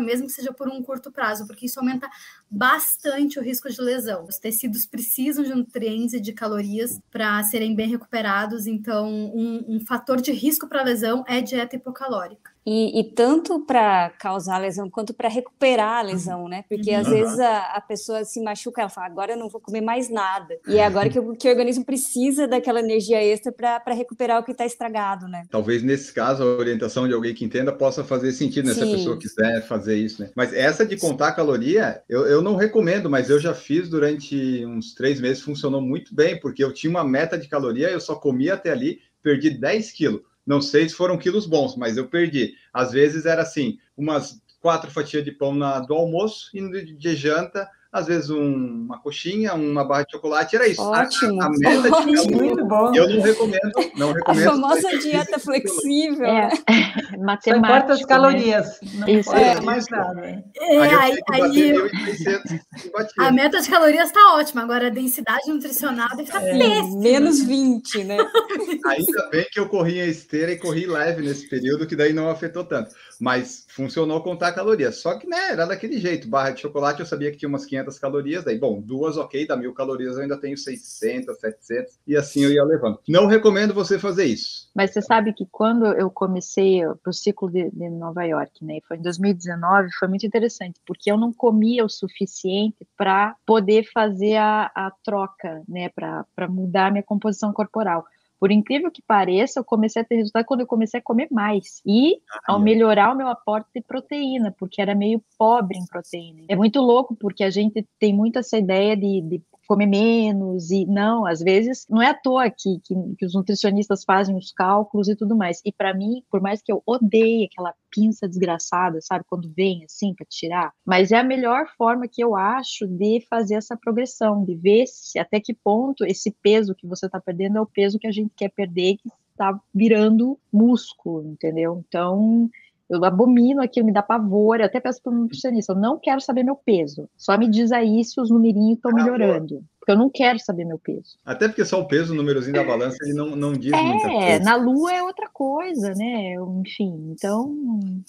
mesmo 0.00 0.26
que 0.26 0.32
seja 0.32 0.52
por 0.52 0.68
um 0.68 0.82
curto 0.82 1.10
prazo, 1.10 1.46
porque 1.46 1.66
isso 1.66 1.78
aumenta 1.78 2.08
bastante 2.50 3.38
o 3.38 3.42
risco 3.42 3.70
de 3.70 3.80
lesão. 3.80 4.24
Os 4.26 4.38
tecidos 4.38 4.86
precisam 4.86 5.44
de 5.44 5.54
nutrientes 5.54 6.14
e 6.14 6.20
de 6.20 6.32
calorias 6.32 7.00
para 7.10 7.42
serem 7.44 7.74
bem 7.74 7.88
recuperados, 7.88 8.66
então 8.66 9.08
um, 9.08 9.76
um 9.76 9.80
fator 9.86 10.20
de 10.20 10.32
risco 10.32 10.68
para 10.68 10.82
lesão 10.82 11.24
é 11.26 11.40
dieta 11.40 11.76
hipocalórica. 11.76 12.49
E, 12.66 13.00
e 13.00 13.04
tanto 13.14 13.64
para 13.64 14.10
causar 14.18 14.58
lesão 14.58 14.90
quanto 14.90 15.14
para 15.14 15.28
recuperar 15.28 15.98
a 15.98 16.02
lesão, 16.02 16.46
né? 16.48 16.62
Porque 16.68 16.92
às 16.92 17.08
Uhum. 17.08 17.14
vezes 17.14 17.38
a, 17.38 17.60
a 17.76 17.80
pessoa 17.80 18.24
se 18.24 18.42
machuca, 18.42 18.82
ela 18.82 18.90
fala, 18.90 19.06
agora 19.06 19.32
eu 19.32 19.38
não 19.38 19.48
vou 19.48 19.60
comer 19.60 19.80
mais 19.80 20.10
nada. 20.10 20.54
E 20.66 20.76
é 20.78 20.84
agora 20.84 21.08
que, 21.08 21.18
o- 21.18 21.34
que 21.36 21.48
o 21.48 21.50
organismo 21.50 21.84
precisa 21.84 22.46
daquela 22.46 22.80
energia 22.80 23.22
extra 23.22 23.50
para 23.52 23.94
recuperar 23.94 24.40
o 24.40 24.44
que 24.44 24.52
está 24.52 24.66
estragado, 24.66 25.26
né? 25.26 25.42
Talvez 25.50 25.82
nesse 25.82 26.12
caso 26.12 26.42
a 26.42 26.46
orientação 26.46 27.08
de 27.08 27.14
alguém 27.14 27.34
que 27.34 27.44
entenda 27.44 27.72
possa 27.72 28.04
fazer 28.04 28.30
sentido, 28.32 28.66
né? 28.68 28.74
Se 28.74 28.84
a 28.84 28.86
Sim. 28.86 28.92
pessoa 28.92 29.18
quiser 29.18 29.66
fazer 29.66 29.96
isso, 29.96 30.22
né? 30.22 30.30
Mas 30.36 30.52
essa 30.52 30.86
de 30.86 30.96
contar 30.96 31.28
a 31.28 31.32
caloria, 31.32 32.02
eu, 32.08 32.24
eu 32.26 32.40
não 32.42 32.54
recomendo, 32.56 33.10
mas 33.10 33.30
eu 33.30 33.38
já 33.38 33.52
fiz 33.52 33.88
durante 33.88 34.64
uns 34.66 34.94
três 34.94 35.20
meses, 35.20 35.42
funcionou 35.42 35.80
muito 35.80 36.14
bem, 36.14 36.38
porque 36.38 36.62
eu 36.62 36.72
tinha 36.72 36.90
uma 36.90 37.02
meta 37.02 37.36
de 37.36 37.48
caloria, 37.48 37.90
eu 37.90 38.00
só 38.00 38.14
comia 38.14 38.54
até 38.54 38.70
ali, 38.70 39.00
perdi 39.22 39.50
10 39.50 39.90
quilos. 39.90 40.22
Não 40.46 40.60
sei 40.60 40.88
se 40.88 40.94
foram 40.94 41.18
quilos 41.18 41.46
bons, 41.46 41.76
mas 41.76 41.96
eu 41.96 42.08
perdi. 42.08 42.54
Às 42.72 42.92
vezes 42.92 43.26
era 43.26 43.42
assim, 43.42 43.78
umas 43.96 44.40
quatro 44.60 44.90
fatias 44.90 45.24
de 45.24 45.32
pão 45.32 45.54
na, 45.54 45.80
do 45.80 45.94
almoço 45.94 46.50
e 46.54 46.94
de, 46.96 47.16
janta, 47.16 47.68
às 47.92 48.06
vezes 48.06 48.30
um- 48.30 48.84
uma 48.86 48.98
coxinha, 49.00 49.54
uma 49.54 49.84
barra 49.84 50.04
de 50.04 50.12
chocolate, 50.12 50.54
era 50.56 50.66
isso. 50.68 50.80
A- 50.82 51.02
Ótimo. 51.02 51.42
A, 51.42 51.46
a 51.46 51.50
meta 51.50 51.82
de 51.82 51.88
Ótimo. 51.90 52.14
caloria, 52.14 52.36
Muito 52.36 52.64
bom. 52.66 52.94
eu 52.94 53.08
não 53.10 53.20
recomendo, 53.22 53.72
não 53.96 54.10
A 54.10 54.12
recomendo. 54.14 54.44
famosa 54.44 54.98
dieta 54.98 55.38
flexível. 55.38 56.24
É, 56.26 56.48
né? 56.70 57.18
Matemática. 57.18 57.56
importa 57.56 57.92
as 57.94 58.00
né? 58.00 58.06
calorias. 58.06 58.80
Não 58.94 59.08
Isso, 59.08 59.30
importa 59.30 59.46
é. 59.46 59.60
mais 59.60 59.88
nada. 59.90 60.14
né? 60.14 60.42
É, 60.56 60.78
Aí 60.78 60.94
aí, 60.94 61.18
aí 61.32 61.72
1.600 61.72 62.60
batia. 62.92 63.12
a 63.24 63.32
meta 63.32 63.60
de 63.60 63.68
calorias 63.68 64.12
tá 64.12 64.34
ótima, 64.36 64.62
agora 64.62 64.86
a 64.86 64.90
densidade 64.90 65.48
nutricional 65.48 66.08
deve 66.10 66.22
estar 66.24 66.42
É. 66.42 66.56
péssima. 66.58 67.00
Menos 67.00 67.42
20, 67.42 68.04
né? 68.04 68.18
Ainda 68.86 69.28
bem 69.30 69.46
que 69.50 69.58
eu 69.60 69.68
corri 69.68 70.00
a 70.00 70.06
esteira 70.06 70.52
e 70.52 70.58
corri 70.58 70.86
leve 70.86 71.22
nesse 71.22 71.48
período, 71.48 71.86
que 71.86 71.96
daí 71.96 72.12
não 72.12 72.30
afetou 72.30 72.64
tanto. 72.64 72.94
Mas 73.20 73.66
funcionou 73.68 74.22
contar 74.22 74.52
calorias. 74.52 74.96
Só 75.00 75.18
que, 75.18 75.26
né, 75.26 75.50
era 75.50 75.66
daquele 75.66 75.98
jeito. 75.98 76.28
Barra 76.28 76.50
de 76.50 76.60
chocolate 76.62 77.00
eu 77.00 77.06
sabia 77.06 77.30
que 77.30 77.36
tinha 77.36 77.48
umas 77.48 77.66
500 77.80 77.98
calorias. 77.98 78.44
Daí, 78.44 78.58
bom, 78.58 78.80
duas, 78.80 79.16
ok, 79.16 79.46
dá 79.46 79.56
mil 79.56 79.72
calorias, 79.72 80.16
eu 80.16 80.22
ainda 80.22 80.38
tenho 80.38 80.56
600, 80.56 81.38
700. 81.38 81.98
E 82.06 82.16
assim 82.16 82.42
eu 82.42 82.52
ia 82.52 82.64
levando. 82.64 82.98
Não 83.08 83.26
recomendo 83.26 83.74
você 83.74 83.98
fazer 83.98 84.24
isso. 84.24 84.70
Mas 84.74 84.92
você 84.92 85.02
sabe 85.02 85.32
que 85.32 85.46
quando 85.50 85.86
eu 85.86 86.10
comecei 86.10 86.82
o 86.86 87.12
ciclo 87.12 87.50
de, 87.50 87.70
de 87.70 87.88
Nova 87.90 88.24
York, 88.24 88.64
né, 88.64 88.78
foi 88.86 88.96
em 88.96 89.02
2019, 89.02 89.88
foi 89.98 90.08
muito 90.08 90.26
interessante, 90.26 90.80
porque 90.86 91.10
eu 91.10 91.16
não 91.16 91.32
comia 91.32 91.84
o 91.84 91.88
suficiente 91.88 92.86
para 92.96 93.34
poder 93.46 93.84
fazer 93.92 94.36
a, 94.36 94.70
a 94.74 94.92
troca, 95.02 95.62
né, 95.68 95.88
para 95.88 96.48
mudar 96.48 96.86
a 96.86 96.90
minha 96.90 97.02
composição 97.02 97.52
corporal. 97.52 98.04
Por 98.40 98.50
incrível 98.50 98.90
que 98.90 99.02
pareça, 99.02 99.60
eu 99.60 99.64
comecei 99.64 100.00
a 100.00 100.04
ter 100.04 100.16
resultado 100.16 100.46
quando 100.46 100.60
eu 100.60 100.66
comecei 100.66 100.98
a 100.98 101.02
comer 101.02 101.28
mais. 101.30 101.82
E 101.84 102.22
ao 102.46 102.58
melhorar 102.58 103.12
o 103.12 103.16
meu 103.16 103.28
aporte 103.28 103.68
de 103.74 103.82
proteína, 103.82 104.54
porque 104.58 104.80
era 104.80 104.94
meio 104.94 105.22
pobre 105.38 105.78
em 105.78 105.84
proteína. 105.84 106.44
É 106.48 106.56
muito 106.56 106.80
louco, 106.80 107.14
porque 107.14 107.44
a 107.44 107.50
gente 107.50 107.86
tem 107.98 108.14
muito 108.14 108.38
essa 108.38 108.56
ideia 108.56 108.96
de, 108.96 109.20
de 109.20 109.42
comer 109.70 109.86
menos 109.86 110.72
e 110.72 110.84
não, 110.84 111.24
às 111.24 111.38
vezes 111.38 111.86
não 111.88 112.02
é 112.02 112.08
à 112.08 112.14
toa 112.14 112.50
que, 112.50 112.80
que, 112.82 112.92
que 113.16 113.24
os 113.24 113.34
nutricionistas 113.34 114.02
fazem 114.02 114.36
os 114.36 114.50
cálculos 114.50 115.06
e 115.06 115.14
tudo 115.14 115.36
mais. 115.36 115.60
E 115.64 115.70
para 115.72 115.94
mim, 115.94 116.24
por 116.28 116.40
mais 116.40 116.60
que 116.60 116.72
eu 116.72 116.82
odeie 116.84 117.44
aquela 117.44 117.72
pinça 117.88 118.26
desgraçada, 118.26 118.98
sabe, 119.00 119.24
quando 119.28 119.48
vem 119.48 119.84
assim 119.84 120.12
para 120.12 120.26
tirar, 120.28 120.72
mas 120.84 121.12
é 121.12 121.18
a 121.18 121.22
melhor 121.22 121.68
forma 121.78 122.08
que 122.08 122.20
eu 122.20 122.34
acho 122.34 122.84
de 122.84 123.24
fazer 123.30 123.54
essa 123.54 123.76
progressão, 123.76 124.44
de 124.44 124.56
ver 124.56 124.88
se 124.88 125.20
até 125.20 125.38
que 125.38 125.54
ponto 125.54 126.04
esse 126.04 126.34
peso 126.42 126.74
que 126.74 126.88
você 126.88 127.06
está 127.06 127.20
perdendo 127.20 127.58
é 127.58 127.60
o 127.60 127.66
peso 127.66 127.96
que 127.96 128.08
a 128.08 128.12
gente 128.12 128.32
quer 128.36 128.48
perder, 128.48 128.96
que 128.96 129.08
está 129.30 129.56
virando 129.72 130.36
músculo, 130.52 131.24
entendeu? 131.28 131.84
Então 131.86 132.50
eu 132.90 133.04
abomino 133.04 133.62
aquilo, 133.62 133.86
me 133.86 133.92
dá 133.92 134.02
pavor. 134.02 134.58
Eu 134.58 134.66
até 134.66 134.80
peço 134.80 135.00
para 135.02 135.12
o 135.12 135.16
nutricionista: 135.16 135.72
eu 135.72 135.76
não 135.76 135.98
quero 135.98 136.20
saber 136.20 136.42
meu 136.42 136.56
peso. 136.56 137.08
Só 137.16 137.38
me 137.38 137.48
diz 137.48 137.70
aí 137.70 138.04
se 138.04 138.20
os 138.20 138.30
numerinhos 138.30 138.76
estão 138.76 138.92
melhorando. 138.92 139.64
Porque 139.80 139.92
eu 139.92 139.96
não 139.98 140.10
quero 140.10 140.38
saber 140.38 140.66
meu 140.66 140.78
peso. 140.78 141.16
Até 141.24 141.48
porque 141.48 141.64
só 141.64 141.80
o 141.80 141.88
peso, 141.88 142.12
o 142.12 142.16
númerozinho 142.16 142.54
da 142.54 142.62
balança, 142.62 142.98
ele 143.02 143.14
não, 143.14 143.34
não 143.34 143.52
diz 143.54 143.72
muita 143.72 144.08
É, 144.08 144.38
coisa. 144.38 144.44
na 144.44 144.54
lua 144.56 144.92
é 144.92 145.02
outra 145.02 145.26
coisa, 145.32 145.94
né? 145.94 146.34
Enfim, 146.60 147.12
então, 147.12 147.56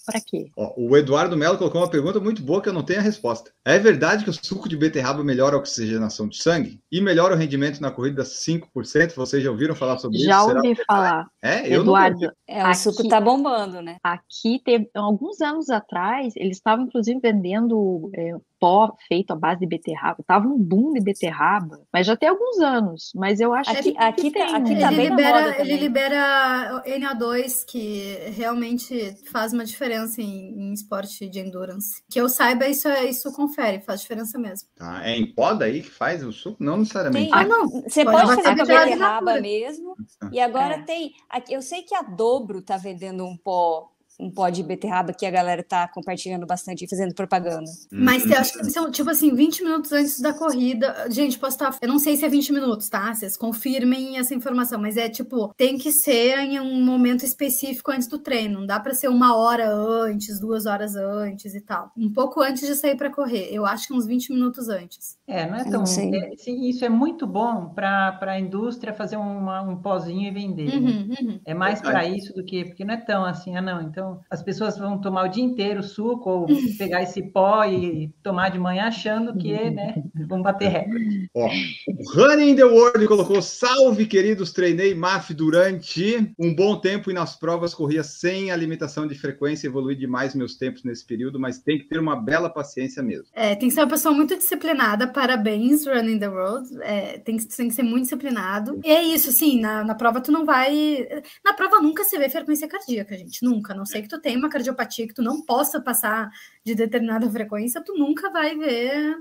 para 0.05 0.19
quê? 0.19 0.47
Ó, 0.57 0.73
o 0.75 0.97
Eduardo 0.97 1.37
Melo 1.37 1.57
colocou 1.57 1.79
uma 1.81 1.89
pergunta 1.89 2.19
muito 2.19 2.43
boa 2.43 2.61
que 2.61 2.67
eu 2.67 2.73
não 2.73 2.83
tenho 2.83 2.99
a 2.99 3.03
resposta. 3.03 3.51
É 3.63 3.79
verdade 3.79 4.23
que 4.25 4.29
o 4.29 4.33
suco 4.33 4.67
de 4.67 4.75
beterraba 4.75 5.23
melhora 5.23 5.55
a 5.55 5.59
oxigenação 5.59 6.27
de 6.27 6.37
sangue 6.43 6.81
e 6.91 6.99
melhora 6.99 7.35
o 7.35 7.37
rendimento 7.37 7.79
na 7.79 7.89
corrida 7.89 8.23
5%? 8.25 9.15
Vocês 9.15 9.41
já 9.41 9.49
ouviram 9.49 9.73
falar 9.73 9.97
sobre 9.97 10.17
Já 10.17 10.37
isso? 10.39 10.47
Será 10.47 10.57
ouvi 10.57 10.67
verdade? 10.67 10.85
falar. 10.85 11.27
É, 11.41 11.67
eu. 11.73 11.81
Eduardo, 11.81 12.31
É, 12.47 12.63
o 12.63 12.67
Aqui- 12.67 12.77
suco 12.79 13.07
tá 13.07 13.21
bombando, 13.21 13.81
né? 13.81 13.95
aqui 14.03 14.59
teve, 14.65 14.89
alguns 14.93 15.39
anos 15.39 15.69
atrás, 15.69 16.33
eles 16.35 16.57
estavam 16.57 16.85
inclusive 16.85 17.17
vendendo 17.21 18.09
é, 18.13 18.33
pó 18.61 18.95
feito 19.07 19.31
à 19.31 19.35
base 19.35 19.59
de 19.61 19.65
beterraba. 19.67 20.23
Tava 20.25 20.47
um 20.47 20.57
boom 20.57 20.93
de 20.93 21.01
beterraba, 21.01 21.81
mas 21.91 22.05
já 22.05 22.15
tem 22.15 22.29
alguns 22.29 22.59
anos. 22.59 23.11
Mas 23.15 23.39
eu 23.39 23.53
acho 23.55 23.71
Aqui, 23.71 23.91
que, 23.93 23.97
aqui, 23.97 24.21
que 24.31 24.39
tá, 24.39 24.45
tem, 24.45 24.55
aqui 24.55 24.73
né? 24.75 24.79
tá 24.81 24.87
Ele 24.93 24.95
bem 24.97 25.09
na 25.09 25.15
libera, 25.15 25.41
moda 25.41 25.59
ele 25.61 25.77
libera 25.77 26.83
NA2, 26.85 27.65
que 27.65 28.15
realmente 28.35 29.15
faz 29.31 29.51
uma 29.51 29.65
diferença 29.65 30.21
em, 30.21 30.53
em 30.69 30.73
esporte 30.73 31.27
de 31.27 31.39
endurance. 31.39 32.03
Que 32.09 32.21
eu 32.21 32.29
saiba, 32.29 32.67
isso, 32.67 32.87
é- 32.87 33.05
isso 33.05 33.31
confere, 33.33 33.81
faz 33.81 34.01
diferença 34.01 34.37
mesmo. 34.37 34.69
Tá, 34.75 35.01
é 35.03 35.15
em 35.17 35.33
pó 35.33 35.53
daí 35.53 35.81
que 35.81 35.89
faz 35.89 36.23
o 36.23 36.31
suco? 36.31 36.63
Não 36.63 36.77
necessariamente. 36.77 37.31
Tem- 37.31 37.39
Ah, 37.39 37.43
não. 37.45 37.67
Você 37.67 38.03
Pode 38.05 38.17
pode 38.17 38.27
fazer 38.43 38.55
com 38.55 38.61
a 38.61 38.65
beterraba 38.65 39.41
mesmo. 39.41 39.95
E 40.31 40.39
agora 40.39 40.75
É. 40.75 40.81
tem. 40.83 41.13
aqui- 41.29 41.53
Eu 41.53 41.61
sei 41.63 41.81
que 41.81 41.95
a 41.95 42.03
Dobro 42.03 42.61
tá 42.61 42.77
vendendo 42.77 43.25
um 43.25 43.35
pó, 43.35 43.89
um 44.21 44.29
pó 44.29 44.47
de 44.49 44.61
beterraba 44.61 45.11
que 45.13 45.25
a 45.25 45.31
galera 45.31 45.63
tá 45.63 45.87
compartilhando 45.87 46.45
bastante 46.45 46.85
e 46.85 46.89
fazendo 46.89 47.13
propaganda. 47.15 47.65
Mas 47.91 48.25
eu 48.25 48.37
acho 48.37 48.53
que 48.59 48.69
são, 48.69 48.91
tipo 48.91 49.09
assim, 49.09 49.33
20 49.33 49.63
minutos 49.63 49.91
antes 49.91 50.19
da 50.19 50.33
corrida. 50.33 51.07
Gente, 51.09 51.39
posso 51.39 51.55
estar. 51.55 51.75
Eu 51.81 51.87
não 51.87 51.97
sei 51.99 52.15
se 52.15 52.23
é 52.25 52.29
20 52.29 52.53
minutos, 52.53 52.87
tá? 52.87 53.13
Vocês 53.13 53.35
confirmem 53.35 54.17
essa 54.17 54.33
informação. 54.35 54.79
Mas 54.79 54.95
é 54.97 55.09
tipo, 55.09 55.53
tem 55.57 55.77
que 55.77 55.91
ser 55.91 56.37
em 56.39 56.59
um 56.59 56.83
momento 56.85 57.25
específico 57.25 57.91
antes 57.91 58.07
do 58.07 58.19
treino. 58.19 58.59
Não 58.59 58.65
dá 58.67 58.79
pra 58.79 58.93
ser 58.93 59.07
uma 59.07 59.35
hora 59.35 59.69
antes, 59.73 60.39
duas 60.39 60.65
horas 60.65 60.95
antes 60.95 61.55
e 61.55 61.61
tal. 61.61 61.91
Um 61.97 62.11
pouco 62.11 62.41
antes 62.41 62.65
de 62.67 62.75
sair 62.75 62.95
pra 62.95 63.09
correr. 63.09 63.49
Eu 63.51 63.65
acho 63.65 63.87
que 63.87 63.93
uns 63.93 64.05
20 64.05 64.31
minutos 64.33 64.69
antes. 64.69 65.17
É, 65.27 65.49
não 65.49 65.55
é 65.57 65.63
tão. 65.63 65.85
sei. 65.85 66.11
é, 66.15 66.35
sim, 66.37 66.67
isso 66.69 66.85
é 66.85 66.89
muito 66.89 67.25
bom 67.25 67.69
para 67.73 68.17
a 68.21 68.39
indústria 68.39 68.93
fazer 68.93 69.17
uma- 69.17 69.61
um 69.61 69.77
pozinho 69.77 70.27
e 70.27 70.31
vender. 70.31 70.65
né? 70.67 70.75
Uhum, 70.77 71.15
uhum. 71.29 71.39
É 71.45 71.53
mais 71.53 71.81
para 71.81 72.05
isso 72.05 72.33
do 72.33 72.43
que. 72.43 72.65
Porque 72.65 72.83
não 72.85 72.93
é 72.93 72.97
tão 72.97 73.25
assim, 73.25 73.55
ah, 73.55 73.61
não. 73.61 73.81
Então, 73.81 74.10
as 74.29 74.41
pessoas 74.43 74.77
vão 74.77 74.99
tomar 74.99 75.25
o 75.25 75.31
dia 75.31 75.43
inteiro 75.43 75.83
suco 75.83 76.29
ou 76.29 76.47
pegar 76.77 77.03
esse 77.03 77.21
pó 77.21 77.65
e 77.65 78.11
tomar 78.23 78.49
de 78.49 78.59
manhã 78.59 78.85
achando 78.85 79.37
que, 79.37 79.69
né, 79.69 80.03
vão 80.27 80.41
bater 80.41 80.69
recorde. 80.69 81.29
Ó, 81.35 81.47
o 81.47 82.11
Running 82.13 82.55
the 82.55 82.63
World 82.63 83.07
colocou: 83.07 83.41
Salve, 83.41 84.05
queridos, 84.05 84.51
treinei 84.51 84.93
MAF 84.93 85.33
durante 85.33 86.33
um 86.39 86.55
bom 86.55 86.79
tempo 86.79 87.09
e 87.09 87.13
nas 87.13 87.35
provas 87.35 87.73
corria 87.73 88.03
sem 88.03 88.51
a 88.51 88.55
limitação 88.55 89.07
de 89.07 89.15
frequência, 89.15 89.67
evolui 89.67 89.95
demais 89.95 90.35
meus 90.35 90.55
tempos 90.55 90.83
nesse 90.83 91.05
período, 91.05 91.39
mas 91.39 91.59
tem 91.59 91.77
que 91.77 91.85
ter 91.85 91.99
uma 91.99 92.15
bela 92.15 92.49
paciência 92.49 93.01
mesmo. 93.01 93.25
É, 93.33 93.55
tem 93.55 93.69
que 93.69 93.73
ser 93.73 93.81
uma 93.81 93.89
pessoa 93.89 94.13
muito 94.13 94.35
disciplinada. 94.37 95.07
Parabéns, 95.07 95.85
Running 95.85 96.19
the 96.19 96.29
World. 96.29 96.69
É, 96.81 97.17
tem, 97.19 97.37
que, 97.37 97.45
tem 97.45 97.67
que 97.67 97.73
ser 97.73 97.83
muito 97.83 98.03
disciplinado. 98.03 98.79
E 98.83 98.89
é 98.89 99.03
isso, 99.03 99.31
sim, 99.31 99.59
na, 99.59 99.83
na 99.83 99.95
prova 99.95 100.21
tu 100.21 100.31
não 100.31 100.45
vai. 100.45 101.07
Na 101.43 101.53
prova 101.53 101.79
nunca 101.79 102.03
se 102.03 102.17
vê 102.17 102.29
frequência 102.29 102.67
cardíaca, 102.67 103.17
gente. 103.17 103.43
Nunca. 103.43 103.73
Não 103.73 103.85
sei 103.91 104.01
que 104.01 104.07
tu 104.07 104.19
tenha 104.19 104.37
uma 104.37 104.49
cardiopatia 104.49 105.07
que 105.07 105.13
tu 105.13 105.21
não 105.21 105.41
possa 105.45 105.79
passar 105.81 106.29
de 106.65 106.73
determinada 106.75 107.29
frequência, 107.29 107.83
tu 107.83 107.93
nunca 107.97 108.29
vai 108.31 108.55
ver, 108.57 109.15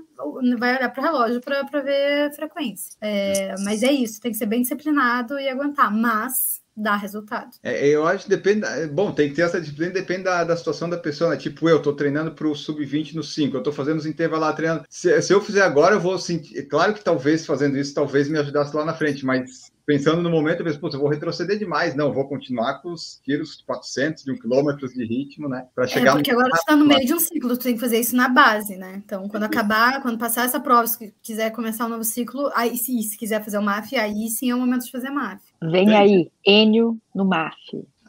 vai 0.57 0.77
olhar 0.77 0.89
para 0.89 1.01
o 1.01 1.03
relógio 1.03 1.41
para 1.41 1.81
ver 1.81 2.33
frequência. 2.35 2.93
É, 3.01 3.55
mas 3.63 3.83
é 3.83 3.91
isso, 3.91 4.19
tem 4.21 4.31
que 4.31 4.37
ser 4.37 4.45
bem 4.45 4.61
disciplinado 4.61 5.39
e 5.39 5.49
aguentar. 5.49 5.91
Mas 5.95 6.61
dá 6.75 6.95
resultado. 6.95 7.49
É, 7.61 7.85
eu 7.87 8.07
acho 8.07 8.23
que 8.23 8.29
depende. 8.29 8.61
da- 8.61 8.87
Bom, 8.87 9.11
tem 9.11 9.29
que 9.29 9.35
ter 9.35 9.41
essa 9.41 9.59
disciplina, 9.59 9.91
depende 9.91 10.23
da, 10.23 10.43
da 10.43 10.55
situação 10.55 10.89
da 10.89 10.97
pessoa, 10.97 11.29
né? 11.31 11.37
Tipo, 11.37 11.67
eu 11.67 11.81
tô 11.81 11.93
treinando 11.93 12.31
pro 12.31 12.55
sub-20 12.55 13.13
no 13.13 13.23
5, 13.23 13.57
eu 13.57 13.63
tô 13.63 13.71
fazendo 13.73 13.97
os 13.99 14.05
intervalos 14.05 14.47
lá 14.47 14.53
treinando. 14.53 14.85
Se, 14.89 15.21
se 15.21 15.33
eu 15.33 15.41
fizer 15.41 15.61
agora, 15.63 15.95
eu 15.95 15.99
vou 15.99 16.17
sentir. 16.17 16.57
é 16.57 16.63
Claro 16.63 16.93
que 16.93 17.03
talvez 17.03 17.45
fazendo 17.45 17.77
isso, 17.77 17.93
talvez 17.93 18.29
me 18.29 18.39
ajudasse 18.39 18.75
lá 18.75 18.85
na 18.85 18.93
frente, 18.93 19.25
mas 19.25 19.69
pensando 19.85 20.21
no 20.21 20.29
momento, 20.29 20.59
eu 20.59 20.65
penso, 20.65 20.79
putz, 20.79 20.93
eu 20.93 21.01
vou 21.01 21.09
retroceder 21.09 21.57
demais. 21.57 21.95
Não, 21.95 22.13
vou 22.13 22.27
continuar 22.27 22.81
com 22.81 22.91
os 22.91 23.19
tiros 23.23 23.61
400 23.65 24.23
de 24.23 24.31
um 24.31 24.35
quilômetro 24.37 24.87
de 24.87 25.05
ritmo, 25.05 25.47
né? 25.47 25.67
Para 25.73 25.85
É, 25.85 25.87
chegar 25.87 26.13
porque 26.13 26.31
agora 26.31 26.49
tu 26.49 26.65
tá 26.65 26.75
no 26.75 26.85
meio 26.85 27.05
de 27.05 27.13
um 27.13 27.19
ciclo, 27.19 27.57
tu 27.57 27.63
tem 27.63 27.73
que 27.75 27.79
fazer 27.79 27.99
isso 27.99 28.15
na 28.15 28.29
base, 28.29 28.75
né? 28.77 29.01
Então, 29.03 29.27
quando 29.27 29.43
acabar, 29.43 30.01
quando 30.01 30.17
passar 30.17 30.45
essa 30.45 30.59
prova, 30.59 30.87
se 30.87 31.13
quiser 31.21 31.51
começar 31.51 31.85
um 31.85 31.89
novo 31.89 32.03
ciclo, 32.03 32.49
aí 32.55 32.77
se, 32.77 33.01
se 33.03 33.17
quiser 33.17 33.43
fazer 33.43 33.57
o 33.57 33.61
MAF, 33.61 33.95
aí 33.95 34.27
sim 34.29 34.49
é 34.51 34.55
o 34.55 34.59
momento 34.59 34.85
de 34.85 34.91
fazer 34.91 35.09
MAF. 35.09 35.41
Vem 35.61 35.95
aí, 35.95 36.31
Enio 36.45 36.97
no 37.13 37.25
MAF. 37.25 37.55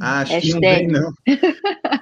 Acho 0.03 0.41
que 0.41 0.53
não 0.53 0.61
tem, 0.61 0.89
não. 0.89 1.13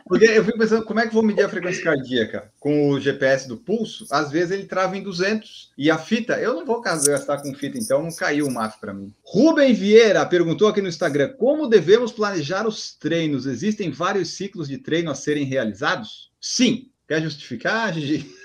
Porque 0.07 0.25
eu 0.25 0.43
fico 0.43 0.59
pensando, 0.59 0.85
como 0.85 1.01
é 1.01 1.07
que 1.07 1.13
vou 1.13 1.23
medir 1.23 1.45
a 1.45 1.49
frequência 1.49 1.85
cardíaca? 1.85 2.51
Com 2.59 2.89
o 2.89 2.99
GPS 2.99 3.47
do 3.47 3.59
pulso, 3.59 4.07
às 4.11 4.31
vezes 4.31 4.53
ele 4.53 4.65
trava 4.65 4.97
em 4.97 5.03
200. 5.03 5.71
E 5.77 5.91
a 5.91 5.99
fita, 5.99 6.41
eu 6.41 6.55
não 6.55 6.65
vou 6.65 6.81
gastar 6.81 7.43
com 7.43 7.55
fita, 7.55 7.77
então 7.77 8.03
não 8.03 8.15
caiu 8.15 8.47
o 8.47 8.51
MAF 8.51 8.81
para 8.81 8.95
mim. 8.95 9.13
Rubem 9.23 9.75
Vieira 9.75 10.25
perguntou 10.25 10.69
aqui 10.69 10.81
no 10.81 10.89
Instagram, 10.89 11.35
como 11.39 11.69
devemos 11.69 12.11
planejar 12.11 12.67
os 12.67 12.95
treinos? 12.95 13.45
Existem 13.45 13.91
vários 13.91 14.31
ciclos 14.31 14.67
de 14.67 14.79
treino 14.79 15.11
a 15.11 15.15
serem 15.15 15.45
realizados? 15.45 16.31
Sim. 16.41 16.89
Quer 17.07 17.23
justificar, 17.23 17.93
Gigi? 17.93 18.40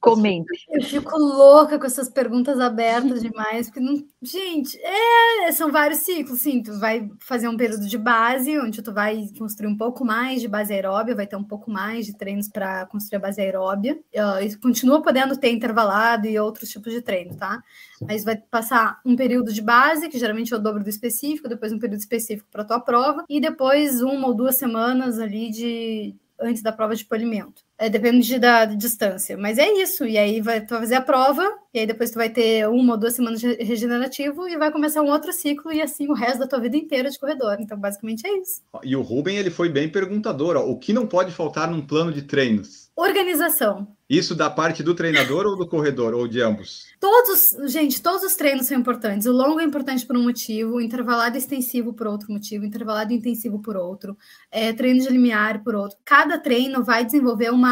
Comente. 0.00 0.66
Eu 0.70 0.82
fico 0.82 1.16
louca 1.18 1.78
com 1.78 1.86
essas 1.86 2.08
perguntas 2.08 2.58
abertas 2.60 3.22
demais, 3.22 3.66
porque 3.66 3.80
não. 3.80 4.04
Gente, 4.22 4.78
é, 4.82 5.52
são 5.52 5.70
vários 5.70 6.00
ciclos, 6.00 6.40
sim. 6.40 6.62
Tu 6.62 6.78
vai 6.78 7.10
fazer 7.20 7.48
um 7.48 7.56
período 7.56 7.86
de 7.86 7.98
base, 7.98 8.58
onde 8.58 8.82
tu 8.82 8.92
vai 8.92 9.28
construir 9.38 9.68
um 9.68 9.76
pouco 9.76 10.04
mais 10.04 10.40
de 10.40 10.48
base 10.48 10.72
aeróbia, 10.72 11.14
vai 11.14 11.26
ter 11.26 11.36
um 11.36 11.44
pouco 11.44 11.70
mais 11.70 12.06
de 12.06 12.16
treinos 12.16 12.48
para 12.48 12.86
construir 12.86 13.16
a 13.16 13.20
base 13.20 13.40
aeróbia. 13.40 13.98
Uh, 14.14 14.42
e 14.42 14.56
continua 14.56 15.02
podendo 15.02 15.36
ter 15.36 15.50
intervalado 15.50 16.26
e 16.26 16.38
outros 16.38 16.70
tipos 16.70 16.92
de 16.92 17.02
treino, 17.02 17.36
tá? 17.36 17.62
Mas 18.00 18.24
vai 18.24 18.36
passar 18.36 19.00
um 19.04 19.16
período 19.16 19.52
de 19.52 19.62
base, 19.62 20.08
que 20.08 20.18
geralmente 20.18 20.52
é 20.52 20.56
o 20.56 20.60
dobro 20.60 20.82
do 20.82 20.88
específico, 20.88 21.48
depois 21.48 21.72
um 21.72 21.78
período 21.78 22.00
específico 22.00 22.48
para 22.50 22.64
tua 22.64 22.80
prova, 22.80 23.24
e 23.28 23.40
depois 23.40 24.00
uma 24.00 24.28
ou 24.28 24.34
duas 24.34 24.56
semanas 24.56 25.18
ali 25.18 25.50
de 25.50 26.16
antes 26.40 26.62
da 26.62 26.72
prova 26.72 26.94
de 26.94 27.04
polimento. 27.04 27.62
É, 27.76 27.88
depende 27.88 28.38
da 28.38 28.64
distância, 28.66 29.36
mas 29.36 29.58
é 29.58 29.68
isso. 29.82 30.04
E 30.04 30.16
aí 30.16 30.40
vai, 30.40 30.60
tu 30.60 30.70
vai 30.70 30.80
fazer 30.80 30.94
a 30.94 31.00
prova, 31.00 31.42
e 31.72 31.80
aí 31.80 31.86
depois 31.86 32.10
tu 32.10 32.14
vai 32.14 32.30
ter 32.30 32.68
uma 32.68 32.92
ou 32.92 32.98
duas 32.98 33.14
semanas 33.14 33.40
de 33.40 33.52
regenerativo 33.54 34.48
e 34.48 34.56
vai 34.56 34.70
começar 34.70 35.02
um 35.02 35.10
outro 35.10 35.32
ciclo, 35.32 35.72
e 35.72 35.82
assim 35.82 36.08
o 36.08 36.14
resto 36.14 36.38
da 36.38 36.46
tua 36.46 36.60
vida 36.60 36.76
inteira 36.76 37.10
de 37.10 37.18
corredor. 37.18 37.56
Então, 37.58 37.78
basicamente 37.78 38.26
é 38.26 38.38
isso. 38.38 38.62
E 38.84 38.94
o 38.94 39.02
Ruben, 39.02 39.36
ele 39.36 39.50
foi 39.50 39.68
bem 39.68 39.88
perguntador. 39.88 40.56
Ó, 40.56 40.70
o 40.70 40.78
que 40.78 40.92
não 40.92 41.06
pode 41.06 41.32
faltar 41.32 41.68
num 41.68 41.84
plano 41.84 42.12
de 42.12 42.22
treinos? 42.22 42.84
Organização. 42.96 43.88
Isso 44.08 44.34
da 44.36 44.48
parte 44.48 44.82
do 44.82 44.94
treinador 44.94 45.46
ou 45.46 45.56
do 45.56 45.66
corredor, 45.66 46.14
ou 46.14 46.28
de 46.28 46.40
ambos? 46.40 46.84
Todos, 47.00 47.56
gente, 47.72 48.00
todos 48.00 48.22
os 48.22 48.36
treinos 48.36 48.66
são 48.66 48.78
importantes. 48.78 49.26
O 49.26 49.32
longo 49.32 49.60
é 49.60 49.64
importante 49.64 50.06
por 50.06 50.16
um 50.16 50.22
motivo, 50.22 50.76
o 50.76 50.80
intervalado 50.80 51.36
extensivo 51.36 51.92
por 51.92 52.06
outro 52.06 52.30
motivo, 52.30 52.62
o 52.62 52.66
intervalado 52.66 53.12
intensivo 53.12 53.60
por 53.60 53.76
outro, 53.76 54.16
é, 54.50 54.72
treino 54.72 55.00
de 55.00 55.08
limiar 55.08 55.64
por 55.64 55.74
outro. 55.74 55.98
Cada 56.04 56.38
treino 56.38 56.84
vai 56.84 57.04
desenvolver 57.04 57.50
uma, 57.50 57.63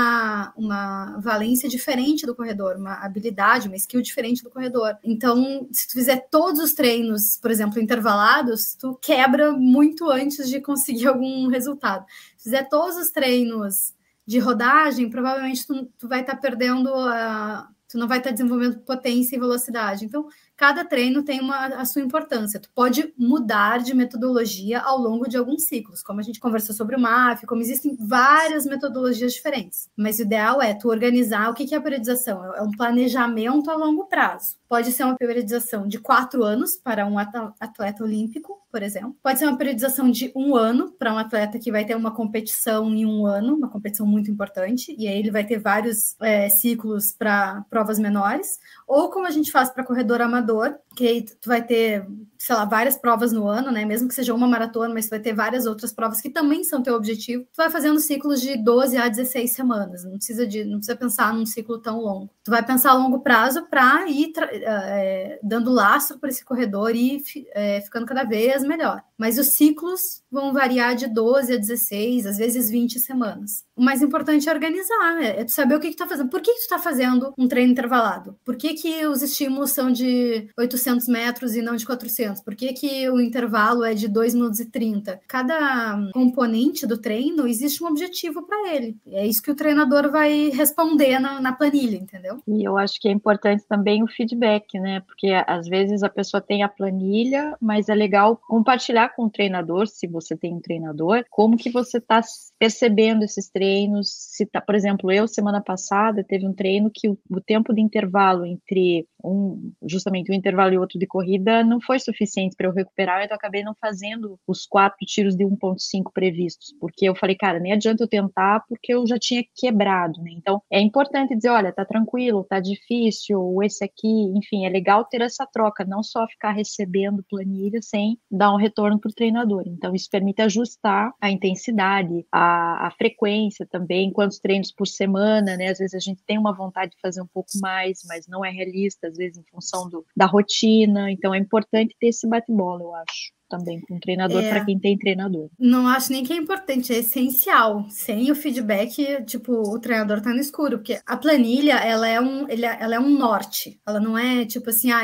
uma 0.57 1.19
valência 1.21 1.69
diferente 1.69 2.27
do 2.27 2.35
corredor, 2.35 2.77
uma 2.77 2.95
habilidade, 2.95 3.69
uma 3.69 3.77
skill 3.77 4.03
diferente 4.03 4.43
do 4.43 4.51
corredor. 4.51 4.97
Então, 5.03 5.67
se 5.73 5.89
tu 5.89 5.93
fizer 5.93 6.29
todos 6.31 6.61
os 6.61 6.73
treinos, 6.73 7.39
por 7.41 7.51
exemplo, 7.51 7.81
intervalados, 7.81 8.75
tu 8.75 8.99
quebra 9.01 9.53
muito 9.53 10.11
antes 10.11 10.49
de 10.49 10.61
conseguir 10.61 11.07
algum 11.09 11.49
resultado. 11.49 12.05
Se 12.37 12.45
fizer 12.45 12.69
todos 12.69 12.97
os 12.97 13.11
treinos 13.11 13.95
de 14.27 14.39
rodagem, 14.39 15.11
provavelmente 15.11 15.67
tu, 15.67 15.87
tu 15.99 16.09
vai 16.09 16.21
estar 16.21 16.35
tá 16.35 16.41
perdendo 16.41 16.93
a. 16.95 17.69
Tu 17.89 17.99
não 17.99 18.09
vai 18.09 18.19
estar 18.19 18.31
tá 18.31 18.35
desenvolvendo 18.35 18.79
potência 18.81 19.37
e 19.37 19.39
velocidade. 19.39 20.07
Então, 20.07 20.27
cada 20.62 20.85
treino 20.85 21.25
tem 21.25 21.40
uma, 21.40 21.66
a 21.66 21.85
sua 21.85 22.03
importância. 22.03 22.61
Tu 22.61 22.70
pode 22.72 23.12
mudar 23.18 23.79
de 23.79 23.92
metodologia 23.92 24.79
ao 24.79 24.96
longo 24.96 25.29
de 25.29 25.37
alguns 25.37 25.64
ciclos, 25.64 26.05
como 26.05 26.20
a 26.20 26.22
gente 26.22 26.38
conversou 26.38 26.72
sobre 26.72 26.94
o 26.94 27.01
MAF, 27.01 27.44
como 27.48 27.61
existem 27.61 27.96
várias 27.98 28.64
metodologias 28.64 29.33
diferentes. 29.33 29.88
Mas 29.96 30.20
o 30.20 30.22
ideal 30.22 30.62
é 30.62 30.72
tu 30.72 30.88
organizar 30.88 31.51
o 31.51 31.55
que 31.55 31.75
é 31.75 31.79
a 31.79 31.81
periodização? 31.81 32.55
É 32.55 32.62
um 32.62 32.70
planejamento 32.70 33.72
a 33.72 33.75
longo 33.75 34.05
prazo. 34.05 34.55
Pode 34.73 34.91
ser 34.91 35.05
uma 35.05 35.19
periodização 35.19 35.87
de 35.87 35.99
quatro 35.99 36.43
anos 36.43 36.79
para 36.79 37.07
um 37.07 37.19
atleta 37.19 38.03
olímpico, 38.03 38.59
por 38.71 38.83
exemplo. 38.83 39.15
Pode 39.23 39.39
ser 39.39 39.45
uma 39.45 39.59
periodização 39.59 40.11
de 40.11 40.33
um 40.35 40.57
ano 40.57 40.93
para 40.93 41.13
um 41.13 41.19
atleta 41.19 41.59
que 41.59 41.71
vai 41.71 41.85
ter 41.85 41.95
uma 41.95 42.11
competição 42.11 42.89
em 42.89 43.05
um 43.05 43.27
ano, 43.27 43.55
uma 43.55 43.69
competição 43.69 44.07
muito 44.07 44.31
importante, 44.31 44.97
e 44.99 45.07
aí 45.07 45.19
ele 45.19 45.31
vai 45.31 45.45
ter 45.45 45.59
vários 45.59 46.17
é, 46.23 46.49
ciclos 46.49 47.13
para 47.13 47.67
provas 47.69 47.99
menores. 47.99 48.59
Ou 48.89 49.11
como 49.11 49.27
a 49.27 49.31
gente 49.31 49.53
faz 49.53 49.69
para 49.69 49.85
corredor 49.85 50.23
amador, 50.23 50.75
que 50.95 51.07
aí 51.07 51.23
tu 51.23 51.49
vai 51.49 51.65
ter, 51.65 52.07
sei 52.39 52.55
lá, 52.55 52.65
várias 52.65 52.97
provas 52.97 53.33
no 53.33 53.47
ano, 53.47 53.71
né? 53.71 53.85
Mesmo 53.85 54.09
que 54.09 54.15
seja 54.15 54.35
uma 54.35 54.47
maratona, 54.47 54.93
mas 54.93 55.07
tu 55.07 55.11
vai 55.11 55.21
ter 55.21 55.35
várias 55.35 55.67
outras 55.67 55.93
provas 55.93 56.21
que 56.21 56.31
também 56.31 56.65
são 56.65 56.83
teu 56.83 56.95
objetivo. 56.95 57.45
Tu 57.53 57.57
vai 57.57 57.71
fazendo 57.71 57.99
ciclos 58.01 58.41
de 58.41 58.57
12 58.57 58.97
a 58.97 59.09
16 59.09 59.53
semanas. 59.53 60.05
Não 60.05 60.17
precisa 60.17 60.47
de, 60.47 60.65
não 60.65 60.79
precisa 60.79 60.97
pensar 60.97 61.35
num 61.35 61.47
ciclo 61.47 61.79
tão 61.79 62.01
longo. 62.01 62.31
Tu 62.45 62.51
vai 62.51 62.65
pensar 62.65 62.91
a 62.91 62.95
longo 62.95 63.21
prazo 63.21 63.67
para 63.67 64.09
ir 64.09 64.33
é, 64.39 65.39
dando 65.43 65.71
laço 65.73 66.19
para 66.19 66.29
esse 66.29 66.45
corredor 66.45 66.95
e 66.95 67.23
é, 67.53 67.81
ficando 67.81 68.07
cada 68.07 68.25
vez 68.25 68.63
melhor. 68.63 69.03
Mas 69.17 69.39
os 69.39 69.49
ciclos 69.49 70.22
vão 70.33 70.53
variar 70.53 70.97
de 70.97 71.07
12 71.07 71.53
a 71.53 71.57
16, 71.59 72.27
às 72.27 72.38
vezes 72.38 72.71
20 72.71 72.99
semanas. 72.99 73.64
O 73.77 73.83
mais 73.83 74.03
importante 74.03 74.49
é 74.49 74.53
organizar, 74.53 75.16
né? 75.16 75.40
é 75.40 75.45
tu 75.45 75.53
saber 75.53 75.75
o 75.75 75.81
que, 75.81 75.90
que 75.90 75.97
tu 75.97 75.99
tá 75.99 76.09
fazendo. 76.09 76.31
Por 76.31 76.40
que, 76.40 76.55
que 76.55 76.62
tu 76.62 76.68
tá 76.68 76.79
fazendo 76.79 77.35
um 77.37 77.49
treino 77.49 77.73
intervalado? 77.73 78.37
Por 78.45 78.57
que, 78.57 78.75
que 78.75 79.07
os 79.07 79.23
estímulos 79.23 79.71
são 79.71 79.90
de 79.90 80.49
800 80.59 81.09
metros 81.09 81.55
e 81.55 81.62
não 81.62 81.77
de 81.77 81.85
400? 81.85 82.42
Por 82.42 82.55
que, 82.55 82.73
que 82.73 83.11
o 83.11 83.21
intervalo 83.21 83.85
é 83.85 83.95
de 83.95 84.09
2 84.09 84.35
minutos 84.35 84.61
e 84.61 84.66
30? 84.66 85.21
Cada 85.27 86.11
componente 86.12 86.87
do 86.87 86.97
treino 86.99 87.47
existe 87.47 87.83
um 87.83 87.88
objetivo 87.88 88.42
para 88.42 88.75
ele. 88.75 88.97
É 89.11 89.27
isso 89.27 89.42
que 89.42 89.51
o 89.51 89.57
treinador 89.57 90.11
vai 90.11 90.51
responder 90.51 91.18
na, 91.18 91.40
na 91.40 91.53
planilha, 91.53 91.97
entendeu? 91.97 92.40
E 92.47 92.62
eu 92.64 92.79
acho 92.79 93.01
que 93.01 93.09
é 93.09 93.11
importante 93.11 93.64
também 93.68 94.03
o 94.03 94.07
feedback, 94.07 94.79
né? 94.79 95.01
Porque 95.01 95.31
às 95.47 95.66
vezes 95.66 96.03
a 96.03 96.09
pessoa 96.09 96.40
tem 96.40 96.62
a 96.62 96.68
planilha, 96.68 97.57
mas 97.61 97.88
é 97.88 97.95
legal 97.95 98.37
compartilhar 98.37 99.11
com 99.11 99.25
o 99.25 99.31
treinador, 99.31 99.87
se 99.87 100.07
você 100.07 100.22
tem 100.37 100.55
um 100.55 100.61
treinador, 100.61 101.25
como 101.31 101.57
que 101.57 101.71
você 101.71 101.99
está 101.99 102.21
percebendo 102.59 103.25
esses 103.25 103.51
treinos. 103.51 104.09
Se 104.11 104.47
tá, 104.47 104.61
por 104.61 104.75
exemplo, 104.75 105.11
eu 105.11 105.27
semana 105.27 105.61
passada 105.61 106.25
teve 106.25 106.47
um 106.47 106.55
treino 106.55 106.91
que 106.93 107.09
o, 107.09 107.19
o 107.31 107.41
tempo 107.41 107.73
de 107.73 107.81
intervalo 107.81 108.47
entre 108.47 109.07
um, 109.25 109.73
justamente 109.87 110.31
um 110.31 110.35
intervalo 110.35 110.73
e 110.73 110.79
outro 110.79 110.99
de 110.99 111.07
corrida 111.07 111.65
não 111.65 111.81
foi 111.81 111.99
suficiente 111.99 112.57
para 112.57 112.67
eu 112.67 112.73
recuperar, 112.73 113.23
então 113.23 113.35
eu 113.35 113.39
acabei 113.39 113.63
não 113.63 113.75
fazendo 113.81 114.39
os 114.47 114.67
quatro 114.67 115.05
tiros 115.07 115.37
de 115.37 115.45
1.5 115.45 116.11
previstos, 116.13 116.75
porque 116.81 117.09
eu 117.09 117.15
falei, 117.15 117.37
cara, 117.37 117.59
nem 117.59 117.73
adianta 117.73 118.03
eu 118.03 118.09
tentar 118.09 118.65
porque 118.69 118.95
eu 118.95 119.07
já 119.07 119.19
tinha 119.19 119.45
quebrado, 119.55 120.21
né? 120.23 120.31
Então 120.37 120.63
é 120.71 120.81
importante 120.81 121.37
dizer, 121.37 121.51
olha, 121.51 121.73
tá 121.73 121.85
tranquilo, 121.85 122.45
tá 122.45 122.61
difícil, 122.61 123.59
esse 123.63 123.85
aqui, 123.85 124.33
enfim, 124.37 124.67
é 124.67 124.69
legal 124.69 125.05
ter 125.05 125.21
essa 125.21 125.47
troca, 125.47 125.85
não 125.85 126.03
só 126.03 126.27
ficar 126.27 126.53
recebendo 126.53 127.25
planilha 127.29 127.81
sem 127.83 128.19
dar 128.31 128.53
um 128.53 128.57
retorno 128.57 128.99
para 128.99 129.11
o 129.11 129.15
treinador. 129.15 129.65
Então 129.67 129.95
isso 129.95 130.09
permite 130.11 130.43
ajustar 130.43 131.13
a 131.21 131.31
intensidade, 131.31 132.27
a, 132.31 132.89
a 132.89 132.91
frequência 132.93 133.67
também, 133.67 134.13
quantos 134.13 134.39
treinos 134.39 134.73
por 134.73 134.87
semana, 134.87 135.57
né? 135.57 135.69
Às 135.69 135.79
vezes 135.79 135.95
a 135.95 135.99
gente 135.99 136.23
tem 136.25 136.39
uma 136.39 136.53
vontade 136.53 136.93
de 136.93 137.01
fazer 137.01 137.21
um 137.21 137.27
pouco 137.27 137.51
mais, 137.61 138.01
mas 138.09 138.27
não 138.27 138.45
é 138.45 138.51
realista 138.51 139.12
às 139.12 139.16
vezes 139.18 139.38
em 139.38 139.44
função 139.44 139.88
do, 139.88 140.05
da 140.16 140.27
rotina. 140.27 141.11
Então 141.11 141.35
é 141.35 141.38
importante 141.38 141.96
ter 142.01 142.09
esse 142.09 142.27
bate-bola, 142.29 142.83
eu 142.83 142.94
acho 142.94 143.33
também 143.53 143.81
com 143.83 144.01
treinador 144.01 144.43
é, 144.43 144.49
para 144.49 144.65
quem 144.65 144.79
tem 144.79 144.97
treinador. 144.97 145.51
Não 145.59 145.87
acho 145.87 146.11
nem 146.11 146.25
que 146.25 146.33
é 146.33 146.37
importante, 146.37 146.93
é 146.93 146.99
essencial. 146.99 147.87
Sem 147.91 148.31
o 148.31 148.35
feedback, 148.35 149.23
tipo, 149.27 149.53
o 149.53 149.79
treinador 149.79 150.23
tá 150.23 150.31
no 150.31 150.41
escuro, 150.41 150.79
porque 150.79 150.99
a 151.07 151.17
planilha, 151.17 151.75
ela 151.75 152.09
é 152.09 152.21
um, 152.21 152.47
ela 152.49 152.95
é 152.95 152.99
um 152.99 153.11
norte. 153.11 153.79
Ela 153.87 154.01
não 154.01 154.17
é 154.17 154.47
tipo 154.47 154.71
assim, 154.71 154.91
ah, 154.91 155.03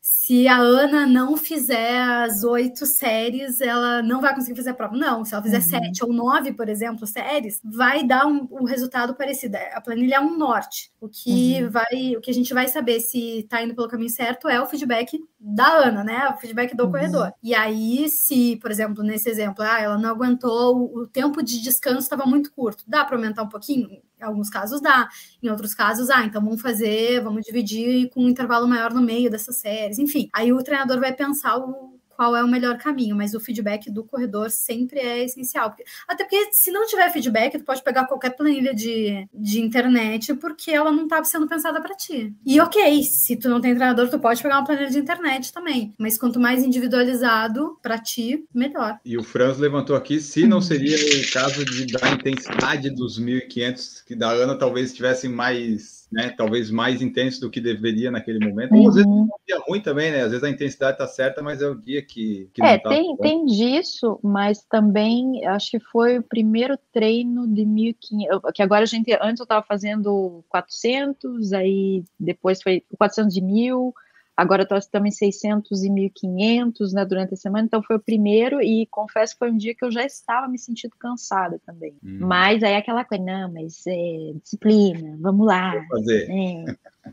se 0.00 0.46
a 0.46 0.58
Ana 0.58 1.06
não 1.06 1.36
fizer 1.36 2.02
as 2.02 2.44
oito 2.44 2.84
séries, 2.84 3.60
ela 3.60 4.02
não 4.02 4.20
vai 4.20 4.34
conseguir 4.34 4.56
fazer 4.56 4.70
a 4.70 4.74
prova. 4.74 4.96
Não, 4.96 5.24
se 5.24 5.34
ela 5.34 5.42
fizer 5.42 5.56
uhum. 5.56 5.62
sete 5.62 6.04
ou 6.04 6.12
nove, 6.12 6.52
por 6.52 6.68
exemplo, 6.68 7.06
séries, 7.06 7.60
vai 7.64 8.04
dar 8.04 8.26
um, 8.26 8.46
um, 8.50 8.64
resultado 8.64 9.14
parecido. 9.14 9.56
A 9.72 9.80
planilha 9.80 10.16
é 10.16 10.20
um 10.20 10.36
norte. 10.36 10.92
O 11.00 11.08
que 11.08 11.62
uhum. 11.62 11.70
vai, 11.70 12.16
o 12.16 12.20
que 12.20 12.30
a 12.30 12.34
gente 12.34 12.52
vai 12.52 12.68
saber 12.68 13.00
se 13.00 13.46
tá 13.48 13.62
indo 13.62 13.74
pelo 13.74 13.88
caminho 13.88 14.10
certo 14.10 14.48
é 14.48 14.60
o 14.60 14.66
feedback 14.66 15.18
da 15.38 15.66
Ana, 15.66 16.04
né? 16.04 16.28
O 16.28 16.36
feedback 16.36 16.76
do 16.76 16.84
uhum. 16.84 16.90
corredor. 16.92 17.32
E 17.42 17.54
aí, 17.54 17.69
se, 18.08 18.56
por 18.56 18.70
exemplo, 18.70 19.02
nesse 19.02 19.28
exemplo, 19.28 19.62
ah, 19.64 19.80
ela 19.80 19.98
não 19.98 20.10
aguentou, 20.10 20.90
o 20.96 21.06
tempo 21.06 21.42
de 21.42 21.60
descanso 21.60 22.00
estava 22.00 22.24
muito 22.26 22.52
curto, 22.52 22.84
dá 22.86 23.04
para 23.04 23.16
aumentar 23.16 23.42
um 23.42 23.48
pouquinho? 23.48 23.90
Em 24.18 24.24
alguns 24.24 24.50
casos 24.50 24.80
dá, 24.80 25.08
em 25.42 25.48
outros 25.50 25.74
casos, 25.74 26.10
ah, 26.10 26.24
então 26.24 26.42
vamos 26.42 26.60
fazer, 26.60 27.22
vamos 27.22 27.42
dividir 27.44 28.08
com 28.10 28.24
um 28.24 28.28
intervalo 28.28 28.66
maior 28.66 28.92
no 28.92 29.02
meio 29.02 29.30
dessas 29.30 29.56
séries, 29.56 29.98
enfim. 29.98 30.28
Aí 30.32 30.52
o 30.52 30.62
treinador 30.62 30.98
vai 31.00 31.12
pensar 31.14 31.56
o 31.58 31.99
qual 32.20 32.36
é 32.36 32.44
o 32.44 32.48
melhor 32.48 32.76
caminho, 32.76 33.16
mas 33.16 33.32
o 33.32 33.40
feedback 33.40 33.90
do 33.90 34.04
corredor 34.04 34.50
sempre 34.50 35.00
é 35.00 35.24
essencial. 35.24 35.74
Até 36.06 36.22
porque 36.22 36.52
se 36.52 36.70
não 36.70 36.86
tiver 36.86 37.10
feedback, 37.10 37.56
tu 37.56 37.64
pode 37.64 37.82
pegar 37.82 38.04
qualquer 38.04 38.36
planilha 38.36 38.74
de, 38.74 39.26
de 39.32 39.58
internet, 39.58 40.34
porque 40.34 40.70
ela 40.70 40.92
não 40.92 41.04
está 41.04 41.24
sendo 41.24 41.48
pensada 41.48 41.80
para 41.80 41.94
ti. 41.94 42.34
E 42.44 42.60
ok, 42.60 43.02
se 43.04 43.36
tu 43.36 43.48
não 43.48 43.58
tem 43.58 43.74
treinador, 43.74 44.10
tu 44.10 44.18
pode 44.18 44.42
pegar 44.42 44.58
uma 44.58 44.66
planilha 44.66 44.90
de 44.90 44.98
internet 44.98 45.50
também, 45.50 45.94
mas 45.96 46.18
quanto 46.18 46.38
mais 46.38 46.62
individualizado 46.62 47.78
para 47.80 47.96
ti, 47.96 48.44
melhor. 48.52 48.98
E 49.02 49.16
o 49.16 49.22
Franz 49.22 49.56
levantou 49.56 49.96
aqui 49.96 50.20
se 50.20 50.46
não 50.46 50.60
seria 50.60 50.98
o 50.98 51.32
caso 51.32 51.64
de 51.64 51.86
da 51.86 52.06
intensidade 52.10 52.90
dos 52.90 53.18
1500 53.18 54.02
que 54.02 54.14
da 54.14 54.28
Ana 54.28 54.58
talvez 54.58 54.92
tivessem 54.92 55.30
mais 55.30 55.99
né? 56.10 56.30
Talvez 56.36 56.70
mais 56.70 57.00
intenso 57.00 57.40
do 57.40 57.50
que 57.50 57.60
deveria 57.60 58.10
naquele 58.10 58.38
momento. 58.40 58.74
Ou 58.74 58.88
às 58.88 58.94
vezes 58.94 59.08
Uhum. 59.08 59.28
é 59.30 59.34
um 59.34 59.58
dia 59.58 59.64
ruim 59.66 59.80
também, 59.80 60.10
né? 60.10 60.22
Às 60.22 60.30
vezes 60.30 60.44
a 60.44 60.50
intensidade 60.50 60.98
tá 60.98 61.06
certa, 61.06 61.42
mas 61.42 61.62
é 61.62 61.68
o 61.68 61.74
dia 61.74 62.02
que, 62.02 62.50
que 62.52 62.62
É, 62.62 62.72
não 62.72 62.78
tá 62.80 62.88
tem, 62.90 63.16
bom. 63.16 63.22
tem 63.22 63.46
disso, 63.46 64.18
mas 64.22 64.62
também 64.64 65.46
acho 65.46 65.70
que 65.70 65.80
foi 65.80 66.18
o 66.18 66.22
primeiro 66.22 66.76
treino 66.92 67.46
de 67.46 67.64
1.500, 67.64 68.40
que 68.54 68.62
agora 68.62 68.82
a 68.82 68.86
gente, 68.86 69.12
antes 69.22 69.40
eu 69.40 69.44
estava 69.44 69.64
fazendo 69.66 70.44
400, 70.48 71.52
aí 71.52 72.02
depois 72.18 72.62
foi 72.62 72.82
400 72.98 73.32
de 73.34 73.40
1.000, 73.40 73.94
agora 74.40 74.66
nós 74.70 74.84
estamos 74.84 75.08
em 75.08 75.12
600 75.12 75.84
e 75.84 75.90
1.500, 75.90 76.92
né, 76.94 77.04
durante 77.04 77.34
a 77.34 77.36
semana, 77.36 77.66
então 77.66 77.82
foi 77.82 77.96
o 77.96 78.00
primeiro 78.00 78.62
e 78.62 78.86
confesso 78.86 79.34
que 79.34 79.38
foi 79.38 79.50
um 79.50 79.56
dia 79.56 79.74
que 79.74 79.84
eu 79.84 79.92
já 79.92 80.02
estava 80.02 80.48
me 80.48 80.58
sentindo 80.58 80.94
cansada 80.98 81.60
também. 81.66 81.94
Hum. 82.02 82.20
Mas 82.22 82.62
aí 82.62 82.74
aquela 82.74 83.04
coisa, 83.04 83.22
não, 83.22 83.52
mas 83.52 83.86
é 83.86 84.32
disciplina, 84.42 85.18
vamos 85.20 85.46
lá, 85.46 85.72
Vou 85.72 85.98
fazer. 85.98 86.26
é, 86.30 86.64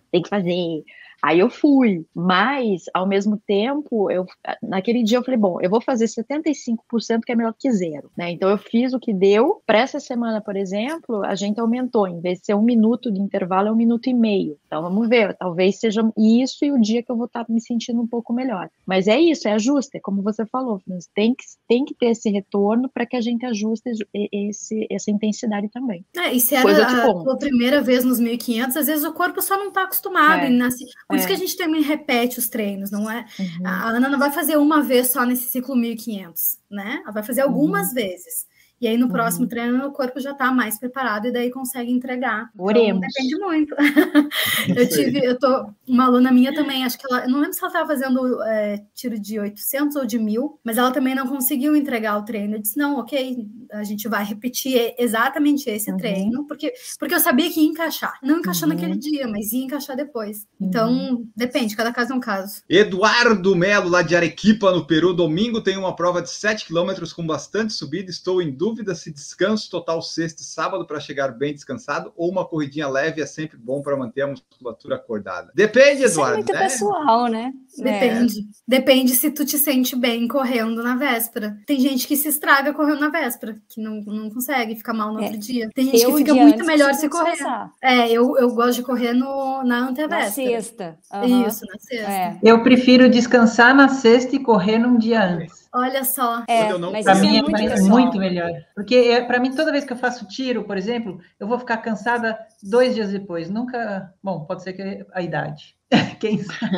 tem 0.09 0.21
que 0.21 0.29
fazer. 0.29 0.83
Aí 1.21 1.39
eu 1.39 1.49
fui, 1.49 2.05
mas 2.13 2.83
ao 2.93 3.07
mesmo 3.07 3.37
tempo, 3.45 4.09
eu 4.11 4.25
naquele 4.61 5.03
dia 5.03 5.17
eu 5.17 5.23
falei, 5.23 5.39
bom, 5.39 5.59
eu 5.61 5.69
vou 5.69 5.81
fazer 5.81 6.05
75% 6.05 7.21
que 7.25 7.31
é 7.31 7.35
melhor 7.35 7.53
que 7.57 7.71
zero, 7.71 8.11
né? 8.17 8.31
Então 8.31 8.49
eu 8.49 8.57
fiz 8.57 8.93
o 8.93 8.99
que 8.99 9.13
deu. 9.13 9.61
Para 9.65 9.79
essa 9.79 9.99
semana, 9.99 10.41
por 10.41 10.55
exemplo, 10.55 11.23
a 11.25 11.35
gente 11.35 11.59
aumentou, 11.59 12.07
em 12.07 12.19
vez 12.19 12.39
de 12.39 12.45
ser 12.45 12.53
um 12.53 12.61
minuto 12.61 13.11
de 13.11 13.19
intervalo, 13.19 13.67
é 13.67 13.71
um 13.71 13.75
minuto 13.75 14.07
e 14.07 14.13
meio. 14.13 14.57
Então 14.67 14.81
vamos 14.81 15.07
ver, 15.07 15.35
talvez 15.37 15.79
seja 15.79 16.01
isso 16.17 16.63
e 16.63 16.71
o 16.71 16.79
dia 16.79 17.01
que 17.03 17.11
eu 17.11 17.15
vou 17.17 17.25
estar 17.25 17.45
me 17.49 17.59
sentindo 17.61 18.01
um 18.01 18.07
pouco 18.07 18.31
melhor. 18.33 18.69
Mas 18.85 19.07
é 19.07 19.19
isso, 19.19 19.47
é 19.47 19.53
ajuste, 19.53 19.97
é 19.97 19.99
como 19.99 20.21
você 20.21 20.45
falou, 20.45 20.81
tem 21.13 21.33
que, 21.33 21.43
tem 21.67 21.85
que 21.85 21.93
ter 21.95 22.07
esse 22.07 22.29
retorno 22.29 22.89
para 22.89 23.05
que 23.05 23.15
a 23.15 23.21
gente 23.21 23.45
ajuste 23.45 23.89
esse, 24.31 24.87
essa 24.89 25.11
intensidade 25.11 25.69
também. 25.69 26.05
É, 26.15 26.33
e 26.33 26.39
se 26.39 26.55
era 26.55 26.63
a 26.87 27.23
tua 27.23 27.37
primeira 27.37 27.81
vez 27.81 28.03
nos 28.03 28.19
1.500, 28.19 28.75
às 28.77 28.87
vezes 28.87 29.03
o 29.05 29.13
corpo 29.13 29.41
só 29.41 29.57
não 29.57 29.69
está 29.69 29.83
acostumado. 29.83 30.41
É, 30.41 30.47
e 30.49 30.53
nasce- 30.53 30.85
Por 31.07 31.15
isso 31.15 31.25
é. 31.25 31.27
que 31.27 31.33
a 31.33 31.37
gente 31.37 31.55
também 31.55 31.81
repete 31.81 32.37
os 32.37 32.49
treinos, 32.49 32.91
não 32.91 33.09
é? 33.09 33.25
Uhum. 33.39 33.65
A 33.65 33.89
Ana 33.89 34.09
não 34.09 34.19
vai 34.19 34.31
fazer 34.31 34.57
uma 34.57 34.83
vez 34.83 35.11
só 35.11 35.25
nesse 35.25 35.49
ciclo 35.49 35.75
1500, 35.75 36.57
né? 36.69 36.99
Ela 37.03 37.13
vai 37.13 37.23
fazer 37.23 37.41
algumas 37.41 37.93
vezes. 37.93 38.45
E 38.79 38.87
aí 38.87 38.95
no 38.97 39.09
próximo 39.09 39.43
Uhum. 39.43 39.49
treino 39.49 39.85
o 39.87 39.91
corpo 39.91 40.19
já 40.19 40.31
está 40.31 40.51
mais 40.51 40.77
preparado 40.79 41.27
e 41.27 41.31
daí 41.31 41.49
consegue 41.49 41.91
entregar. 41.91 42.49
Então, 42.53 42.65
Oremos. 42.65 43.01
depende 43.01 43.35
muito. 43.39 43.75
eu 44.75 44.89
tive, 44.89 45.25
eu 45.25 45.37
tô, 45.39 45.69
uma 45.87 46.05
aluna 46.05 46.31
minha 46.31 46.53
também, 46.53 46.83
acho 46.85 46.97
que 46.97 47.05
ela, 47.11 47.27
não 47.27 47.39
lembro 47.39 47.53
se 47.53 47.59
ela 47.59 47.67
estava 47.69 47.87
fazendo 47.87 48.41
é, 48.43 48.83
tiro 48.93 49.19
de 49.19 49.39
800 49.39 49.95
ou 49.95 50.05
de 50.05 50.19
1000, 50.19 50.59
mas 50.63 50.77
ela 50.77 50.91
também 50.91 51.15
não 51.15 51.25
conseguiu 51.27 51.75
entregar 51.75 52.17
o 52.17 52.23
treino. 52.23 52.55
Eu 52.55 52.59
disse, 52.61 52.77
não, 52.77 52.97
ok, 52.99 53.47
a 53.71 53.83
gente 53.83 54.07
vai 54.07 54.23
repetir 54.23 54.93
exatamente 54.97 55.69
esse 55.69 55.89
Uhum. 55.91 55.97
treino, 55.97 56.45
porque, 56.45 56.71
porque 56.99 57.15
eu 57.15 57.19
sabia 57.19 57.49
que 57.51 57.59
ia 57.59 57.67
encaixar. 57.67 58.13
Não 58.21 58.39
encaixou 58.39 58.67
Uhum. 58.67 58.75
naquele 58.75 58.95
dia, 58.95 59.27
mas 59.27 59.51
ia 59.53 59.63
encaixar 59.63 59.95
depois. 59.95 60.45
Então, 60.61 61.25
depende, 61.35 61.75
cada 61.75 61.91
caso 61.91 62.13
é 62.13 62.15
um 62.15 62.19
caso. 62.19 62.61
Eduardo 62.69 63.55
Melo, 63.55 63.89
lá 63.89 64.01
de 64.03 64.15
Arequipa, 64.15 64.71
no 64.71 64.85
Peru. 64.85 65.13
Domingo 65.13 65.61
tem 65.61 65.77
uma 65.77 65.95
prova 65.95 66.21
de 66.21 66.29
7 66.29 66.67
km 66.67 66.91
com 67.15 67.25
bastante 67.25 67.73
subida. 67.73 68.11
Estou 68.11 68.39
em 68.41 68.51
dúvida 68.51 68.66
se 68.95 69.11
descanso 69.11 69.69
total 69.69 70.01
sexta 70.01 70.41
e 70.41 70.45
sábado 70.45 70.85
para 70.85 70.99
chegar 70.99 71.29
bem 71.29 71.53
descansado 71.53 72.11
ou 72.15 72.29
uma 72.31 72.45
corridinha 72.45 72.87
leve 72.87 73.21
é 73.21 73.25
sempre 73.25 73.57
bom 73.57 73.81
para 73.81 73.95
manter 73.97 74.21
a 74.21 74.27
musculatura 74.27 74.95
acordada. 74.95 75.51
Depende, 75.53 76.03
Isso 76.03 76.19
é 76.19 76.23
Eduardo. 76.23 76.35
muito 76.37 76.53
né? 76.53 76.59
pessoal, 76.59 77.27
né? 77.27 77.53
Depende. 77.77 78.47
Depende 78.67 79.11
se 79.15 79.29
tu 79.31 79.45
te 79.45 79.57
sente 79.57 79.95
bem 79.95 80.27
correndo 80.27 80.81
na 80.83 80.95
véspera. 80.95 81.57
Tem 81.65 81.79
gente 81.79 82.07
que 82.07 82.15
se 82.17 82.27
estraga 82.27 82.73
correndo 82.73 82.99
na 83.01 83.09
véspera, 83.09 83.55
que 83.69 83.81
não, 83.81 84.01
não 84.01 84.29
consegue, 84.29 84.75
fica 84.75 84.93
mal 84.93 85.13
no 85.13 85.19
É. 85.21 85.23
outro 85.25 85.37
dia. 85.37 85.69
Tem 85.73 85.85
gente 85.85 86.01
Eu, 86.03 86.11
que 86.11 86.17
fica 86.17 86.33
muito 86.33 86.65
melhor 86.65 86.93
se 86.93 87.07
correr. 87.09 87.31
descansar. 87.31 87.71
É, 87.81 88.09
eu, 88.11 88.37
eu 88.37 88.53
gosto 88.53 88.77
de 88.77 88.83
correr 88.83 89.13
no, 89.13 89.63
na 89.63 89.81
Na 89.81 89.89
antevéspera. 89.89 90.31
sexta. 90.61 90.97
aham. 91.13 91.47
Isso, 91.47 91.61
na 91.65 91.79
sexta. 91.79 92.11
É. 92.11 92.39
Eu 92.43 92.63
prefiro 92.63 93.09
descansar 93.09 93.75
na 93.75 93.89
sexta 93.89 94.35
e 94.35 94.39
correr 94.39 94.77
num 94.79 94.97
dia 94.97 95.23
antes. 95.23 95.56
Olha 95.77 96.03
só. 96.03 96.43
É, 96.47 96.75
mas 96.75 97.05
Para 97.05 97.15
mim 97.15 97.37
é 97.37 97.41
muito 97.43 97.89
muito 97.89 98.17
melhor. 98.17 98.49
Porque 98.73 98.95
é, 98.95 99.21
para 99.21 99.39
mim, 99.39 99.53
toda 99.53 99.71
vez 99.71 99.85
que 99.85 99.93
eu 99.93 99.97
faço 99.97 100.27
tiro, 100.27 100.63
por 100.63 100.75
exemplo, 100.75 101.19
eu 101.39 101.47
vou 101.47 101.59
ficar 101.59 101.77
cansada 101.77 102.37
dois 102.63 102.95
dias 102.95 103.11
depois. 103.11 103.49
Nunca. 103.49 104.11
Bom, 104.23 104.43
pode 104.45 104.63
ser 104.63 104.73
que 104.73 105.05
a 105.13 105.21
idade. 105.21 105.77
Quem 106.19 106.43
sabe? 106.43 106.77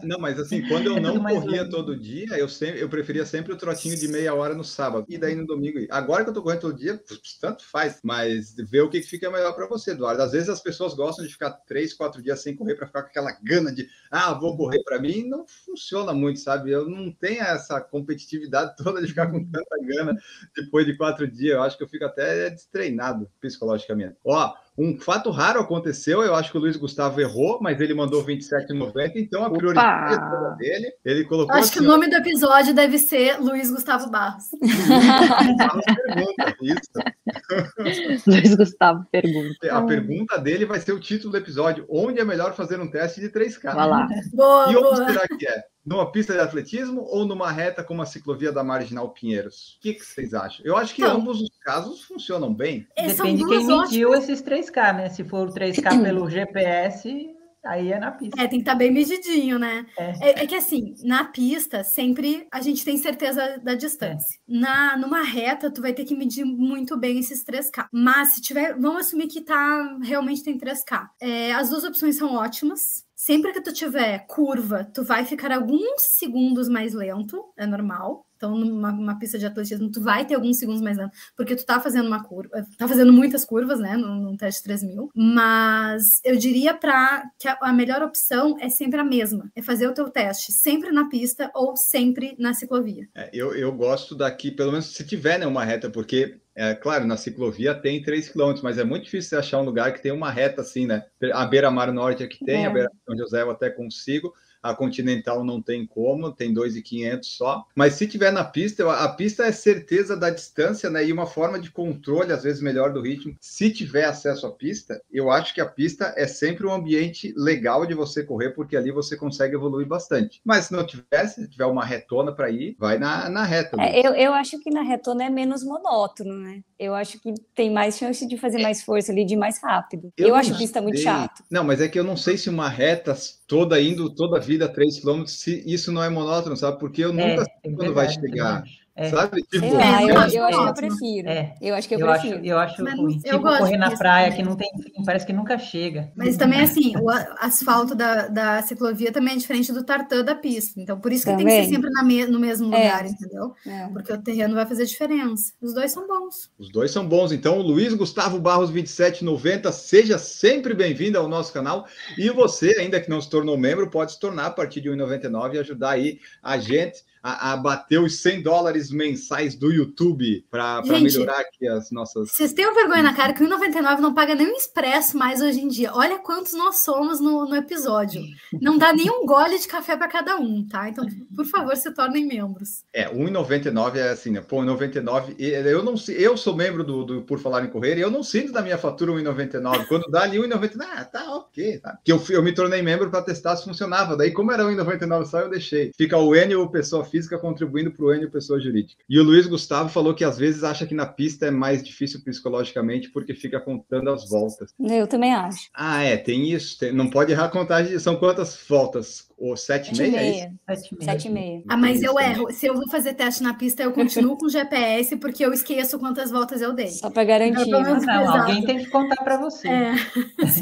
Não, 0.00 0.18
mas 0.20 0.38
assim, 0.38 0.62
quando 0.68 0.86
eu 0.86 0.96
É 0.96 1.00
não 1.00 1.24
corria 1.24 1.68
todo 1.68 1.98
dia, 1.98 2.38
eu 2.38 2.48
sempre 2.48 2.80
eu 2.80 2.88
preferia 2.88 3.26
sempre 3.26 3.52
o 3.52 3.56
trotinho 3.56 3.96
de 3.96 4.06
meia 4.06 4.34
hora 4.34 4.54
no 4.54 4.62
sábado 4.62 5.04
e 5.08 5.18
daí 5.18 5.34
no 5.34 5.46
domingo. 5.46 5.78
Agora 5.90 6.22
que 6.22 6.30
eu 6.30 6.34
tô 6.34 6.42
correndo 6.42 6.60
todo 6.60 6.76
dia, 6.76 7.02
tanto 7.40 7.64
faz, 7.64 8.00
mas 8.04 8.54
ver 8.54 8.82
o 8.82 8.88
que 8.90 9.00
que 9.00 9.06
fica 9.08 9.30
melhor 9.30 9.54
para 9.54 9.66
você, 9.66 9.90
Eduardo. 9.92 10.22
Às 10.22 10.32
vezes 10.32 10.48
as 10.48 10.60
pessoas 10.60 10.94
gostam 10.94 11.24
de 11.26 11.32
ficar 11.32 11.50
três, 11.50 11.94
quatro 11.94 12.22
dias 12.22 12.40
sem 12.40 12.54
correr 12.54 12.76
para 12.76 12.86
ficar 12.86 13.02
com 13.02 13.08
aquela 13.08 13.32
gana 13.42 13.72
de, 13.72 13.88
ah, 14.10 14.32
vou 14.34 14.56
correr 14.56 14.82
para 14.84 15.00
mim, 15.00 15.24
não 15.28 15.44
funciona 15.46 16.12
muito, 16.12 16.38
sabe? 16.38 16.70
Eu 16.70 16.88
não 16.88 17.10
tenho 17.12 17.42
essa 17.42 17.80
competitividade 17.80 18.76
toda 18.82 19.00
de 19.00 19.08
ficar 19.08 19.30
com 19.30 19.44
tanta 19.44 19.76
gana 19.82 20.16
depois 20.54 20.86
de 20.86 20.96
quatro 20.96 21.26
dias. 21.26 21.54
Eu 21.56 21.62
acho 21.62 21.76
que 21.76 21.82
eu 21.84 21.88
fico 21.88 22.04
até 22.04 22.50
destreinado 22.50 23.28
psicologicamente. 23.40 24.16
Ó, 24.24 24.54
um 24.78 24.98
fato 25.00 25.30
raro 25.30 25.60
aconteceu, 25.60 26.22
eu 26.22 26.34
acho 26.34 26.50
que 26.50 26.58
o 26.58 26.60
Luiz 26.60 26.76
Gustavo 26.76 27.20
errou, 27.20 27.58
mas 27.62 27.80
ele 27.80 27.94
mandou 27.94 28.22
27,90, 28.24 29.12
então 29.16 29.42
a 29.42 29.46
Opa! 29.46 29.56
prioridade 29.56 30.14
é 30.14 30.56
dele. 30.56 30.92
Ele 31.04 31.24
colocou 31.24 31.54
Acho 31.54 31.72
que 31.72 31.78
o 31.78 31.82
assim, 31.82 31.88
ó, 31.88 31.92
nome 31.92 32.10
do 32.10 32.16
episódio 32.16 32.74
deve 32.74 32.98
ser 32.98 33.38
Luiz 33.40 33.70
Gustavo 33.70 34.10
Barros. 34.10 34.44
Luiz 38.26 38.54
Gustavo 38.54 39.04
pergunta. 39.10 39.72
A 39.72 39.82
pergunta 39.82 40.38
dele 40.38 40.64
vai 40.66 40.80
ser 40.80 40.92
o 40.92 41.00
título 41.00 41.32
do 41.32 41.38
episódio: 41.38 41.86
onde 41.88 42.20
é 42.20 42.24
melhor 42.24 42.54
fazer 42.54 42.80
um 42.80 42.90
teste 42.90 43.20
de 43.20 43.28
3K? 43.30 43.74
Vai 43.74 43.88
lá. 43.88 44.06
Boa, 44.32 44.70
E 44.70 44.76
onde 44.76 44.82
boa. 44.82 44.96
será 44.96 45.22
que 45.38 45.46
é? 45.46 45.64
Numa 45.86 46.10
pista 46.10 46.32
de 46.32 46.40
atletismo 46.40 47.02
ou 47.02 47.24
numa 47.24 47.48
reta 47.52 47.84
como 47.84 48.02
a 48.02 48.06
ciclovia 48.06 48.50
da 48.50 48.64
Marginal 48.64 49.08
Pinheiros? 49.10 49.76
O 49.78 49.82
que, 49.82 49.94
que 49.94 50.04
vocês 50.04 50.34
acham? 50.34 50.66
Eu 50.66 50.76
acho 50.76 50.92
que 50.92 51.00
Então- 51.00 51.18
ambos 51.18 51.40
os 51.40 51.50
casos 51.62 52.02
funcionam 52.02 52.52
bem. 52.52 52.88
É, 52.96 53.06
Depende 53.06 53.44
de 53.44 53.48
quem 53.48 53.64
mediu 53.64 54.12
esses 54.12 54.42
3K, 54.42 54.92
né? 54.92 55.08
Se 55.10 55.22
for 55.22 55.48
o 55.48 55.52
3K 55.52 56.02
pelo 56.02 56.28
GPS, 56.28 57.30
aí 57.64 57.92
é 57.92 58.00
na 58.00 58.10
pista. 58.10 58.42
É, 58.42 58.48
tem 58.48 58.58
que 58.58 58.62
estar 58.62 58.74
bem 58.74 58.90
medidinho, 58.90 59.60
né? 59.60 59.86
É. 59.96 60.30
É, 60.30 60.42
é 60.42 60.46
que 60.48 60.56
assim, 60.56 60.96
na 61.04 61.22
pista, 61.24 61.84
sempre 61.84 62.48
a 62.52 62.60
gente 62.60 62.84
tem 62.84 62.96
certeza 62.96 63.60
da 63.62 63.76
distância. 63.76 64.40
Na, 64.48 64.96
numa 64.96 65.22
reta, 65.22 65.70
tu 65.70 65.80
vai 65.80 65.92
ter 65.92 66.04
que 66.04 66.16
medir 66.16 66.44
muito 66.44 66.96
bem 66.96 67.20
esses 67.20 67.44
3K. 67.44 67.86
Mas 67.92 68.30
se 68.30 68.40
tiver, 68.40 68.74
vamos 68.76 69.02
assumir 69.06 69.28
que 69.28 69.40
tá 69.40 69.98
realmente 70.02 70.42
tem 70.42 70.58
3K. 70.58 71.10
É, 71.20 71.52
as 71.54 71.70
duas 71.70 71.84
opções 71.84 72.16
são 72.16 72.34
ótimas. 72.34 73.05
Sempre 73.26 73.52
que 73.52 73.60
tu 73.60 73.72
tiver 73.72 74.24
curva, 74.28 74.84
tu 74.84 75.02
vai 75.02 75.24
ficar 75.24 75.50
alguns 75.50 76.00
segundos 76.16 76.68
mais 76.68 76.94
lento, 76.94 77.52
é 77.56 77.66
normal. 77.66 78.24
Então, 78.36 78.56
numa 78.56 78.92
numa 78.92 79.18
pista 79.18 79.38
de 79.38 79.46
atletismo, 79.46 79.90
tu 79.90 80.02
vai 80.02 80.24
ter 80.26 80.34
alguns 80.34 80.58
segundos 80.58 80.80
mais 80.82 80.96
lento, 80.96 81.12
porque 81.36 81.56
tu 81.56 81.64
tá 81.64 81.80
fazendo 81.80 82.06
uma 82.06 82.22
curva, 82.22 82.66
tá 82.76 82.86
fazendo 82.86 83.12
muitas 83.12 83.44
curvas, 83.44 83.78
né, 83.80 83.96
no, 83.96 84.14
no 84.14 84.36
teste 84.36 84.62
3000. 84.64 85.10
Mas 85.14 86.20
eu 86.24 86.36
diria 86.36 86.74
para 86.74 87.24
que 87.38 87.48
a, 87.48 87.56
a 87.60 87.72
melhor 87.72 88.02
opção 88.02 88.56
é 88.60 88.68
sempre 88.68 89.00
a 89.00 89.04
mesma, 89.04 89.50
é 89.54 89.62
fazer 89.62 89.86
o 89.88 89.94
teu 89.94 90.08
teste 90.10 90.52
sempre 90.52 90.90
na 90.92 91.08
pista 91.08 91.50
ou 91.54 91.76
sempre 91.76 92.34
na 92.38 92.54
ciclovia. 92.54 93.08
É, 93.14 93.30
eu, 93.32 93.54
eu 93.54 93.72
gosto 93.72 94.14
daqui, 94.14 94.50
pelo 94.50 94.70
menos 94.72 94.86
se 94.86 95.04
tiver 95.04 95.38
né, 95.38 95.46
uma 95.46 95.64
reta, 95.64 95.88
porque, 95.90 96.38
é 96.54 96.74
claro, 96.74 97.06
na 97.06 97.16
ciclovia 97.16 97.74
tem 97.74 98.02
3 98.02 98.28
km, 98.28 98.54
mas 98.62 98.78
é 98.78 98.84
muito 98.84 99.04
difícil 99.04 99.30
você 99.30 99.36
achar 99.36 99.60
um 99.60 99.64
lugar 99.64 99.92
que 99.92 100.02
tem 100.02 100.12
uma 100.12 100.30
reta 100.30 100.62
assim, 100.62 100.86
né? 100.86 101.04
A 101.32 101.44
Beira-Mar 101.44 101.92
Norte 101.92 102.22
aqui 102.22 102.44
tem, 102.44 102.64
É. 102.64 102.66
a 102.66 102.70
Beira 102.70 102.90
São 103.06 103.16
José 103.16 103.42
eu 103.42 103.50
até 103.50 103.70
consigo. 103.70 104.32
A 104.70 104.74
Continental 104.74 105.44
não 105.44 105.60
tem 105.60 105.86
como, 105.86 106.32
tem 106.32 106.52
2,500 106.52 107.28
só. 107.36 107.64
Mas 107.74 107.94
se 107.94 108.06
tiver 108.06 108.30
na 108.32 108.44
pista, 108.44 108.82
eu- 108.82 108.90
a 108.90 109.08
pista 109.08 109.44
é 109.44 109.52
certeza 109.52 110.16
da 110.16 110.30
distância, 110.30 110.90
né? 110.90 111.04
E 111.04 111.12
uma 111.12 111.26
forma 111.26 111.58
de 111.58 111.70
controle, 111.70 112.32
às 112.32 112.42
vezes, 112.42 112.62
melhor 112.62 112.92
do 112.92 113.00
ritmo. 113.00 113.36
Se 113.40 113.70
tiver 113.70 114.04
acesso 114.04 114.46
à 114.46 114.50
pista, 114.50 115.00
eu 115.12 115.30
acho 115.30 115.54
que 115.54 115.60
a 115.60 115.66
pista 115.66 116.12
é 116.16 116.26
sempre 116.26 116.66
um 116.66 116.72
ambiente 116.72 117.32
legal 117.36 117.86
de 117.86 117.94
você 117.94 118.22
correr, 118.22 118.50
porque 118.50 118.76
ali 118.76 118.90
você 118.90 119.16
consegue 119.16 119.54
evoluir 119.54 119.86
bastante. 119.86 120.40
Mas 120.44 120.66
se 120.66 120.72
não 120.72 120.86
tiver, 120.86 121.26
se 121.28 121.48
tiver 121.48 121.66
uma 121.66 121.84
retona 121.84 122.32
para 122.32 122.50
ir, 122.50 122.76
vai 122.78 122.98
na, 122.98 123.28
na 123.28 123.44
reta. 123.44 123.76
É, 123.80 123.92
Luiz. 123.92 124.04
eu, 124.04 124.14
eu 124.14 124.32
acho 124.34 124.58
que 124.60 124.70
na 124.70 124.82
retona 124.82 125.24
é 125.24 125.30
menos 125.30 125.64
monótono, 125.64 126.34
né? 126.38 126.62
Eu 126.78 126.94
acho 126.94 127.18
que 127.20 127.32
tem 127.54 127.70
mais 127.70 127.96
chance 127.96 128.26
de 128.26 128.36
fazer 128.36 128.60
mais 128.62 128.82
força 128.82 129.10
ali, 129.10 129.24
de 129.24 129.34
ir 129.34 129.36
mais 129.36 129.62
rápido. 129.62 130.12
Eu, 130.16 130.28
não 130.28 130.36
acho 130.36 130.56
pista 130.56 130.80
muito 130.80 130.96
sei. 130.96 131.04
chato. 131.04 131.42
Não, 131.50 131.64
mas 131.64 131.80
é 131.80 131.88
que 131.88 131.98
eu 131.98 132.04
não 132.04 132.16
sei 132.16 132.36
se 132.36 132.50
uma 132.50 132.68
reta 132.68 133.16
toda 133.46 133.80
indo, 133.80 134.12
toda 134.14 134.36
a 134.36 134.40
vida 134.40 134.68
3 134.68 135.00
km, 135.00 135.24
se 135.26 135.62
isso 135.66 135.92
não 135.92 136.02
é 136.02 136.08
monótono, 136.08 136.56
sabe? 136.56 136.78
Porque 136.78 137.04
eu 137.04 137.12
nunca 137.12 137.44
sei 137.44 137.54
é 137.64 137.74
quando 137.74 137.94
vai 137.94 138.06
verdade, 138.06 138.20
chegar. 138.30 138.64
Também. 138.96 139.08
É. 139.08 139.10
Sabe? 139.10 139.42
Tipo, 139.42 139.74
lá, 139.74 140.02
eu, 140.02 140.08
eu 140.08 140.18
acho 140.18 140.36
eu 140.36 140.44
acho 140.44 140.58
que 140.62 140.68
eu 140.68 140.74
prefiro. 140.74 141.28
É. 141.28 141.54
Eu 141.60 141.74
acho 141.74 141.88
que 141.88 141.94
eu 141.94 141.98
Eu 142.00 142.10
acho, 142.10 142.20
prefiro. 142.22 142.46
eu 142.46 142.58
acho 142.58 142.82
Mas 142.82 142.98
ruim. 142.98 143.14
eu 143.24 143.32
Tipo, 143.32 143.38
gosto 143.42 143.58
correr 143.58 143.76
na 143.76 143.96
praia 143.96 144.30
também. 144.30 144.42
que 144.44 144.48
não 144.48 144.56
tem 144.56 144.68
fim, 144.82 145.04
parece 145.04 145.26
que 145.26 145.32
nunca 145.32 145.58
chega. 145.58 146.10
Mas 146.16 146.36
também, 146.36 146.60
assim, 146.60 146.94
o 146.96 147.10
asfalto 147.10 147.94
da, 147.94 148.28
da 148.28 148.62
ciclovia 148.62 149.12
também 149.12 149.34
é 149.34 149.36
diferente 149.36 149.72
do 149.72 149.84
tartan 149.84 150.24
da 150.24 150.34
pista. 150.34 150.80
Então, 150.80 150.98
por 150.98 151.12
isso 151.12 151.24
que 151.24 151.36
tem 151.36 151.44
que 151.44 151.50
ser 151.50 151.56
Também. 151.62 151.74
sempre 151.74 151.90
na 151.90 152.02
me- 152.02 152.26
no 152.26 152.38
mesmo 152.40 152.74
É. 152.74 152.78
lugar, 152.84 153.06
entendeu? 153.06 153.52
É. 153.66 153.88
Porque 153.88 154.12
o 154.12 154.18
terreno 154.22 154.54
vai 154.54 154.64
fazer 154.66 154.86
diferença. 154.86 155.52
Os 155.60 155.74
dois 155.74 155.92
são 155.92 156.06
bons. 156.06 156.50
Os 156.58 156.70
dois 156.70 156.90
são 156.90 157.06
bons. 157.06 157.32
Então, 157.32 157.60
Luiz 157.60 157.92
Gustavo 157.94 158.38
Barros 158.38 158.70
2790, 158.70 159.72
seja 159.72 160.18
sempre 160.18 160.74
bem-vindo 160.74 161.18
ao 161.18 161.28
nosso 161.28 161.52
canal. 161.52 161.86
E 162.16 162.30
você, 162.30 162.76
ainda 162.78 163.00
que 163.00 163.10
não 163.10 163.20
se 163.20 163.28
tornou 163.30 163.56
membro, 163.58 163.90
pode 163.90 164.12
se 164.12 164.20
tornar 164.20 164.46
a 164.46 164.50
partir 164.50 164.80
de 164.80 164.88
R$ 164.88 164.96
1,99 164.96 165.54
e 165.54 165.58
ajudar 165.58 165.90
aí 165.90 166.18
a 166.42 166.56
gente 166.58 167.04
a, 167.26 167.52
a 167.52 167.56
bater 167.56 167.98
os 167.98 168.20
100 168.20 168.42
dólares 168.42 168.88
mensais 168.88 169.56
do 169.56 169.72
YouTube 169.72 170.46
para 170.48 170.80
melhorar 170.82 171.40
aqui 171.40 171.66
as 171.66 171.90
nossas. 171.90 172.30
Vocês 172.30 172.52
tenham 172.52 172.72
vergonha 172.72 173.02
na 173.02 173.14
cara 173.14 173.32
que 173.32 173.42
o 173.42 173.48
1,99 173.48 173.98
não 173.98 174.14
paga 174.14 174.36
nem 174.36 174.46
um 174.46 174.56
expresso 174.56 175.18
mais 175.18 175.42
hoje 175.42 175.60
em 175.60 175.66
dia. 175.66 175.90
Olha 175.92 176.20
quantos 176.20 176.52
nós 176.52 176.84
somos 176.84 177.18
no, 177.18 177.44
no 177.48 177.56
episódio. 177.56 178.22
Não 178.62 178.78
dá 178.78 178.92
nem 178.92 179.10
um 179.10 179.26
gole 179.26 179.58
de 179.58 179.66
café 179.66 179.96
para 179.96 180.06
cada 180.06 180.36
um, 180.36 180.64
tá? 180.68 180.88
Então, 180.88 181.04
por 181.34 181.44
favor, 181.46 181.76
se 181.76 181.92
tornem 181.92 182.24
membros. 182.24 182.84
É, 182.92 183.12
1,99 183.12 183.96
é 183.96 184.10
assim, 184.10 184.30
né? 184.30 184.40
Pô, 184.40 184.58
1,99. 184.58 185.34
e 185.36 185.46
Eu 185.46 185.82
não 185.82 185.96
sei, 185.96 186.24
eu 186.24 186.36
sou 186.36 186.54
membro 186.54 186.84
do, 186.84 187.04
do 187.04 187.22
Por 187.22 187.40
Falar 187.40 187.64
em 187.64 187.70
Correr 187.70 187.96
e 187.98 188.02
eu 188.02 188.10
não 188.10 188.22
sinto 188.22 188.52
da 188.52 188.62
minha 188.62 188.78
fatura 188.78 189.10
1,99. 189.10 189.86
Quando 189.88 190.08
dá 190.10 190.22
ali 190.22 190.38
1,99, 190.38 190.86
ah, 190.94 191.04
tá 191.04 191.34
ok. 191.34 191.78
Tá. 191.78 191.94
Porque 191.94 192.12
eu, 192.12 192.22
eu 192.30 192.42
me 192.42 192.52
tornei 192.52 192.82
membro 192.82 193.10
para 193.10 193.22
testar 193.22 193.56
se 193.56 193.64
funcionava. 193.64 194.16
Daí, 194.16 194.30
como 194.30 194.52
era 194.52 194.62
1,99 194.62 195.24
só, 195.24 195.40
eu 195.40 195.50
deixei. 195.50 195.90
Fica 195.96 196.16
o 196.16 196.34
Enio 196.36 196.70
pessoa 196.70 197.04
física 197.16 197.38
contribuindo 197.38 197.90
para 197.90 198.04
o 198.04 198.14
Enio 198.14 198.30
pessoa 198.30 198.60
jurídica. 198.60 199.02
E 199.08 199.18
o 199.18 199.22
Luiz 199.24 199.46
Gustavo 199.46 199.88
falou 199.88 200.14
que 200.14 200.22
às 200.24 200.36
vezes 200.36 200.62
acha 200.62 200.86
que 200.86 200.94
na 200.94 201.06
pista 201.06 201.46
é 201.46 201.50
mais 201.50 201.82
difícil 201.82 202.20
psicologicamente 202.22 203.08
porque 203.10 203.32
fica 203.32 203.58
contando 203.58 204.10
as 204.10 204.28
voltas. 204.28 204.74
Eu 204.78 205.06
também 205.06 205.32
acho. 205.32 205.70
Ah, 205.72 206.02
é, 206.02 206.16
tem 206.16 206.50
isso. 206.52 206.78
tem- 206.78 206.92
não 206.92 207.08
pode 207.08 207.32
errar 207.32 207.46
a 207.46 207.50
contagem. 207.50 207.98
São 207.98 208.16
quantas 208.16 208.58
voltas? 208.68 209.28
Ou 209.38 209.54
sete 209.54 209.92
e 209.92 209.96
Sete 209.96 210.10
meia? 210.10 210.52
É. 210.66 210.74
Sete 210.76 210.94
e 210.94 210.96
meia. 210.98 211.12
Sete 211.12 211.28
e 211.28 211.30
meia. 211.30 211.62
Ah, 211.68 211.76
mas 211.76 212.02
eu 212.02 212.18
erro. 212.18 212.50
Se 212.50 212.66
eu 212.66 212.74
vou 212.74 212.88
fazer 212.88 213.12
teste 213.12 213.42
na 213.42 213.52
pista, 213.52 213.82
eu 213.82 213.92
continuo 213.92 214.36
com 214.38 214.48
GPS 214.48 215.14
porque 215.16 215.44
eu 215.44 215.52
esqueço 215.52 215.98
quantas 215.98 216.30
voltas 216.30 216.62
eu 216.62 216.72
dei. 216.72 216.88
Só 216.88 217.10
para 217.10 217.22
garantir. 217.24 217.68
Então, 217.68 217.82
né? 217.82 217.88
vamos- 217.90 218.06
Não, 218.06 218.34
alguém 218.40 218.64
tem 218.64 218.78
que 218.78 218.86
contar 218.86 219.16
para 219.22 219.36
você. 219.36 219.68
É, 219.68 219.94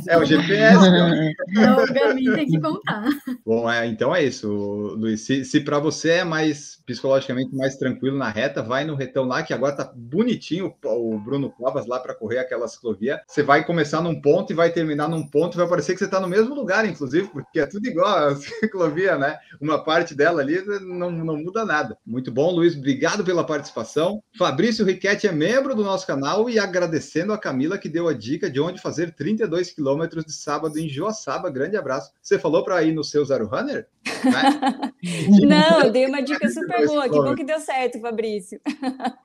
É 0.09 0.18
o 0.18 0.25
GPS. 0.25 0.91
né? 0.91 1.33
então 1.51 1.85
o 1.85 1.93
Garmin 1.93 2.35
tem 2.35 2.47
que 2.47 2.61
contar. 2.61 3.05
Bom, 3.47 3.70
é, 3.70 3.87
então 3.87 4.14
é 4.14 4.25
isso, 4.25 4.49
Luiz. 4.49 5.20
Se, 5.20 5.45
se 5.45 5.61
para 5.61 5.79
você 5.79 6.11
é 6.11 6.25
mais 6.25 6.83
psicologicamente 6.85 7.55
mais 7.55 7.77
tranquilo 7.77 8.18
na 8.18 8.29
reta, 8.29 8.61
vai 8.62 8.85
no 8.85 8.95
retão 8.97 9.25
lá, 9.25 9.43
que 9.43 9.55
agora 9.55 9.77
tá 9.77 9.91
bonitinho 9.95 10.75
o 10.85 11.18
Bruno 11.18 11.49
Covas 11.51 11.87
lá 11.87 12.01
para 12.01 12.14
correr 12.14 12.39
aquela 12.39 12.66
ciclovia. 12.68 13.20
Você 13.27 13.43
vai 13.43 13.64
começar 13.64 14.01
num 14.03 14.20
ponto 14.20 14.53
e 14.53 14.57
vai 14.57 14.70
terminar 14.70 15.09
num 15.09 15.27
ponto, 15.27 15.57
vai 15.57 15.68
parecer 15.68 15.93
que 15.95 16.01
você 16.01 16.09
tá 16.09 16.18
no 16.20 16.29
mesmo 16.29 16.55
lugar, 16.55 16.85
inclusive, 16.87 17.29
porque 17.29 17.61
é 17.61 17.66
tudo 17.66 17.87
igual 17.87 18.35
ciclovia, 18.65 19.17
né? 19.17 19.39
Uma 19.61 19.83
parte 19.83 20.15
dela 20.15 20.41
ali 20.41 20.62
não, 20.81 21.11
não 21.11 21.37
muda 21.37 21.65
nada. 21.65 21.97
Muito 22.07 22.33
bom, 22.33 22.51
Luiz. 22.51 22.77
Obrigado 22.77 23.25
pela 23.25 23.45
participação. 23.45 24.23
Fabrício 24.37 24.85
Riquetti 24.85 25.27
é 25.27 25.33
membro 25.33 25.75
do 25.75 25.85
nosso 25.85 26.07
canal 26.07 26.49
e 26.49 26.59
agradecendo 26.59 27.33
a 27.33 27.39
Camila 27.39 27.79
que 27.79 27.89
deu 27.89 28.09
a 28.09 28.12
dica 28.12 28.51
de 28.51 28.61
onde 28.61 28.81
fazer 28.81 29.15
32 29.15 29.71
quilômetros 29.71 30.25
de 30.25 30.33
sábado 30.33 30.79
em 30.79 30.89
Joaçaba. 30.89 31.51
Grande 31.51 31.77
abraço. 31.77 32.12
Você 32.21 32.39
falou 32.39 32.65
para 32.65 32.83
ir 32.83 32.93
no 32.93 33.05
seu 33.05 33.25
Zero 33.25 33.47
Runner? 33.47 33.87
Né? 34.05 34.93
Não, 35.47 35.83
eu 35.83 35.91
dei 35.91 36.07
uma 36.07 36.23
dica 36.23 36.49
super 36.49 36.87
boa. 36.87 37.05
Que 37.05 37.11
bom 37.11 37.35
que 37.35 37.45
deu 37.45 37.61
certo, 37.61 38.01
Fabrício. 38.01 38.61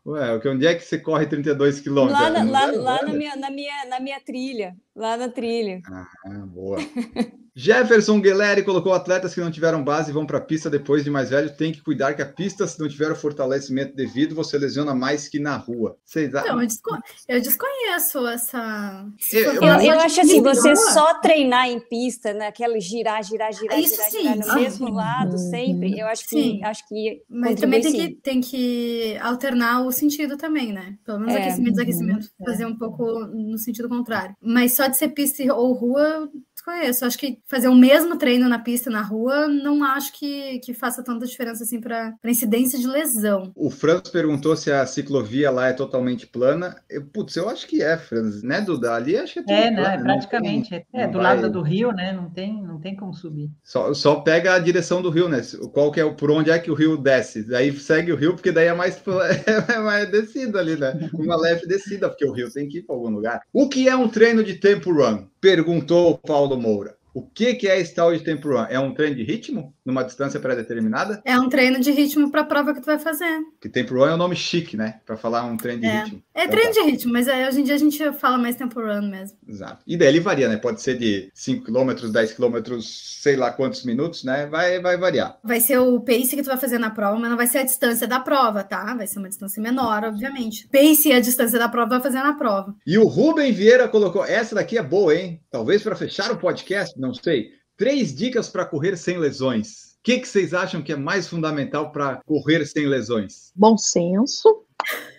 Ué, 0.05 0.39
onde 0.45 0.67
é 0.67 0.75
que 0.75 0.83
você 0.83 0.97
corre 0.97 1.25
32 1.25 1.79
quilômetros? 1.79 2.19
Lá, 2.19 2.29
na, 2.29 2.39
É 2.39 2.43
lá, 2.43 2.65
lá 2.71 3.01
na, 3.03 3.13
minha, 3.13 3.35
na, 3.35 3.49
minha, 3.49 3.85
na 3.89 3.99
minha 3.99 4.19
trilha. 4.19 4.75
Lá 4.95 5.15
na 5.15 5.29
trilha. 5.29 5.81
Ah, 5.85 6.45
boa. 6.45 6.77
Jefferson 7.63 8.21
Guilherme 8.21 8.63
colocou 8.63 8.93
atletas 8.93 9.33
que 9.33 9.41
não 9.41 9.51
tiveram 9.51 9.83
base 9.83 10.11
e 10.11 10.13
vão 10.13 10.25
para 10.25 10.37
a 10.37 10.41
pista 10.41 10.69
depois 10.69 11.03
de 11.03 11.09
mais 11.09 11.29
velho. 11.29 11.53
Tem 11.53 11.73
que 11.73 11.81
cuidar 11.83 12.13
que 12.13 12.21
a 12.21 12.25
pista, 12.25 12.65
se 12.65 12.79
não 12.79 12.87
tiver 12.87 13.11
o 13.11 13.15
fortalecimento 13.15 13.93
devido, 13.93 14.33
você 14.33 14.57
lesiona 14.57 14.95
mais 14.95 15.27
que 15.27 15.39
na 15.39 15.57
rua. 15.57 15.97
Vocês 16.05 16.29
Então, 16.29 16.61
eu, 16.61 16.65
desco- 16.67 16.97
eu 17.27 17.41
desconheço 17.41 18.25
essa. 18.27 19.05
Eu- 19.33 19.53
Eu, 19.55 19.63
eu 19.81 19.99
acho 19.99 20.21
assim, 20.21 20.39
rua, 20.39 20.55
você 20.55 20.73
só 20.75 21.15
treinar 21.15 21.67
em 21.69 21.81
pista, 21.81 22.33
naquela 22.33 22.79
girar, 22.79 23.21
girar, 23.23 23.51
girar, 23.51 23.77
Isso 23.77 23.95
girar, 23.95 24.09
sim, 24.09 24.21
girar 24.21 24.37
no 24.37 24.43
sim. 24.43 24.59
mesmo 24.61 24.89
lado 24.93 25.37
sempre, 25.37 25.99
eu 25.99 26.07
acho 26.07 26.23
que 26.29 26.41
Sim. 26.41 26.63
acho 26.63 26.87
que 26.87 27.21
Mas 27.29 27.59
também 27.59 27.81
tem 27.81 27.91
que, 27.91 28.15
tem 28.21 28.39
que 28.41 29.17
alternar 29.21 29.81
o 29.85 29.91
sentido 29.91 30.37
também, 30.37 30.71
né? 30.71 30.95
Pelo 31.05 31.19
menos 31.19 31.35
É. 31.35 31.39
aquecimento, 31.41 31.71
desaquecimento, 31.71 32.29
fazer 32.45 32.65
um 32.65 32.77
pouco 32.77 33.03
no 33.25 33.57
sentido 33.57 33.89
contrário. 33.89 34.33
Mas 34.41 34.73
só 34.77 34.87
de 34.87 34.97
ser 34.97 35.09
pista 35.09 35.43
ou 35.53 35.73
rua, 35.73 36.01
eu 36.01 36.29
desconheço. 36.55 37.05
Acho 37.05 37.17
que 37.17 37.39
fazer 37.49 37.67
o 37.67 37.75
mesmo 37.75 38.15
treino 38.17 38.47
na 38.47 38.59
pista 38.59 38.89
e 38.89 38.93
na 38.93 39.01
rua, 39.01 39.47
não 39.47 39.83
acho 39.83 40.13
que, 40.17 40.59
que 40.59 40.73
faça 40.73 41.03
tanta 41.03 41.25
diferença 41.25 41.63
assim 41.63 41.81
para 41.81 42.13
incidência 42.25 42.77
de 42.77 42.87
lesão. 42.87 43.51
O 43.55 43.71
Franz 43.71 44.09
perguntou 44.09 44.55
se 44.55 44.71
a 44.71 44.85
ciclovia 44.85 45.49
lá 45.49 45.67
é 45.67 45.73
totalmente 45.73 46.27
plana. 46.27 46.75
Eu, 46.89 47.05
putz, 47.05 47.35
eu 47.35 47.49
acho 47.49 47.67
que 47.67 47.81
é, 47.81 47.97
Franz. 47.97 48.43
Né, 48.43 48.61
Duda? 48.61 48.93
Ali 48.93 49.17
acho 49.17 49.33
que 49.33 49.39
é 49.39 49.41
tudo 49.41 49.51
É, 49.53 49.71
né? 49.71 49.81
plano, 49.81 49.97
não 49.97 50.03
Praticamente. 50.05 50.69
tem- 50.69 50.85
é, 50.93 51.05
não 51.05 51.11
do 51.11 51.17
vai- 51.17 51.35
lado 51.35 51.51
do 51.51 51.61
rio, 51.61 51.91
né? 51.91 52.11
Não 52.13 52.29
tem, 52.29 52.61
não 52.61 52.79
tem 52.79 52.95
como 52.95 53.13
subir. 53.13 53.49
Só, 53.63 53.93
só 53.93 54.15
pega 54.17 54.53
a 54.53 54.59
direção 54.59 55.01
do 55.01 55.09
rio, 55.09 55.27
né? 55.27 55.41
Qual 55.73 55.91
que 55.91 55.99
é 55.99 56.05
o 56.05 56.13
por 56.13 56.29
onde 56.29 56.51
é 56.51 56.59
que 56.59 56.69
o 56.69 56.75
rio 56.75 56.97
desce? 56.97 57.43
Daí 57.43 57.71
segue 57.79 58.11
o 58.11 58.15
rio, 58.15 58.35
porque 58.35 58.51
daí 58.51 58.67
é 58.67 58.73
mais, 58.73 59.01
é 59.67 59.79
mais 59.79 60.09
descida 60.11 60.59
ali, 60.59 60.75
né? 60.75 61.09
Uma 61.13 61.35
leve 61.35 61.65
descida, 61.65 62.09
porque 62.09 62.25
o 62.25 62.31
rio 62.31 62.51
tem 62.51 62.67
que 62.67 62.79
ir 62.79 62.83
para 62.83 62.95
algum 62.95 63.09
lugar. 63.09 63.41
O 63.51 63.67
que 63.67 63.89
é 63.89 63.95
um 63.95 64.07
treino 64.07 64.43
de 64.43 64.55
tempo 64.55 64.91
run? 64.93 65.25
Perguntou 65.41 66.11
o 66.11 66.17
Paulo 66.17 66.55
Moura. 66.59 66.98
O 67.19 67.21
que, 67.33 67.53
que 67.55 67.67
é 67.67 67.83
tal 67.83 68.15
de 68.15 68.23
tempo 68.23 68.47
run? 68.47 68.65
É 68.69 68.79
um 68.79 68.93
treino 68.93 69.13
de 69.13 69.23
ritmo? 69.23 69.73
Numa 69.85 70.03
distância 70.03 70.39
pré-determinada? 70.39 71.21
É 71.25 71.37
um 71.37 71.49
treino 71.49 71.77
de 71.77 71.91
ritmo 71.91 72.31
para 72.31 72.41
a 72.41 72.45
prova 72.45 72.73
que 72.73 72.79
tu 72.79 72.85
vai 72.85 72.97
fazer. 72.97 73.41
Que 73.59 73.67
tempo 73.67 73.93
run 73.93 74.05
é 74.05 74.13
um 74.13 74.17
nome 74.17 74.37
chique, 74.37 74.77
né? 74.77 75.01
Para 75.05 75.17
falar 75.17 75.43
um 75.43 75.57
treino 75.57 75.81
de 75.81 75.87
É. 75.87 76.03
ritmo. 76.03 76.23
É 76.33 76.43
Então, 76.45 76.51
treino 76.51 76.73
tá. 76.73 76.81
de 76.81 76.89
ritmo, 76.91 77.11
mas 77.11 77.27
hoje 77.27 77.59
em 77.59 77.63
dia 77.65 77.75
a 77.75 77.77
gente 77.77 78.11
fala 78.13 78.37
mais 78.37 78.55
tempo 78.55 78.79
run 78.79 79.09
mesmo. 79.09 79.37
Exato. 79.45 79.83
E 79.85 79.97
daí 79.97 80.07
ele 80.07 80.21
varia, 80.21 80.47
né? 80.47 80.55
Pode 80.55 80.81
ser 80.81 80.97
de 80.97 81.29
5 81.33 81.65
km, 81.65 82.09
10 82.09 82.31
km, 82.31 82.79
sei 82.81 83.35
lá 83.35 83.51
quantos 83.51 83.83
minutos, 83.83 84.23
né? 84.23 84.45
Vai, 84.45 84.79
vai 84.79 84.95
variar. 84.95 85.37
Vai 85.43 85.59
ser 85.59 85.79
o 85.79 85.99
pace 85.99 86.37
que 86.37 86.43
tu 86.43 86.47
vai 86.47 86.57
fazer 86.57 86.77
na 86.77 86.89
prova, 86.89 87.19
mas 87.19 87.29
não 87.29 87.35
vai 87.37 87.47
ser 87.47 87.57
a 87.57 87.63
distância 87.63 88.07
da 88.07 88.21
prova, 88.21 88.63
tá? 88.63 88.95
Vai 88.95 89.07
ser 89.07 89.19
uma 89.19 89.27
distância 89.27 89.61
menor, 89.61 90.05
obviamente. 90.05 90.69
Pace 90.71 91.09
e 91.09 91.13
a 91.13 91.19
distância 91.19 91.59
da 91.59 91.67
prova 91.67 91.89
vai 91.89 92.01
fazer 92.01 92.19
na 92.23 92.33
prova. 92.33 92.73
E 92.87 92.97
o 92.97 93.05
Rubem 93.07 93.51
Vieira 93.51 93.89
colocou: 93.89 94.23
essa 94.23 94.55
daqui 94.55 94.77
é 94.77 94.83
boa, 94.83 95.13
hein? 95.13 95.41
Talvez 95.51 95.81
para 95.83 95.95
fechar 95.95 96.31
o 96.31 96.37
podcast, 96.37 96.97
não 96.97 97.08
sei. 97.13 97.49
Três 97.77 98.13
dicas 98.13 98.49
para 98.49 98.65
correr 98.65 98.97
sem 98.97 99.17
lesões. 99.17 99.89
O 99.99 100.03
que, 100.03 100.19
que 100.19 100.27
vocês 100.27 100.53
acham 100.53 100.81
que 100.81 100.91
é 100.93 100.95
mais 100.95 101.27
fundamental 101.27 101.91
para 101.91 102.21
correr 102.25 102.65
sem 102.65 102.85
lesões? 102.87 103.51
Bom 103.55 103.77
senso, 103.77 104.63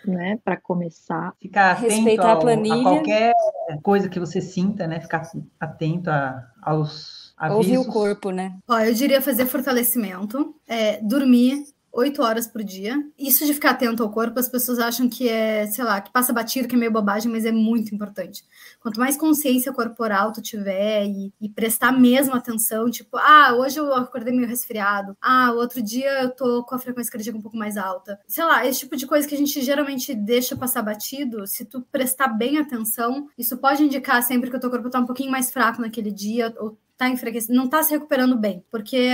né? 0.06 0.38
Para 0.44 0.56
começar. 0.56 1.34
Ficar 1.40 1.72
atento 1.72 1.88
Respeitar 1.94 2.28
a 2.28 2.32
ao- 2.32 2.40
planilha. 2.40 2.82
qualquer 2.82 3.34
coisa 3.82 4.08
que 4.08 4.18
você 4.18 4.40
sinta, 4.40 4.86
né? 4.86 5.00
Ficar 5.00 5.30
atento 5.58 6.10
a- 6.10 6.46
aos 6.62 7.34
avisos. 7.36 7.66
Ouvir 7.66 7.78
o 7.78 7.84
corpo, 7.92 8.30
né? 8.30 8.56
Ó, 8.68 8.78
eu 8.78 8.92
diria 8.94 9.20
fazer 9.20 9.46
fortalecimento, 9.46 10.54
é, 10.66 10.98
dormir 11.02 11.64
oito 11.92 12.22
horas 12.22 12.46
por 12.46 12.62
dia. 12.62 12.96
Isso 13.18 13.44
de 13.44 13.54
ficar 13.54 13.70
atento 13.70 14.02
ao 14.02 14.10
corpo, 14.10 14.38
as 14.38 14.48
pessoas 14.48 14.78
acham 14.78 15.08
que 15.08 15.28
é, 15.28 15.66
sei 15.66 15.84
lá, 15.84 16.00
que 16.00 16.12
passa 16.12 16.32
batido, 16.32 16.68
que 16.68 16.74
é 16.74 16.78
meio 16.78 16.92
bobagem, 16.92 17.30
mas 17.30 17.44
é 17.44 17.52
muito 17.52 17.94
importante. 17.94 18.44
Quanto 18.80 19.00
mais 19.00 19.16
consciência 19.16 19.72
corporal 19.72 20.32
tu 20.32 20.40
tiver 20.40 21.06
e, 21.06 21.32
e 21.40 21.48
prestar 21.48 21.92
mesmo 21.92 22.34
atenção, 22.34 22.90
tipo, 22.90 23.16
ah, 23.16 23.54
hoje 23.54 23.78
eu 23.78 23.92
acordei 23.94 24.32
meio 24.32 24.48
resfriado, 24.48 25.16
ah, 25.20 25.52
outro 25.52 25.82
dia 25.82 26.22
eu 26.22 26.30
tô 26.30 26.64
com 26.64 26.74
a 26.74 26.78
frequência 26.78 27.12
cardíaca 27.12 27.38
um 27.38 27.42
pouco 27.42 27.56
mais 27.56 27.76
alta. 27.76 28.18
Sei 28.26 28.44
lá, 28.44 28.64
esse 28.66 28.80
tipo 28.80 28.96
de 28.96 29.06
coisa 29.06 29.26
que 29.26 29.34
a 29.34 29.38
gente 29.38 29.60
geralmente 29.62 30.14
deixa 30.14 30.56
passar 30.56 30.82
batido, 30.82 31.46
se 31.46 31.64
tu 31.64 31.80
prestar 31.92 32.28
bem 32.28 32.58
atenção, 32.58 33.28
isso 33.36 33.56
pode 33.58 33.82
indicar 33.82 34.22
sempre 34.22 34.50
que 34.50 34.56
o 34.56 34.60
teu 34.60 34.70
corpo 34.70 34.90
tá 34.90 35.00
um 35.00 35.06
pouquinho 35.06 35.30
mais 35.30 35.50
fraco 35.50 35.80
naquele 35.80 36.10
dia, 36.10 36.54
ou 36.58 36.78
tá 37.00 37.08
enfraquecido, 37.08 37.54
não 37.54 37.66
tá 37.66 37.82
se 37.82 37.92
recuperando 37.92 38.36
bem, 38.36 38.62
porque 38.70 39.08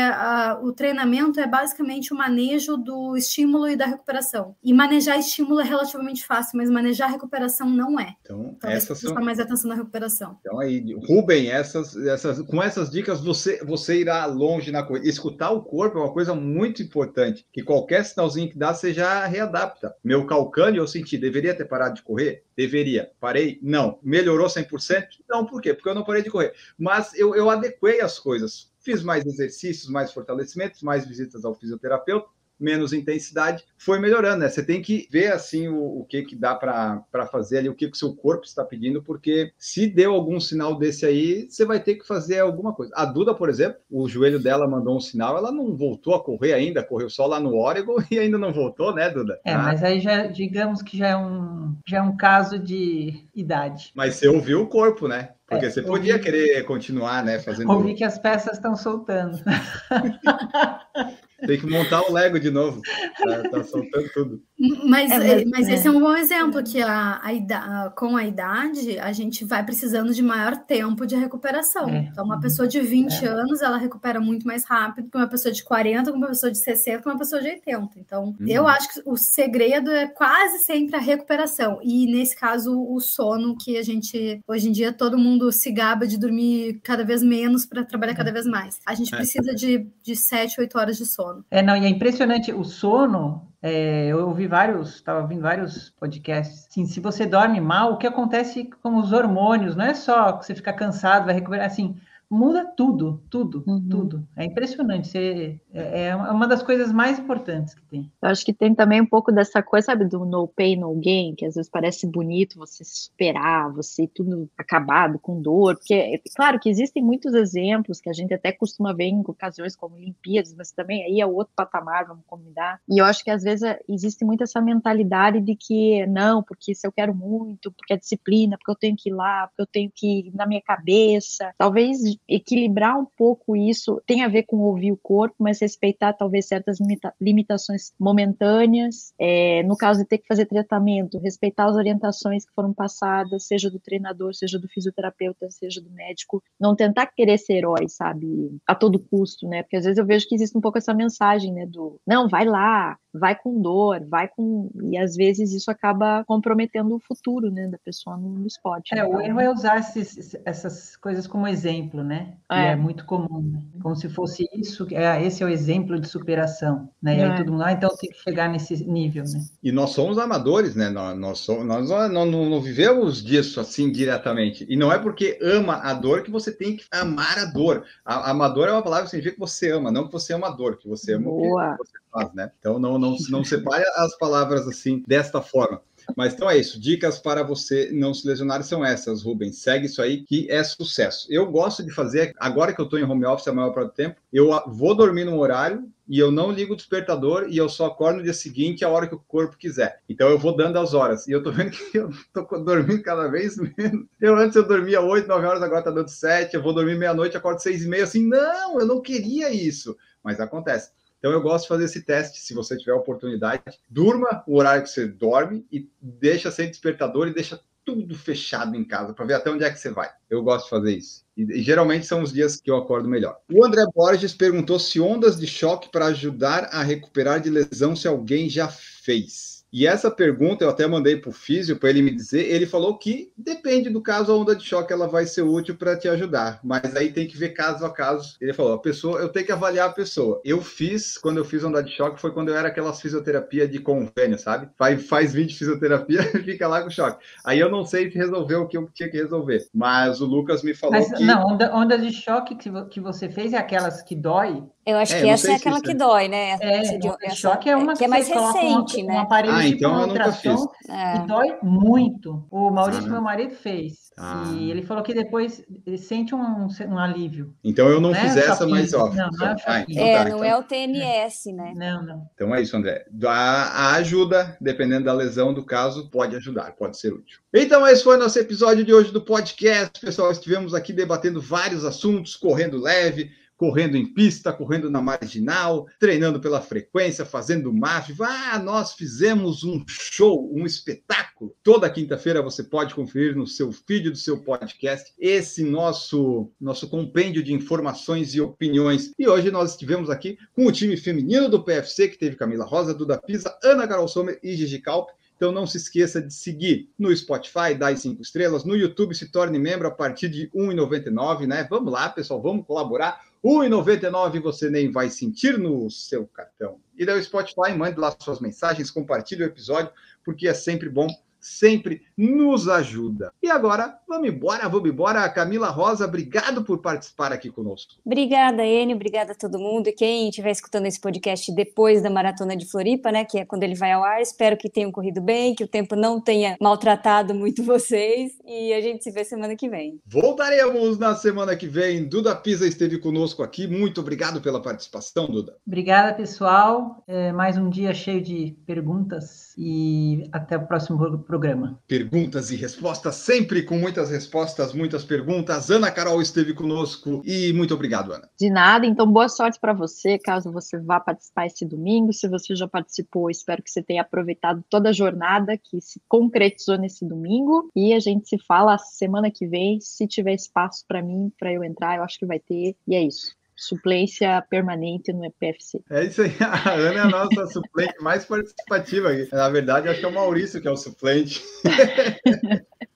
o 0.61 0.72
treinamento 0.72 1.39
é 1.39 1.47
basicamente 1.47 2.12
o 2.12 2.16
manejo 2.16 2.76
do 2.76 3.16
estímulo 3.16 3.68
e 3.68 3.76
da 3.76 3.87
recuperação. 3.87 4.57
E 4.61 4.74
manejar 4.74 5.16
estímulo 5.16 5.61
é 5.61 5.64
relativamente 5.64 6.26
fácil, 6.26 6.59
mas 6.59 6.68
manejar 6.68 7.07
recuperação 7.07 7.70
não 7.70 8.01
é. 8.01 8.16
Então, 8.22 8.57
Talvez 8.61 8.82
essas 8.82 8.99
prestar 8.99 9.14
são. 9.14 9.24
mais 9.24 9.39
atenção 9.39 9.68
na 9.68 9.76
recuperação. 9.76 10.37
Então 10.41 10.59
aí, 10.59 10.84
Rubem, 11.07 11.49
essas, 11.49 11.97
essas, 11.97 12.43
com 12.43 12.61
essas 12.61 12.91
dicas 12.91 13.20
você, 13.20 13.64
você 13.64 14.01
irá 14.01 14.26
longe 14.26 14.72
na 14.72 14.82
corrida. 14.82 15.07
Escutar 15.07 15.53
o 15.53 15.62
corpo 15.62 15.99
é 15.99 16.01
uma 16.01 16.12
coisa 16.12 16.34
muito 16.34 16.82
importante. 16.82 17.47
Que 17.53 17.62
qualquer 17.62 18.05
sinalzinho 18.05 18.51
que 18.51 18.59
dá, 18.59 18.74
você 18.74 18.93
já 18.93 19.24
readapta. 19.26 19.95
Meu 20.03 20.26
calcânio, 20.26 20.80
eu 20.80 20.89
senti, 20.89 21.16
deveria 21.16 21.55
ter 21.55 21.66
parado 21.66 21.95
de 21.95 22.03
correr? 22.03 22.43
Deveria. 22.57 23.13
Parei? 23.21 23.59
Não. 23.63 23.99
Melhorou 24.03 24.47
100%? 24.47 25.07
Não. 25.29 25.45
Por 25.45 25.61
quê? 25.61 25.75
Porque 25.75 25.89
eu 25.89 25.95
não 25.95 26.05
parei 26.05 26.23
de 26.23 26.31
correr. 26.31 26.55
Mas 26.79 27.15
eu, 27.15 27.35
eu 27.35 27.51
adequei 27.51 28.01
as 28.01 28.19
coisas. 28.19 28.73
Fiz 28.81 29.03
mais 29.03 29.27
exercícios, 29.27 29.91
mais 29.91 30.13
fortalecimentos, 30.13 30.83
mais 30.83 31.07
visitas 31.07 31.45
ao 31.45 31.55
fisioterapeuta. 31.55 32.29
Menos 32.59 32.93
intensidade, 32.93 33.65
foi 33.77 33.99
melhorando, 33.99 34.39
né? 34.39 34.49
Você 34.49 34.65
tem 34.65 34.81
que 34.81 35.07
ver 35.11 35.33
assim 35.33 35.69
o, 35.69 36.01
o 36.01 36.05
que 36.05 36.23
que 36.23 36.35
dá 36.35 36.55
para 36.55 37.27
fazer 37.31 37.59
ali, 37.59 37.69
o 37.69 37.75
que, 37.75 37.87
que 37.87 37.97
o 37.97 37.99
seu 37.99 38.15
corpo 38.15 38.45
está 38.45 38.65
pedindo, 38.65 39.03
porque 39.03 39.53
se 39.59 39.87
deu 39.87 40.13
algum 40.13 40.41
sinal 40.41 40.77
desse 40.77 41.05
aí, 41.05 41.47
você 41.49 41.65
vai 41.65 41.81
ter 41.81 41.97
que 41.97 42.07
fazer 42.07 42.41
alguma 42.41 42.73
coisa. 42.73 42.93
A 42.97 43.05
Duda, 43.05 43.35
por 43.35 43.49
exemplo, 43.49 43.79
o 43.91 44.09
joelho 44.09 44.41
dela 44.41 44.67
mandou 44.67 44.97
um 44.97 45.01
sinal, 45.01 45.37
ela 45.37 45.53
não 45.53 45.77
voltou 45.77 46.15
a 46.15 46.23
correr 46.23 46.55
ainda, 46.55 46.83
correu 46.83 47.11
só 47.11 47.27
lá 47.27 47.39
no 47.39 47.57
Oregon 47.57 47.97
e 48.11 48.19
ainda 48.19 48.39
não 48.39 48.53
voltou, 48.53 48.95
né, 48.95 49.11
Duda? 49.11 49.39
É, 49.45 49.53
ah. 49.53 49.59
mas 49.59 49.83
aí 49.83 50.01
já 50.01 50.27
digamos 50.27 50.83
que 50.83 50.97
já 50.97 51.09
é 51.09 51.17
um 51.17 51.77
já 51.87 51.99
é 51.99 52.03
um 52.03 52.17
caso 52.17 52.59
de 52.59 53.27
idade. 53.35 53.93
Mas 53.95 54.17
você 54.17 54.29
ouviu 54.29 54.63
o 54.63 54.67
corpo, 54.67 55.07
né? 55.07 55.31
Porque 55.47 55.67
é, 55.67 55.71
você 55.71 55.83
podia 55.83 56.15
ouvi... 56.15 56.25
querer 56.25 56.65
continuar, 56.65 57.25
né? 57.25 57.39
Fazendo. 57.39 57.71
Ouvi 57.71 57.95
que 57.95 58.03
as 58.03 58.19
peças 58.19 58.55
estão 58.55 58.75
soltando. 58.75 59.39
Tem 61.45 61.59
que 61.61 61.66
montar 61.66 62.03
o 62.03 62.12
Lego 62.12 62.41
de 62.41 62.51
novo. 62.51 62.80
Tá, 63.18 63.49
tá 63.49 63.64
soltando 63.64 64.09
tudo. 64.14 64.43
Mas, 64.84 65.11
é, 65.11 65.18
mas, 65.18 65.45
mas 65.51 65.68
é. 65.68 65.74
esse 65.74 65.87
é 65.87 65.91
um 65.91 66.01
bom 66.01 66.14
exemplo, 66.16 66.62
que 66.62 66.80
a, 66.80 67.20
a, 67.20 67.91
com 67.91 68.16
a 68.16 68.24
idade 68.24 68.99
a 68.99 69.12
gente 69.12 69.45
vai 69.45 69.62
precisando 69.62 70.14
de 70.14 70.22
maior 70.22 70.57
tempo 70.57 71.07
de 71.07 71.14
recuperação. 71.14 71.89
É. 71.91 72.09
Então, 72.11 72.24
uma 72.24 72.41
pessoa 72.41 72.66
de 72.66 72.80
20 72.80 73.24
é. 73.24 73.28
anos, 73.28 73.61
ela 73.61 73.76
recupera 73.76 74.18
muito 74.18 74.47
mais 74.47 74.64
rápido 74.64 75.11
que 75.11 75.16
uma 75.16 75.26
pessoa 75.26 75.53
de 75.53 75.62
40, 75.62 76.11
que 76.11 76.16
uma 76.16 76.28
pessoa 76.28 76.51
de 76.51 76.59
60, 76.59 77.03
que 77.03 77.09
uma 77.09 77.18
pessoa 77.18 77.43
de 77.43 77.49
80. 77.49 77.91
Então, 77.99 78.24
uhum. 78.41 78.47
eu 78.47 78.66
acho 78.66 78.95
que 78.95 79.03
o 79.05 79.16
segredo 79.16 79.91
é 79.91 80.07
quase 80.07 80.61
sempre 80.61 80.97
a 80.97 81.01
recuperação. 81.01 81.78
E, 81.82 82.07
nesse 82.07 82.34
caso, 82.34 82.80
o 82.80 82.99
sono, 82.99 83.57
que 83.59 83.76
a 83.76 83.82
gente, 83.82 84.41
hoje 84.49 84.68
em 84.70 84.72
dia, 84.72 84.91
todo 84.91 85.18
mundo 85.18 85.53
se 85.53 85.70
gaba 85.70 86.07
de 86.07 86.18
dormir 86.18 86.80
cada 86.82 87.05
vez 87.05 87.22
menos 87.22 87.66
para 87.66 87.84
trabalhar 87.84 88.14
cada 88.14 88.32
vez 88.32 88.47
mais. 88.47 88.80
A 88.87 88.95
gente 88.95 89.12
é. 89.12 89.16
precisa 89.18 89.55
de, 89.55 89.87
de 90.03 90.16
7, 90.16 90.61
8 90.61 90.78
horas 90.78 90.97
de 90.97 91.05
sono. 91.05 91.26
É, 91.51 91.62
não, 91.62 91.77
e 91.77 91.85
é 91.85 91.89
impressionante, 91.89 92.53
o 92.53 92.64
sono 92.64 93.47
é, 93.62 94.07
eu 94.07 94.29
ouvi 94.29 94.47
vários, 94.47 94.95
estava 94.95 95.20
ouvindo 95.22 95.43
vários 95.43 95.91
podcasts. 95.91 96.66
Assim, 96.68 96.87
se 96.87 97.01
você 97.01 97.27
dorme 97.27 97.61
mal, 97.61 97.93
o 97.93 97.97
que 97.99 98.07
acontece 98.07 98.70
com 98.83 98.97
os 98.97 99.12
hormônios? 99.12 99.74
Não 99.74 99.85
é 99.85 99.95
só 99.95 100.33
que 100.33 100.47
você 100.47 100.55
fica 100.55 100.72
cansado, 100.72 101.27
vai 101.27 101.35
recuperar. 101.35 101.66
Assim, 101.66 101.97
muda 102.31 102.64
tudo, 102.64 103.22
tudo, 103.31 103.62
uhum. 103.66 103.89
tudo. 103.89 104.29
É 104.37 104.45
impressionante. 104.45 105.09
Você, 105.09 105.61
é, 105.72 106.07
é 106.09 106.16
uma 106.16 106.47
das 106.47 106.62
coisas 106.62 106.93
mais 106.93 107.18
importantes 107.18 107.74
que 107.74 107.83
tem. 107.85 108.12
Eu 108.20 108.29
acho 108.29 108.45
que 108.45 108.53
tem 108.53 108.74
também 108.74 109.01
um 109.01 109.07
pouco 109.07 109.31
dessa 109.31 109.62
coisa, 109.62 109.87
sabe, 109.87 110.05
do 110.05 110.24
no 110.24 110.49
pain, 110.49 110.77
no 110.77 110.95
gain, 110.95 111.35
que 111.35 111.47
às 111.47 111.55
vezes 111.55 111.70
parece 111.70 112.07
bonito 112.07 112.59
você 112.59 112.85
superar, 112.85 113.72
você 113.72 114.09
tudo 114.09 114.49
acabado, 114.59 115.18
com 115.18 115.41
dor. 115.41 115.77
Porque, 115.77 115.95
é 115.95 116.20
claro 116.35 116.59
que 116.59 116.68
existem 116.68 117.03
muitos 117.03 117.33
exemplos 117.35 118.01
que 118.01 118.11
a 118.11 118.12
gente 118.12 118.35
até 118.35 118.51
costuma 118.53 118.93
ver 118.93 119.05
em 119.05 119.20
ocasiões 119.20 119.77
como 119.77 119.97
Olimpíadas, 119.97 120.55
mas 120.55 120.72
também 120.72 121.05
aí 121.05 121.20
é 121.20 121.27
outro 121.27 121.53
patamar, 121.55 122.07
vamos 122.07 122.24
combinar. 122.27 122.81
E 122.89 122.99
eu 123.01 123.05
acho 123.05 123.22
que 123.22 123.31
às 123.31 123.43
vezes 123.43 123.77
existe 123.89 124.24
muito 124.24 124.43
essa 124.43 124.61
mentalidade 124.61 125.41
de 125.41 125.55
que, 125.55 126.05
não, 126.07 126.43
porque 126.43 126.74
se 126.74 126.87
eu 126.87 126.93
quero 126.93 127.14
muito, 127.14 127.70
porque 127.72 127.95
é 127.95 127.97
disciplina, 127.97 128.57
porque 128.59 128.70
eu 128.70 128.77
tenho 128.77 128.97
que 128.97 129.11
ir 129.11 129.14
lá, 129.14 129.47
porque 129.47 129.62
eu 129.62 129.66
tenho 129.66 129.91
que 129.95 130.29
ir 130.29 130.35
na 130.35 130.47
minha 130.47 130.62
cabeça. 130.62 131.53
Talvez 131.57 132.16
equilibrar 132.29 132.99
um 132.99 133.05
pouco 133.05 133.57
isso 133.57 134.01
tem 134.07 134.23
a 134.23 134.29
ver 134.29 134.45
com 134.45 134.59
ouvir 134.59 134.93
o 134.93 134.97
corpo, 134.97 135.37
mas 135.39 135.61
respeitar 135.61 136.12
talvez 136.12 136.47
certas 136.47 136.79
limita 136.81 137.14
limitações 137.21 137.93
momentâneas. 137.99 139.12
É, 139.19 139.62
no 139.62 139.77
caso 139.77 140.01
de 140.01 140.07
ter 140.07 140.19
que 140.19 140.27
fazer 140.27 140.47
tratamento, 140.47 141.19
respeitar 141.19 141.67
as 141.67 141.77
orientações 141.77 142.45
que 142.45 142.53
foram 142.55 142.73
passadas, 142.73 143.47
seja 143.47 143.71
do 143.71 143.79
treinador, 143.79 144.35
seja 144.35 144.59
do 144.59 144.69
fisioterapeuta, 144.69 145.51
seja 145.51 145.81
do 145.81 145.91
médico. 145.91 146.43
Não 146.59 146.75
tentar 146.75 147.07
querer 147.07 147.39
ser 147.39 147.55
herói, 147.55 147.89
sabe, 147.89 148.59
a 148.67 148.75
todo 148.75 148.99
custo, 148.99 149.49
né? 149.49 149.62
Porque 149.62 149.77
às 149.77 149.85
vezes 149.85 149.99
eu 149.99 150.07
vejo 150.07 150.29
que 150.29 150.35
existe 150.35 150.57
um 150.57 150.61
pouco 150.61 150.79
essa 150.79 150.95
mensagem, 150.95 151.53
né, 151.53 151.67
do 151.67 152.01
não, 152.07 152.29
vai 152.29 152.45
lá, 152.45 152.97
vai 153.12 153.35
com 153.35 153.61
dor, 153.61 154.05
vai 154.07 154.29
com. 154.29 154.71
E 154.83 154.97
às 154.97 155.17
vezes 155.17 155.53
isso 155.53 155.71
acaba 155.71 156.25
comprometendo 156.25 156.95
o 156.95 157.01
futuro, 157.01 157.51
né, 157.51 157.67
da 157.69 157.79
pessoa 157.79 158.17
no, 158.17 158.31
no 158.31 158.47
esporte. 158.47 158.97
É, 158.97 159.05
o 159.05 159.21
erro 159.21 159.41
é 159.41 159.51
usar 159.51 159.79
esses, 159.79 160.37
essas 160.45 160.97
coisas 160.97 161.27
como 161.27 161.47
exemplo, 161.49 162.05
né? 162.05 162.06
É, 162.51 162.73
é 162.73 162.77
muito 162.77 163.05
comum, 163.05 163.43
né? 163.43 163.63
como 163.83 163.95
se 163.95 164.09
fosse 164.09 164.49
isso, 164.53 164.87
é, 164.93 165.25
esse 165.25 165.43
é 165.43 165.47
o 165.47 165.49
exemplo 165.49 166.01
de 166.01 166.09
superação, 166.09 166.89
né? 167.03 167.19
E 167.19 167.23
aí 167.23 167.31
é. 167.31 167.37
todo 167.37 167.53
mundo, 167.53 167.63
ah, 167.63 167.73
então 167.73 167.89
tem 167.97 168.11
que 168.11 168.19
chegar 168.19 168.49
nesse 168.49 168.85
nível, 168.85 169.25
né? 169.25 169.45
E 169.63 169.71
nós 169.71 169.91
somos 169.91 170.19
amadores, 170.19 170.75
né? 170.75 170.89
Nós, 170.89 171.19
nós, 171.19 171.39
somos, 171.39 171.65
nós 171.65 171.89
não, 171.89 172.27
não, 172.27 172.51
não 172.51 172.61
vivemos 172.61 173.23
disso 173.23 173.61
assim 173.61 173.91
diretamente. 173.91 174.67
E 174.69 174.77
não 174.77 174.93
é 174.93 174.99
porque 174.99 175.39
ama 175.41 175.77
a 175.77 175.95
dor 175.95 176.23
que 176.23 176.31
você 176.31 176.51
tem 176.51 176.77
que 176.77 176.85
amar 176.91 177.39
a 177.39 177.45
dor. 177.45 177.85
A, 178.05 178.31
amador 178.31 178.69
é 178.69 178.73
uma 178.73 178.83
palavra 178.83 179.05
que 179.05 179.11
significa 179.11 179.35
que 179.35 179.41
você 179.41 179.71
ama, 179.71 179.91
não 179.91 180.07
que 180.07 180.13
você 180.13 180.33
ama 180.33 180.49
a 180.49 180.51
dor, 180.51 180.79
que 180.79 180.89
você 180.89 181.15
ama 181.15 181.27
Boa. 181.27 181.75
o 181.75 181.77
que 181.77 181.85
você 181.85 181.99
faz, 182.13 182.35
né? 182.35 182.51
Então 182.59 182.79
não, 182.79 182.99
não, 182.99 183.17
não 183.31 183.45
separe 183.45 183.85
as 183.97 184.17
palavras 184.19 184.67
assim 184.67 185.03
desta 185.07 185.41
forma. 185.41 185.81
Mas 186.15 186.35
então 186.35 186.49
é 186.49 186.57
isso. 186.57 186.81
Dicas 186.81 187.19
para 187.19 187.43
você 187.43 187.91
não 187.93 188.13
se 188.15 188.27
lesionar 188.27 188.63
são 188.63 188.85
essas, 188.85 189.23
Rubens. 189.23 189.59
Segue 189.59 189.87
isso 189.87 190.03
aí 190.03 190.23
que 190.23 190.51
é 190.51 190.63
sucesso. 190.63 191.27
Eu 191.31 191.51
gosto 191.51 191.85
de 191.85 191.91
fazer, 191.91 192.33
agora 192.39 192.73
que 192.73 192.81
eu 192.81 192.85
estou 192.85 192.99
em 192.99 193.05
home 193.05 193.25
office 193.25 193.49
a 193.49 193.53
maior 193.53 193.73
parte 193.73 193.89
do 193.89 193.95
tempo, 193.95 194.21
eu 194.33 194.51
vou 194.69 194.95
dormir 194.95 195.25
no 195.25 195.39
horário 195.39 195.91
e 196.09 196.19
eu 196.19 196.31
não 196.31 196.53
ligo 196.53 196.75
o 196.75 196.77
despertador 196.77 197.47
e 197.49 197.57
eu 197.57 197.69
só 197.69 197.87
acordo 197.87 198.19
no 198.19 198.23
dia 198.23 198.33
seguinte 198.33 198.85
a 198.85 198.89
hora 198.89 199.09
que 199.09 199.15
o 199.15 199.23
corpo 199.27 199.57
quiser. 199.57 200.01
Então 200.09 200.29
eu 200.29 200.39
vou 200.39 200.57
dando 200.57 200.79
as 200.79 200.95
horas. 200.95 201.27
E 201.27 201.33
eu 201.33 201.43
tô 201.43 201.51
vendo 201.51 201.71
que 201.91 201.99
eu 201.99 202.11
tô 202.33 202.43
dormindo 202.59 203.03
cada 203.03 203.29
vez 203.29 203.57
menos. 203.57 204.07
Eu 204.21 204.37
antes 204.37 204.57
eu 204.57 204.67
dormia 204.67 205.01
8, 205.01 205.27
9 205.27 205.47
horas, 205.47 205.63
agora 205.63 205.83
tá 205.83 205.91
dando 205.91 206.09
7. 206.09 206.55
Eu 206.55 206.63
vou 206.63 206.73
dormir 206.73 206.97
meia-noite, 206.97 207.37
acordo 207.37 207.61
6 207.61 207.85
e 207.85 207.89
meia. 207.89 208.05
Assim, 208.05 208.27
não, 208.27 208.79
eu 208.79 208.87
não 208.87 209.01
queria 209.01 209.51
isso. 209.51 209.97
Mas 210.23 210.41
acontece. 210.41 210.91
Então 211.19 211.33
eu 211.33 211.41
gosto 211.41 211.64
de 211.64 211.69
fazer 211.69 211.85
esse 211.85 212.03
teste, 212.03 212.41
se 212.41 212.55
você 212.55 212.77
tiver 212.77 212.93
oportunidade. 212.93 213.62
Durma 213.89 214.45
o 214.47 214.57
horário 214.57 214.83
que 214.83 214.91
você 214.91 215.07
dorme 215.07 215.67
e 215.71 215.89
deixa 216.01 216.51
sem 216.51 216.69
despertador 216.69 217.29
e 217.29 217.35
deixa 217.35 217.61
tudo 217.87 218.19
fechado 218.19 218.75
em 218.75 218.85
casa 218.85 219.14
para 219.14 219.25
ver 219.25 219.35
até 219.35 219.49
onde 219.49 219.64
é 219.64 219.71
que 219.71 219.79
você 219.79 219.91
vai. 219.91 220.11
Eu 220.29 220.43
gosto 220.43 220.64
de 220.64 220.71
fazer 220.71 220.97
isso. 220.97 221.25
E, 221.37 221.43
e, 221.43 221.62
geralmente 221.62 222.05
são 222.05 222.21
os 222.21 222.33
dias 222.33 222.61
que 222.61 222.69
eu 222.69 222.77
acordo 222.77 223.09
melhor. 223.09 223.39
O 223.51 223.64
André 223.64 223.85
Borges 223.95 224.35
perguntou 224.35 224.79
se 224.79 225.01
ondas 225.01 225.39
de 225.39 225.47
choque 225.47 225.89
para 225.91 226.07
ajudar 226.07 226.64
a 226.73 226.83
recuperar 226.83 227.41
de 227.41 227.49
lesão 227.49 227.95
se 227.95 228.09
alguém 228.09 228.51
já 228.51 228.67
fez. 228.69 229.56
E 229.77 229.87
essa 229.87 230.11
pergunta 230.11 230.64
eu 230.64 230.70
até 230.70 230.87
mandei 230.87 231.18
para 231.18 231.29
o 231.29 231.35
físio 231.35 231.77
para 231.77 231.91
ele 231.91 232.01
me 232.01 232.11
dizer. 232.11 232.51
Ele 232.51 232.64
falou 232.64 232.97
que 232.97 233.31
depende 233.37 233.91
do 233.91 234.01
caso, 234.01 234.33
a 234.33 234.35
onda 234.35 234.57
de 234.57 234.64
choque 234.64 234.91
ela 234.91 235.07
vai 235.07 235.27
ser 235.27 235.43
útil 235.43 235.77
para 235.77 235.95
te 235.95 236.09
ajudar, 236.09 236.61
mas 236.64 236.97
aí 236.97 237.12
tem 237.12 237.29
que 237.29 237.37
ver 237.37 237.51
caso 237.51 237.85
a 237.85 237.91
caso. 237.91 238.39
Ele 238.41 238.55
falou: 238.55 238.72
a 238.72 238.79
pessoa, 238.79 239.20
eu 239.20 239.29
tenho 239.29 239.45
que 239.45 239.53
avaliar 239.53 239.91
a 239.91 239.93
pessoa. 239.93 240.41
Eu 240.43 240.62
fiz, 240.62 241.18
quando 241.18 241.37
eu 241.37 241.45
fiz 241.45 241.62
onda 241.62 241.83
de 241.83 241.91
choque, 241.91 242.18
foi 242.18 242.33
quando 242.33 242.49
eu 242.49 242.57
era 242.57 242.68
aquelas 242.68 243.03
fisioterapia 243.03 243.68
de 243.68 243.79
convênio, 243.79 244.39
sabe? 244.39 244.70
Faz, 244.79 245.07
faz 245.07 245.35
20 245.35 245.55
fisioterapia 245.55 246.22
e 246.22 246.39
fica 246.43 246.66
lá 246.66 246.81
com 246.81 246.89
choque. 246.89 247.22
Aí 247.45 247.61
eu 247.61 247.70
não 247.70 247.85
sei 247.85 248.09
resolver 248.09 248.55
o 248.55 248.66
que 248.66 248.79
eu 248.79 248.89
tinha 248.95 249.11
que 249.11 249.18
resolver, 249.18 249.68
mas 249.74 250.22
o 250.22 250.24
Lucas 250.24 250.62
me 250.62 250.72
falou 250.72 250.99
mas, 250.99 251.12
que. 251.12 251.22
Não, 251.22 251.49
onda, 251.49 251.77
onda 251.77 251.99
de 251.99 252.12
choque 252.12 252.55
que, 252.55 252.70
que 252.87 252.99
você 252.99 253.29
fez 253.29 253.53
é 253.53 253.59
aquelas 253.59 254.01
que 254.01 254.16
dói 254.16 254.64
eu 254.87 254.99
acho 254.99 255.16
é, 255.16 255.20
que 255.20 255.28
essa 255.28 255.51
é 255.51 255.55
aquela 255.57 255.80
que 255.80 255.91
é. 255.91 255.95
dói, 255.95 256.28
né? 256.28 256.57
É, 256.61 256.76
essa, 256.78 256.99
essa, 257.20 257.34
choque 257.34 257.68
é 257.68 257.74
uma 257.74 257.97
que 257.97 258.05
é 258.05 258.09
mais 258.09 258.28
recente, 258.28 259.03
um, 259.03 259.07
né? 259.07 259.14
Um 259.14 259.18
aparelho 259.18 259.53
ah, 259.53 259.66
então 259.66 260.01
eu 260.01 260.07
nunca 260.07 260.30
fiz. 260.30 260.61
É. 260.89 261.16
E 261.16 261.26
dói 261.26 261.57
muito. 261.61 262.47
O 262.53 262.70
Maurício, 262.70 263.07
ah, 263.07 263.11
meu 263.11 263.20
marido, 263.20 263.53
fez. 263.53 264.12
Ah. 264.16 264.45
E 264.55 264.70
ele 264.70 264.82
falou 264.82 265.03
que 265.03 265.12
depois 265.12 265.64
ele 265.84 265.99
sente 265.99 266.37
um, 266.37 266.68
um 266.89 266.99
alívio. 266.99 267.53
Então 267.64 267.89
eu 267.89 268.01
não, 268.01 268.12
não 268.12 268.14
fiz 268.20 268.37
é 268.37 268.47
essa, 268.47 268.64
mas 268.64 268.95
ó. 268.95 269.12
Não, 269.12 269.28
não 269.32 269.47
é, 269.49 269.57
ah, 269.66 269.84
então 269.89 270.05
é, 270.05 270.16
tá, 270.18 270.24
não 270.30 270.37
então. 270.37 270.45
é 270.45 270.57
o 270.57 270.62
TNS, 270.62 271.53
né? 271.53 271.72
Não, 271.74 272.07
não. 272.07 272.22
Então 272.34 272.55
é 272.55 272.62
isso, 272.62 272.76
André. 272.76 273.07
A, 273.24 273.30
a 273.32 273.95
ajuda, 273.97 274.57
dependendo 274.61 275.07
da 275.07 275.12
lesão 275.12 275.53
do 275.53 275.66
caso, 275.66 276.09
pode 276.11 276.37
ajudar, 276.37 276.76
pode 276.76 276.97
ser 276.97 277.12
útil. 277.12 277.41
Então 277.53 277.84
esse 277.89 278.05
foi 278.05 278.14
o 278.16 278.20
nosso 278.20 278.39
episódio 278.39 278.84
de 278.84 278.95
hoje 278.95 279.11
do 279.11 279.20
podcast. 279.20 280.01
Pessoal, 280.01 280.30
estivemos 280.30 280.74
aqui 280.74 280.93
debatendo 280.93 281.41
vários 281.41 281.84
assuntos, 281.84 282.37
correndo 282.37 282.80
leve 282.80 283.32
correndo 283.57 283.97
em 283.97 284.07
pista, 284.07 284.53
correndo 284.53 284.91
na 284.91 285.01
marginal, 285.01 285.87
treinando 285.99 286.41
pela 286.41 286.61
frequência, 286.61 287.25
fazendo 287.25 287.73
MAF. 287.73 288.15
Ah, 288.21 288.59
nós 288.59 288.93
fizemos 288.93 289.65
um 289.65 289.83
show, 289.89 290.51
um 290.55 290.67
espetáculo. 290.67 291.55
Toda 291.63 291.91
quinta-feira 291.91 292.43
você 292.43 292.63
pode 292.63 292.95
conferir 292.95 293.35
no 293.35 293.47
seu 293.47 293.73
feed 293.73 294.11
do 294.11 294.17
seu 294.17 294.39
podcast 294.43 295.13
esse 295.19 295.65
nosso 295.65 296.51
nosso 296.61 296.89
compêndio 296.89 297.43
de 297.43 297.53
informações 297.53 298.35
e 298.35 298.41
opiniões. 298.41 299.13
E 299.19 299.27
hoje 299.27 299.51
nós 299.51 299.71
estivemos 299.71 300.11
aqui 300.11 300.39
com 300.55 300.67
o 300.67 300.73
time 300.73 300.97
feminino 300.97 301.49
do 301.49 301.63
PFC, 301.63 302.09
que 302.09 302.19
teve 302.19 302.37
Camila 302.37 302.65
Rosa, 302.65 302.95
Duda 302.95 303.19
Pisa, 303.19 303.57
Ana 303.63 303.87
Carol 303.87 304.09
Sommer 304.09 304.39
e 304.43 304.55
Gigi 304.55 304.79
Calp. 304.81 305.11
Então 305.37 305.53
não 305.53 305.67
se 305.67 305.77
esqueça 305.77 306.21
de 306.21 306.33
seguir 306.33 306.91
no 306.99 307.15
Spotify, 307.15 307.75
dá 307.79 307.89
as 307.89 308.05
estrelas, 308.05 308.65
no 308.65 308.75
YouTube 308.75 309.15
se 309.15 309.31
torne 309.31 309.59
membro 309.59 309.87
a 309.87 309.91
partir 309.91 310.31
de 310.31 310.51
R$ 310.55 310.75
1,99, 310.75 311.47
né? 311.47 311.67
Vamos 311.69 311.93
lá, 311.93 312.09
pessoal, 312.09 312.41
vamos 312.41 312.67
colaborar. 312.67 313.21
R$ 313.45 313.68
1,99 313.68 314.41
você 314.41 314.70
nem 314.70 314.91
vai 314.91 315.09
sentir 315.11 315.59
no 315.59 315.91
seu 315.91 316.26
cartão. 316.26 316.80
E 316.97 317.05
daí 317.05 317.18
o 317.18 317.22
Spotify, 317.22 317.72
mande 317.76 317.99
lá 317.99 318.14
suas 318.18 318.41
mensagens, 318.41 318.91
compartilhe 318.91 319.43
o 319.43 319.47
episódio, 319.47 319.93
porque 320.24 320.49
é 320.49 320.55
sempre 320.55 320.89
bom 320.89 321.09
sempre 321.47 322.03
nos 322.17 322.69
ajuda. 322.69 323.33
E 323.43 323.51
agora, 323.51 323.99
vamos 324.09 324.29
embora, 324.29 324.69
vamos 324.69 324.89
embora. 324.89 325.29
Camila 325.29 325.69
Rosa, 325.69 326.07
obrigado 326.07 326.64
por 326.64 326.79
participar 326.79 327.33
aqui 327.33 327.51
conosco. 327.51 327.95
Obrigada, 328.05 328.64
Enio, 328.64 328.97
obrigada 328.97 329.33
a 329.33 329.35
todo 329.35 329.59
mundo. 329.59 329.89
E 329.89 329.93
quem 329.93 330.29
estiver 330.29 330.51
escutando 330.51 330.87
esse 330.87 331.01
podcast 331.01 331.53
depois 331.53 332.03
da 332.03 332.11
Maratona 332.11 332.57
de 332.57 332.67
Floripa, 332.67 333.12
né, 333.12 333.25
que 333.25 333.39
é 333.39 333.45
quando 333.45 333.62
ele 333.64 333.75
vai 333.75 333.93
ao 333.93 334.03
ar, 334.03 334.23
espero 334.23 334.57
que 334.57 334.71
tenham 334.71 334.91
corrido 334.91 335.21
bem, 335.21 335.55
que 335.55 335.64
o 335.64 335.69
tempo 335.69 335.95
não 335.95 336.21
tenha 336.21 336.57
maltratado 336.61 337.35
muito 337.35 337.62
vocês 337.64 338.33
e 338.47 338.73
a 338.73 338.81
gente 338.81 339.05
se 339.05 339.11
vê 339.11 339.25
semana 339.25 339.55
que 339.57 339.69
vem. 339.69 340.01
Voltaremos 340.07 340.99
na 340.99 341.14
semana 341.14 341.55
que 341.57 341.67
vem. 341.67 342.09
Duda 342.09 342.35
Pisa 342.35 342.67
esteve 342.67 342.99
conosco 342.99 343.43
aqui. 343.43 343.67
Muito 343.67 344.01
obrigado 344.01 344.41
pela 344.41 344.62
participação, 344.62 345.27
Duda. 345.27 345.57
Obrigada, 345.67 346.14
pessoal. 346.14 347.03
É 347.07 347.33
mais 347.33 347.59
um 347.59 347.69
dia 347.69 347.93
cheio 347.93 348.23
de 348.23 348.57
perguntas 348.67 349.55
e 349.59 350.29
até 350.33 350.57
o 350.57 350.67
próximo 350.67 351.19
programa. 351.21 351.79
Perguntas 352.09 352.53
e 352.53 352.57
respostas, 352.57 353.17
sempre 353.17 353.65
com 353.65 353.77
muitas 353.77 354.11
respostas, 354.11 354.73
muitas 354.73 355.05
perguntas. 355.05 355.71
Ana 355.71 355.91
Carol 355.91 356.23
esteve 356.23 356.55
conosco 356.55 357.21
e 357.25 357.53
muito 357.53 357.75
obrigado, 357.75 358.13
Ana. 358.13 358.31
De 358.39 358.49
nada, 358.49 358.87
então 358.87 359.11
boa 359.11 359.29
sorte 359.29 359.59
para 359.59 359.73
você, 359.73 360.17
caso 360.17 360.53
você 360.53 360.79
vá 360.79 361.01
participar 361.01 361.47
esse 361.47 361.65
domingo. 361.65 362.13
Se 362.13 362.29
você 362.29 362.55
já 362.55 362.69
participou, 362.69 363.29
espero 363.29 363.61
que 363.61 363.71
você 363.71 363.83
tenha 363.83 364.03
aproveitado 364.03 364.63
toda 364.71 364.91
a 364.91 364.93
jornada 364.93 365.59
que 365.59 365.81
se 365.81 366.01
concretizou 366.09 366.79
nesse 366.79 367.05
domingo. 367.05 367.73
E 367.75 367.93
a 367.93 367.99
gente 367.99 368.29
se 368.29 368.39
fala 368.39 368.79
semana 368.79 369.29
que 369.29 369.45
vem, 369.45 369.81
se 369.81 370.07
tiver 370.07 370.35
espaço 370.35 370.85
para 370.87 371.03
mim, 371.03 371.33
para 371.37 371.53
eu 371.53 371.65
entrar, 371.65 371.97
eu 371.97 372.05
acho 372.05 372.21
que 372.21 372.27
vai 372.27 372.39
ter. 372.39 372.77
E 372.87 372.95
é 372.95 373.03
isso 373.03 373.36
suplência 373.57 374.43
permanente 374.51 375.13
no 375.13 375.25
EPFC. 375.25 375.83
É 375.91 376.05
isso 376.05 376.23
aí, 376.23 376.33
a 376.41 376.73
Ana 376.73 377.01
é 377.01 377.03
a 377.03 377.09
nossa 377.09 377.47
suplente 377.47 377.95
mais 378.01 378.25
participativa 378.25 379.11
aqui. 379.11 379.29
Na 379.33 379.49
verdade, 379.49 379.89
acho 379.89 380.01
que 380.01 380.07
é 380.07 380.09
o 380.09 380.15
Maurício 380.15 380.61
que 380.61 380.69
é 380.69 380.71
o 380.71 380.77
suplente. 380.77 381.43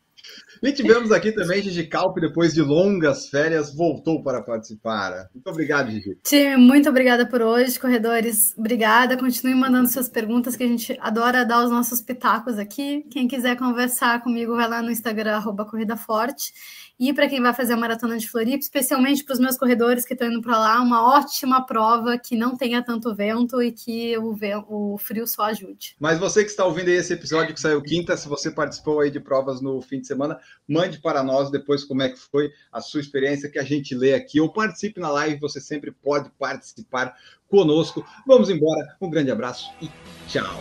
E 0.63 0.73
tivemos 0.73 1.11
aqui 1.11 1.33
também 1.33 1.63
Gigi 1.63 1.87
Calpe, 1.87 2.21
depois 2.21 2.53
de 2.53 2.61
longas 2.61 3.31
férias, 3.31 3.75
voltou 3.75 4.23
para 4.23 4.43
participar. 4.43 5.31
Muito 5.33 5.49
obrigado, 5.49 5.91
Gigi. 5.91 6.19
Time, 6.23 6.57
muito 6.59 6.87
obrigada 6.87 7.27
por 7.27 7.41
hoje. 7.41 7.81
Corredores, 7.81 8.55
obrigada. 8.59 9.17
Continue 9.17 9.55
mandando 9.55 9.89
suas 9.89 10.11
perguntas, 10.11 10.57
que 10.57 10.63
a 10.63 10.67
gente 10.67 10.99
adora 11.01 11.47
dar 11.47 11.65
os 11.65 11.71
nossos 11.71 12.03
pitacos 12.03 12.59
aqui. 12.59 13.07
Quem 13.11 13.27
quiser 13.27 13.57
conversar 13.57 14.23
comigo, 14.23 14.55
vai 14.55 14.69
lá 14.69 14.83
no 14.83 14.91
Instagram, 14.91 15.37
arroba 15.37 15.65
Corrida 15.65 15.97
Forte. 15.97 16.53
E 17.01 17.15
para 17.15 17.27
quem 17.27 17.41
vai 17.41 17.55
fazer 17.55 17.73
a 17.73 17.77
maratona 17.79 18.19
de 18.19 18.29
Floripa, 18.29 18.59
especialmente 18.59 19.25
para 19.25 19.33
os 19.33 19.41
meus 19.41 19.57
corredores 19.57 20.05
que 20.05 20.13
estão 20.13 20.29
indo 20.29 20.43
para 20.43 20.59
lá, 20.59 20.83
uma 20.83 21.17
ótima 21.17 21.65
prova 21.65 22.19
que 22.19 22.37
não 22.37 22.59
tenha 22.59 22.83
tanto 22.83 23.15
vento 23.15 23.63
e 23.63 23.73
que 23.73 24.19
o, 24.19 24.35
vento, 24.35 24.67
o 24.69 24.99
frio 24.99 25.27
só 25.27 25.45
ajude. 25.45 25.97
Mas 25.99 26.19
você 26.19 26.45
que 26.45 26.51
está 26.51 26.67
ouvindo 26.67 26.89
esse 26.89 27.15
episódio 27.15 27.55
que 27.55 27.61
saiu 27.61 27.81
quinta, 27.81 28.15
se 28.19 28.29
você 28.29 28.51
participou 28.51 29.01
aí 29.01 29.11
de 29.11 29.19
provas 29.19 29.63
no 29.63 29.81
fim 29.81 29.99
de 29.99 30.07
semana, 30.07 30.39
mande 30.69 30.99
para 31.01 31.23
nós 31.23 31.51
depois 31.51 31.85
como 31.85 32.03
é 32.03 32.11
que 32.11 32.19
foi 32.19 32.53
a 32.71 32.83
sua 32.83 33.01
experiência 33.01 33.49
que 33.49 33.59
a 33.59 33.65
gente 33.65 33.95
lê 33.95 34.13
aqui 34.13 34.39
ou 34.39 34.53
participe 34.53 35.01
na 35.01 35.11
live, 35.11 35.41
você 35.41 35.59
sempre 35.59 35.91
pode 35.91 36.29
participar 36.39 37.17
conosco. 37.49 38.05
Vamos 38.27 38.51
embora, 38.51 38.95
um 39.01 39.09
grande 39.09 39.31
abraço 39.31 39.73
e 39.81 39.89
tchau. 40.29 40.61